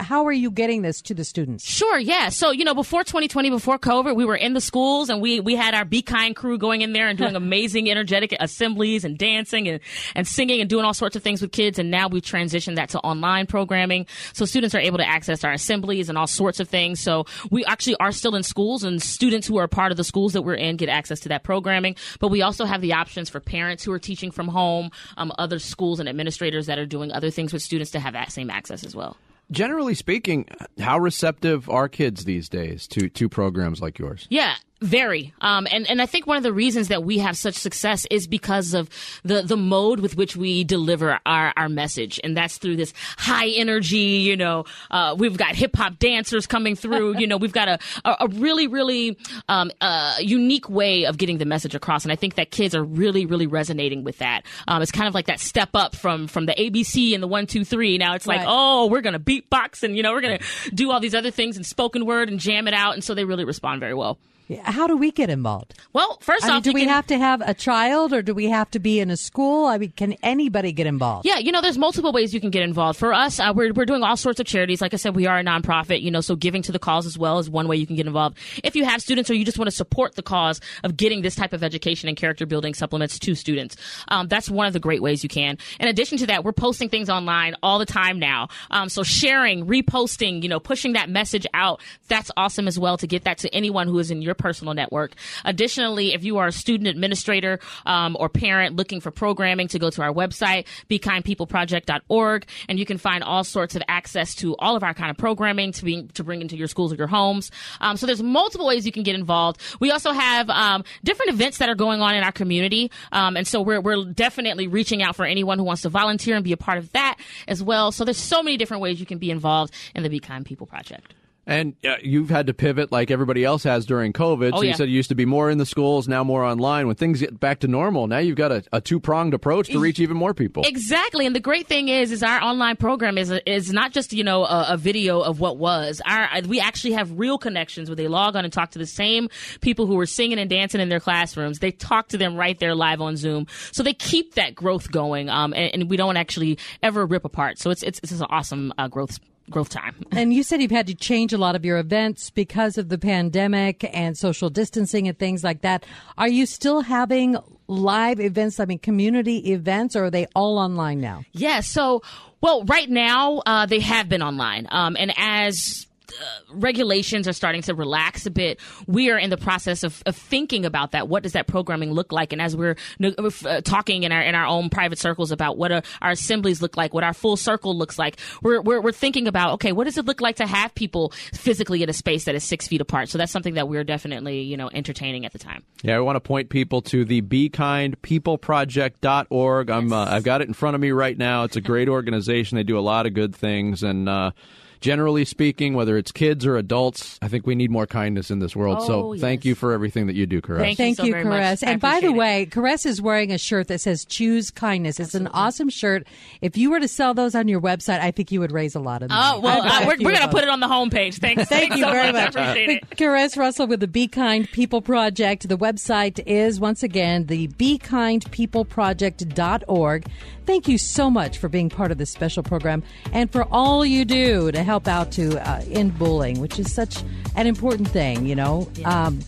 how 0.00 0.26
are 0.26 0.32
you 0.32 0.50
getting 0.50 0.82
this 0.82 1.00
to 1.02 1.14
the 1.14 1.22
students? 1.22 1.64
Sure, 1.64 2.00
yeah. 2.00 2.28
So, 2.28 2.50
you 2.50 2.64
know, 2.64 2.74
before 2.74 3.04
2020, 3.04 3.50
before 3.50 3.78
COVID, 3.78 4.16
we 4.16 4.24
were 4.24 4.36
in 4.36 4.54
the 4.54 4.60
schools 4.60 5.10
and 5.10 5.22
we, 5.22 5.38
we 5.38 5.54
had 5.54 5.74
our 5.74 5.84
Be 5.84 6.02
Kind 6.02 6.34
crew 6.34 6.58
going 6.58 6.82
in 6.82 6.92
there 6.92 7.06
and 7.06 7.16
doing 7.16 7.36
amazing, 7.36 7.88
energetic 7.88 8.34
assemblies 8.40 9.04
and 9.04 9.16
dancing 9.16 9.68
and, 9.68 9.78
and 10.16 10.26
singing 10.26 10.60
and 10.60 10.68
doing 10.68 10.84
all 10.84 10.94
sorts 10.94 11.14
of 11.14 11.22
things 11.22 11.40
with 11.40 11.52
kids. 11.52 11.78
And 11.78 11.88
now 11.88 12.08
we've 12.08 12.20
transitioned 12.20 12.74
that 12.74 12.88
to 12.88 12.98
online 12.98 13.46
programming. 13.46 14.06
So 14.32 14.44
students 14.44 14.74
are 14.74 14.80
able 14.80 14.98
to 14.98 15.06
access 15.20 15.44
our 15.44 15.52
assemblies 15.52 16.08
and 16.08 16.16
all 16.16 16.26
sorts 16.26 16.60
of 16.60 16.68
things. 16.68 16.98
So 16.98 17.26
we 17.50 17.62
actually 17.66 17.96
are 17.96 18.10
still 18.10 18.34
in 18.34 18.42
schools 18.42 18.84
and 18.84 19.02
students 19.02 19.46
who 19.46 19.58
are 19.58 19.68
part 19.68 19.90
of 19.90 19.98
the 19.98 20.04
schools 20.04 20.32
that 20.32 20.42
we're 20.42 20.54
in 20.54 20.76
get 20.76 20.88
access 20.88 21.20
to 21.20 21.28
that 21.28 21.44
programming. 21.44 21.96
But 22.20 22.28
we 22.28 22.40
also 22.40 22.64
have 22.64 22.80
the 22.80 22.94
options 22.94 23.28
for 23.28 23.38
parents 23.38 23.84
who 23.84 23.92
are 23.92 23.98
teaching 23.98 24.30
from 24.30 24.48
home, 24.48 24.90
um, 25.18 25.30
other 25.38 25.58
schools 25.58 26.00
and 26.00 26.08
administrators 26.08 26.66
that 26.66 26.78
are 26.78 26.86
doing 26.86 27.12
other 27.12 27.30
things 27.30 27.52
with 27.52 27.60
students 27.60 27.90
to 27.90 28.00
have 28.00 28.14
that 28.14 28.32
same 28.32 28.48
access 28.48 28.82
as 28.82 28.96
well. 28.96 29.18
Generally 29.50 29.96
speaking, 29.96 30.46
how 30.78 30.98
receptive 30.98 31.68
are 31.68 31.88
kids 31.88 32.24
these 32.24 32.48
days 32.48 32.86
to 32.88 33.08
to 33.10 33.28
programs 33.28 33.82
like 33.82 33.98
yours? 33.98 34.26
Yeah, 34.30 34.54
very. 34.80 35.34
Um, 35.40 35.66
and, 35.70 35.88
and 35.90 36.00
I 36.00 36.06
think 36.06 36.26
one 36.26 36.36
of 36.36 36.42
the 36.42 36.52
reasons 36.52 36.88
that 36.88 37.04
we 37.04 37.18
have 37.18 37.36
such 37.36 37.54
success 37.54 38.06
is 38.10 38.26
because 38.26 38.72
of 38.72 38.88
the, 39.24 39.42
the 39.42 39.56
mode 39.56 40.00
with 40.00 40.16
which 40.16 40.36
we 40.36 40.64
deliver 40.64 41.20
our, 41.26 41.52
our 41.56 41.68
message. 41.68 42.18
And 42.24 42.36
that's 42.36 42.56
through 42.58 42.76
this 42.76 42.94
high 43.18 43.48
energy, 43.48 43.98
you 43.98 44.36
know, 44.36 44.64
uh, 44.90 45.14
we've 45.18 45.36
got 45.36 45.54
hip 45.54 45.76
hop 45.76 45.98
dancers 45.98 46.46
coming 46.46 46.74
through, 46.76 47.18
you 47.18 47.26
know, 47.26 47.36
we've 47.36 47.52
got 47.52 47.68
a, 47.68 47.78
a, 48.04 48.16
a 48.20 48.28
really, 48.28 48.66
really, 48.66 49.18
um, 49.48 49.70
uh, 49.80 50.16
unique 50.20 50.68
way 50.70 51.04
of 51.04 51.18
getting 51.18 51.38
the 51.38 51.44
message 51.44 51.74
across. 51.74 52.04
And 52.04 52.12
I 52.12 52.16
think 52.16 52.36
that 52.36 52.50
kids 52.50 52.74
are 52.74 52.82
really, 52.84 53.26
really 53.26 53.46
resonating 53.46 54.02
with 54.02 54.18
that. 54.18 54.42
Um, 54.66 54.80
it's 54.80 54.92
kind 54.92 55.08
of 55.08 55.14
like 55.14 55.26
that 55.26 55.40
step 55.40 55.70
up 55.74 55.94
from, 55.94 56.26
from 56.26 56.46
the 56.46 56.54
ABC 56.54 57.12
and 57.14 57.22
the 57.22 57.28
one, 57.28 57.46
two, 57.46 57.64
three. 57.64 57.98
Now 57.98 58.14
it's 58.14 58.26
like, 58.26 58.38
Right. 58.38 58.46
oh, 58.48 58.86
we're 58.86 59.02
going 59.02 59.12
to 59.12 59.18
beatbox 59.20 59.82
and, 59.82 59.96
you 59.96 60.02
know, 60.02 60.12
we're 60.12 60.22
going 60.22 60.38
to 60.38 60.70
do 60.70 60.90
all 60.90 61.00
these 61.00 61.14
other 61.14 61.30
things 61.30 61.56
and 61.56 61.66
spoken 61.66 62.06
word 62.06 62.30
and 62.30 62.40
jam 62.40 62.66
it 62.66 62.72
out. 62.74 62.94
And 62.94 63.04
so 63.04 63.12
they 63.14 63.24
really 63.24 63.44
respond 63.44 63.80
very 63.80 63.92
well. 63.94 64.18
How 64.62 64.86
do 64.86 64.96
we 64.96 65.10
get 65.12 65.30
involved? 65.30 65.74
Well, 65.92 66.18
first 66.20 66.44
I 66.44 66.48
mean, 66.48 66.56
off, 66.56 66.62
do 66.62 66.72
we 66.72 66.80
can- 66.80 66.88
have 66.90 67.06
to 67.08 67.18
have 67.18 67.40
a 67.40 67.54
child, 67.54 68.12
or 68.12 68.22
do 68.22 68.34
we 68.34 68.46
have 68.46 68.70
to 68.72 68.78
be 68.78 69.00
in 69.00 69.10
a 69.10 69.16
school? 69.16 69.66
I 69.66 69.78
mean, 69.78 69.92
can 69.96 70.14
anybody 70.22 70.72
get 70.72 70.86
involved? 70.86 71.26
Yeah, 71.26 71.38
you 71.38 71.52
know, 71.52 71.60
there's 71.60 71.78
multiple 71.78 72.12
ways 72.12 72.34
you 72.34 72.40
can 72.40 72.50
get 72.50 72.62
involved. 72.62 72.98
For 72.98 73.12
us, 73.12 73.38
uh, 73.38 73.52
we're, 73.54 73.72
we're 73.72 73.84
doing 73.84 74.02
all 74.02 74.16
sorts 74.16 74.40
of 74.40 74.46
charities. 74.46 74.80
Like 74.80 74.94
I 74.94 74.96
said, 74.96 75.14
we 75.14 75.26
are 75.26 75.38
a 75.38 75.44
nonprofit, 75.44 76.02
you 76.02 76.10
know, 76.10 76.20
so 76.20 76.36
giving 76.36 76.62
to 76.62 76.72
the 76.72 76.78
cause 76.78 77.06
as 77.06 77.16
well 77.18 77.38
is 77.38 77.48
one 77.48 77.68
way 77.68 77.76
you 77.76 77.86
can 77.86 77.96
get 77.96 78.06
involved. 78.06 78.38
If 78.64 78.74
you 78.76 78.84
have 78.84 79.00
students 79.02 79.30
or 79.30 79.34
you 79.34 79.44
just 79.44 79.58
want 79.58 79.68
to 79.68 79.76
support 79.76 80.14
the 80.16 80.22
cause 80.22 80.60
of 80.84 80.96
getting 80.96 81.22
this 81.22 81.34
type 81.34 81.52
of 81.52 81.62
education 81.62 82.08
and 82.08 82.16
character 82.16 82.46
building 82.46 82.74
supplements 82.74 83.18
to 83.20 83.34
students, 83.34 83.76
um, 84.08 84.28
that's 84.28 84.50
one 84.50 84.66
of 84.66 84.72
the 84.72 84.80
great 84.80 85.02
ways 85.02 85.22
you 85.22 85.28
can. 85.28 85.58
In 85.78 85.88
addition 85.88 86.18
to 86.18 86.26
that, 86.26 86.44
we're 86.44 86.52
posting 86.52 86.88
things 86.88 87.08
online 87.08 87.54
all 87.62 87.78
the 87.78 87.86
time 87.86 88.18
now. 88.18 88.48
Um, 88.70 88.88
so 88.88 89.02
sharing, 89.02 89.66
reposting, 89.66 90.42
you 90.42 90.48
know, 90.48 90.60
pushing 90.60 90.94
that 90.94 91.08
message 91.08 91.46
out, 91.54 91.80
that's 92.08 92.30
awesome 92.36 92.66
as 92.66 92.78
well 92.78 92.96
to 92.98 93.06
get 93.06 93.24
that 93.24 93.38
to 93.38 93.54
anyone 93.54 93.86
who 93.86 93.98
is 93.98 94.10
in 94.10 94.22
your 94.22 94.34
personal 94.40 94.74
network. 94.74 95.14
Additionally, 95.44 96.12
if 96.14 96.24
you 96.24 96.38
are 96.38 96.48
a 96.48 96.52
student 96.52 96.88
administrator 96.88 97.60
um, 97.86 98.16
or 98.18 98.28
parent 98.28 98.76
looking 98.76 99.00
for 99.00 99.10
programming, 99.10 99.68
to 99.68 99.78
go 99.78 99.90
to 99.90 100.02
our 100.02 100.12
website, 100.12 100.66
bekindpeopleproject.org, 100.88 102.46
and 102.68 102.78
you 102.78 102.86
can 102.86 102.98
find 102.98 103.22
all 103.22 103.44
sorts 103.44 103.76
of 103.76 103.82
access 103.88 104.34
to 104.36 104.56
all 104.56 104.76
of 104.76 104.82
our 104.82 104.94
kind 104.94 105.10
of 105.10 105.16
programming 105.16 105.72
to 105.72 105.84
be 105.84 106.02
to 106.14 106.24
bring 106.24 106.40
into 106.40 106.56
your 106.56 106.66
schools 106.66 106.92
or 106.92 106.96
your 106.96 107.06
homes. 107.06 107.50
Um, 107.80 107.96
so 107.96 108.06
there's 108.06 108.22
multiple 108.22 108.66
ways 108.66 108.86
you 108.86 108.92
can 108.92 109.02
get 109.02 109.14
involved. 109.14 109.60
We 109.80 109.90
also 109.90 110.12
have 110.12 110.48
um, 110.50 110.84
different 111.04 111.32
events 111.32 111.58
that 111.58 111.68
are 111.68 111.74
going 111.74 112.00
on 112.00 112.14
in 112.14 112.22
our 112.22 112.32
community, 112.32 112.90
um, 113.12 113.36
and 113.36 113.46
so 113.46 113.60
we're 113.60 113.80
we're 113.80 114.04
definitely 114.04 114.66
reaching 114.66 115.02
out 115.02 115.16
for 115.16 115.24
anyone 115.24 115.58
who 115.58 115.64
wants 115.64 115.82
to 115.82 115.88
volunteer 115.88 116.34
and 116.34 116.44
be 116.44 116.52
a 116.52 116.56
part 116.56 116.78
of 116.78 116.90
that 116.92 117.18
as 117.48 117.62
well. 117.62 117.92
So 117.92 118.04
there's 118.04 118.18
so 118.18 118.42
many 118.42 118.56
different 118.56 118.82
ways 118.82 119.00
you 119.00 119.06
can 119.06 119.18
be 119.18 119.30
involved 119.30 119.74
in 119.94 120.02
the 120.02 120.08
Be 120.08 120.20
Kind 120.20 120.46
People 120.46 120.66
Project. 120.66 121.14
And 121.46 121.74
uh, 121.84 121.96
you've 122.02 122.30
had 122.30 122.46
to 122.46 122.54
pivot 122.54 122.92
like 122.92 123.10
everybody 123.10 123.44
else 123.44 123.64
has 123.64 123.86
during 123.86 124.12
COVID. 124.12 124.52
Oh, 124.52 124.58
so 124.58 124.62
you 124.62 124.68
yeah. 124.68 124.74
said 124.76 124.88
you 124.88 124.94
used 124.94 125.08
to 125.08 125.14
be 125.14 125.24
more 125.24 125.50
in 125.50 125.58
the 125.58 125.66
schools, 125.66 126.06
now 126.06 126.22
more 126.22 126.44
online. 126.44 126.86
When 126.86 126.96
things 126.96 127.20
get 127.20 127.40
back 127.40 127.60
to 127.60 127.68
normal, 127.68 128.06
now 128.06 128.18
you've 128.18 128.36
got 128.36 128.52
a, 128.52 128.62
a 128.72 128.80
two 128.80 129.00
pronged 129.00 129.34
approach 129.34 129.68
to 129.68 129.80
reach 129.80 129.98
even 130.00 130.16
more 130.16 130.34
people. 130.34 130.62
Exactly, 130.64 131.26
and 131.26 131.34
the 131.34 131.40
great 131.40 131.66
thing 131.66 131.88
is, 131.88 132.12
is 132.12 132.22
our 132.22 132.40
online 132.42 132.76
program 132.76 133.16
is 133.16 133.32
is 133.46 133.72
not 133.72 133.92
just 133.92 134.12
you 134.12 134.22
know 134.22 134.44
a, 134.44 134.68
a 134.70 134.76
video 134.76 135.20
of 135.20 135.40
what 135.40 135.56
was. 135.56 136.00
Our 136.06 136.28
we 136.46 136.60
actually 136.60 136.92
have 136.92 137.18
real 137.18 137.38
connections 137.38 137.88
where 137.88 137.96
they 137.96 138.08
log 138.08 138.36
on 138.36 138.44
and 138.44 138.52
talk 138.52 138.72
to 138.72 138.78
the 138.78 138.86
same 138.86 139.28
people 139.60 139.86
who 139.86 139.94
were 139.94 140.06
singing 140.06 140.38
and 140.38 140.48
dancing 140.48 140.80
in 140.80 140.88
their 140.88 141.00
classrooms. 141.00 141.58
They 141.58 141.72
talk 141.72 142.08
to 142.08 142.18
them 142.18 142.36
right 142.36 142.58
there 142.58 142.74
live 142.74 143.00
on 143.00 143.16
Zoom, 143.16 143.46
so 143.72 143.82
they 143.82 143.94
keep 143.94 144.34
that 144.34 144.54
growth 144.54 144.90
going. 144.92 145.28
Um, 145.30 145.54
and, 145.54 145.74
and 145.74 145.90
we 145.90 145.96
don't 145.96 146.16
actually 146.16 146.58
ever 146.82 147.06
rip 147.06 147.24
apart. 147.24 147.58
So 147.58 147.70
it's 147.70 147.82
it's 147.82 147.98
it's 148.02 148.12
an 148.12 148.26
awesome 148.30 148.72
uh, 148.78 148.88
growth 148.88 149.18
growth 149.48 149.68
time. 149.68 149.94
And 150.12 150.34
you 150.34 150.42
said 150.42 150.60
you've 150.60 150.70
had 150.70 150.88
to 150.88 150.94
change 150.94 151.32
a 151.32 151.38
lot 151.38 151.56
of 151.56 151.64
your 151.64 151.78
events 151.78 152.30
because 152.30 152.76
of 152.76 152.88
the 152.88 152.98
pandemic 152.98 153.88
and 153.94 154.18
social 154.18 154.50
distancing 154.50 155.08
and 155.08 155.18
things 155.18 155.44
like 155.44 155.62
that. 155.62 155.86
Are 156.18 156.28
you 156.28 156.46
still 156.46 156.82
having 156.82 157.36
live 157.68 158.20
events, 158.20 158.60
I 158.60 158.64
mean, 158.64 158.80
community 158.80 159.52
events, 159.52 159.96
or 159.96 160.06
are 160.06 160.10
they 160.10 160.26
all 160.34 160.58
online 160.58 161.00
now? 161.00 161.24
Yeah. 161.32 161.60
So, 161.60 162.02
well, 162.40 162.64
right 162.64 162.90
now 162.90 163.38
uh, 163.46 163.66
they 163.66 163.80
have 163.80 164.08
been 164.08 164.22
online, 164.22 164.66
um, 164.70 164.96
and 164.98 165.12
as 165.16 165.86
uh, 166.12 166.54
regulations 166.54 167.26
are 167.28 167.32
starting 167.32 167.62
to 167.62 167.74
relax 167.74 168.26
a 168.26 168.30
bit, 168.30 168.60
we 168.86 169.10
are 169.10 169.18
in 169.18 169.30
the 169.30 169.36
process 169.36 169.82
of, 169.82 170.02
of 170.06 170.16
thinking 170.16 170.64
about 170.64 170.92
that. 170.92 171.08
What 171.08 171.22
does 171.22 171.32
that 171.32 171.46
programming 171.46 171.92
look 171.92 172.12
like? 172.12 172.32
And 172.32 172.40
as 172.40 172.56
we're 172.56 172.76
uh, 173.02 173.60
talking 173.62 174.04
in 174.04 174.12
our 174.12 174.22
in 174.22 174.34
our 174.34 174.46
own 174.46 174.70
private 174.70 174.98
circles 174.98 175.32
about 175.32 175.56
what 175.56 175.72
uh, 175.72 175.82
our 176.00 176.10
assemblies 176.10 176.62
look 176.62 176.76
like, 176.76 176.94
what 176.94 177.04
our 177.04 177.14
full 177.14 177.36
circle 177.36 177.76
looks 177.76 177.98
like, 177.98 178.18
we're, 178.42 178.60
we're 178.60 178.80
we're 178.80 178.92
thinking 178.92 179.26
about 179.28 179.54
okay, 179.54 179.72
what 179.72 179.84
does 179.84 179.98
it 179.98 180.06
look 180.06 180.20
like 180.20 180.36
to 180.36 180.46
have 180.46 180.74
people 180.74 181.12
physically 181.32 181.82
in 181.82 181.88
a 181.88 181.94
space 181.94 182.24
that 182.24 182.34
is 182.34 182.44
six 182.44 182.68
feet 182.68 182.80
apart? 182.80 183.08
So 183.08 183.18
that's 183.18 183.32
something 183.32 183.54
that 183.54 183.68
we're 183.68 183.84
definitely 183.84 184.42
you 184.42 184.56
know 184.56 184.70
entertaining 184.72 185.26
at 185.26 185.32
the 185.32 185.38
time. 185.38 185.62
Yeah, 185.82 185.96
I 185.96 186.00
want 186.00 186.16
to 186.16 186.20
point 186.20 186.48
people 186.48 186.82
to 186.82 187.04
the 187.04 187.20
Be 187.20 187.48
Kind 187.48 188.00
People 188.02 188.20
BeKindPeopleProject.org. 188.38 189.70
I'm 189.70 189.92
uh, 189.92 190.06
I've 190.06 190.24
got 190.24 190.40
it 190.40 190.48
in 190.48 190.54
front 190.54 190.74
of 190.74 190.80
me 190.80 190.90
right 190.90 191.16
now. 191.16 191.44
It's 191.44 191.56
a 191.56 191.60
great 191.60 191.88
organization. 191.88 192.56
They 192.56 192.62
do 192.62 192.78
a 192.78 192.80
lot 192.80 193.06
of 193.06 193.14
good 193.14 193.34
things 193.34 193.82
and 193.82 194.08
uh, 194.08 194.32
generally 194.80 195.24
speaking, 195.24 195.74
whether 195.74 195.96
it's 195.96 196.12
kids 196.12 196.46
or 196.46 196.56
adults, 196.56 197.18
I 197.22 197.28
think 197.28 197.46
we 197.46 197.54
need 197.54 197.70
more 197.70 197.86
kindness 197.86 198.30
in 198.30 198.38
this 198.38 198.56
world. 198.56 198.78
Oh, 198.80 198.86
so 198.86 199.12
yes. 199.12 199.20
thank 199.20 199.44
you 199.44 199.54
for 199.54 199.72
everything 199.72 200.06
that 200.06 200.16
you 200.16 200.26
do, 200.26 200.40
Caress. 200.40 200.60
Thank 200.60 200.78
you 200.78 200.84
Thank 200.84 200.96
so 200.96 201.04
you, 201.04 201.12
very. 201.12 201.24
Caress. 201.24 201.62
I 201.62 201.72
And 201.72 201.80
by 201.80 202.00
the 202.00 202.06
it. 202.06 202.14
way, 202.14 202.46
Caress 202.46 202.86
is 202.86 203.02
wearing 203.02 203.32
a 203.32 203.38
shirt 203.38 203.68
that 203.68 203.80
says 203.80 204.04
"Choose 204.04 204.50
Kindness." 204.50 204.98
It's 204.98 205.14
an 205.14 205.26
awesome 205.28 205.68
shirt. 205.68 206.06
If 206.40 206.56
you 206.56 206.70
were 206.70 206.80
to 206.80 206.88
sell 206.88 207.14
those 207.14 207.34
on 207.34 207.48
your 207.48 207.60
website, 207.60 208.00
I 208.00 208.10
think 208.10 208.32
you 208.32 208.40
would 208.40 208.52
raise 208.52 208.74
a 208.74 208.80
lot 208.80 209.02
of 209.02 209.10
money. 209.10 209.36
Oh 209.36 209.40
well, 209.40 209.60
uh, 209.62 209.84
we're, 209.86 209.96
we're 210.00 210.12
gonna 210.12 210.28
put 210.30 210.42
it 210.44 210.48
on 210.48 210.60
the 210.60 210.68
homepage. 210.68 211.18
Thanks. 211.18 211.44
Thank 211.48 211.76
you 211.76 211.84
so 211.84 211.90
very 211.90 212.08
I 212.08 212.12
much. 212.12 212.34
appreciate 212.34 212.70
it. 212.70 212.96
Caress 212.96 213.36
Russell 213.36 213.66
with 213.66 213.80
the 213.80 213.88
Be 213.88 214.08
Kind 214.08 214.50
People 214.50 214.80
Project. 214.80 215.46
The 215.48 215.58
website 215.58 216.22
is 216.26 216.58
once 216.58 216.82
again 216.82 217.26
the 217.26 217.48
BeKindPeopleProject.org. 217.48 220.06
Thank 220.46 220.68
you 220.68 220.78
so 220.78 221.10
much 221.10 221.38
for 221.38 221.48
being 221.48 221.68
part 221.68 221.92
of 221.92 221.98
this 221.98 222.10
special 222.10 222.42
program 222.42 222.82
and 223.12 223.30
for 223.30 223.44
all 223.52 223.84
you 223.84 224.04
do 224.04 224.50
to 224.50 224.62
help 224.64 224.69
out 224.70 225.10
to 225.12 225.38
uh, 225.48 225.62
end 225.70 225.98
bullying, 225.98 226.40
which 226.40 226.58
is 226.58 226.72
such 226.72 227.02
an 227.36 227.46
important 227.46 227.88
thing, 227.88 228.26
you 228.26 228.34
know. 228.34 228.68
Um, 228.84 229.20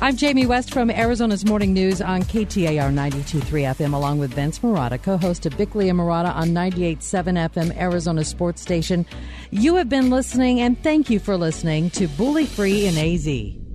I'm 0.00 0.16
Jamie 0.16 0.46
West 0.46 0.72
from 0.72 0.90
Arizona's 0.90 1.44
Morning 1.44 1.72
News 1.72 2.02
on 2.02 2.22
KTAR 2.22 2.92
92.3 2.92 3.40
FM, 3.74 3.94
along 3.94 4.18
with 4.18 4.34
Vince 4.34 4.58
Marotta, 4.58 5.02
co-host 5.02 5.46
of 5.46 5.56
Bickley 5.56 5.88
and 5.88 5.98
Marotta 5.98 6.34
on 6.34 6.50
98.7 6.50 7.50
FM, 7.50 7.76
Arizona 7.76 8.22
Sports 8.22 8.60
Station. 8.60 9.06
You 9.50 9.74
have 9.76 9.88
been 9.88 10.10
listening, 10.10 10.60
and 10.60 10.80
thank 10.82 11.08
you 11.08 11.18
for 11.18 11.36
listening 11.36 11.90
to 11.90 12.08
Bully 12.08 12.44
Free 12.44 12.86
in 12.86 12.98
AZ. 12.98 13.65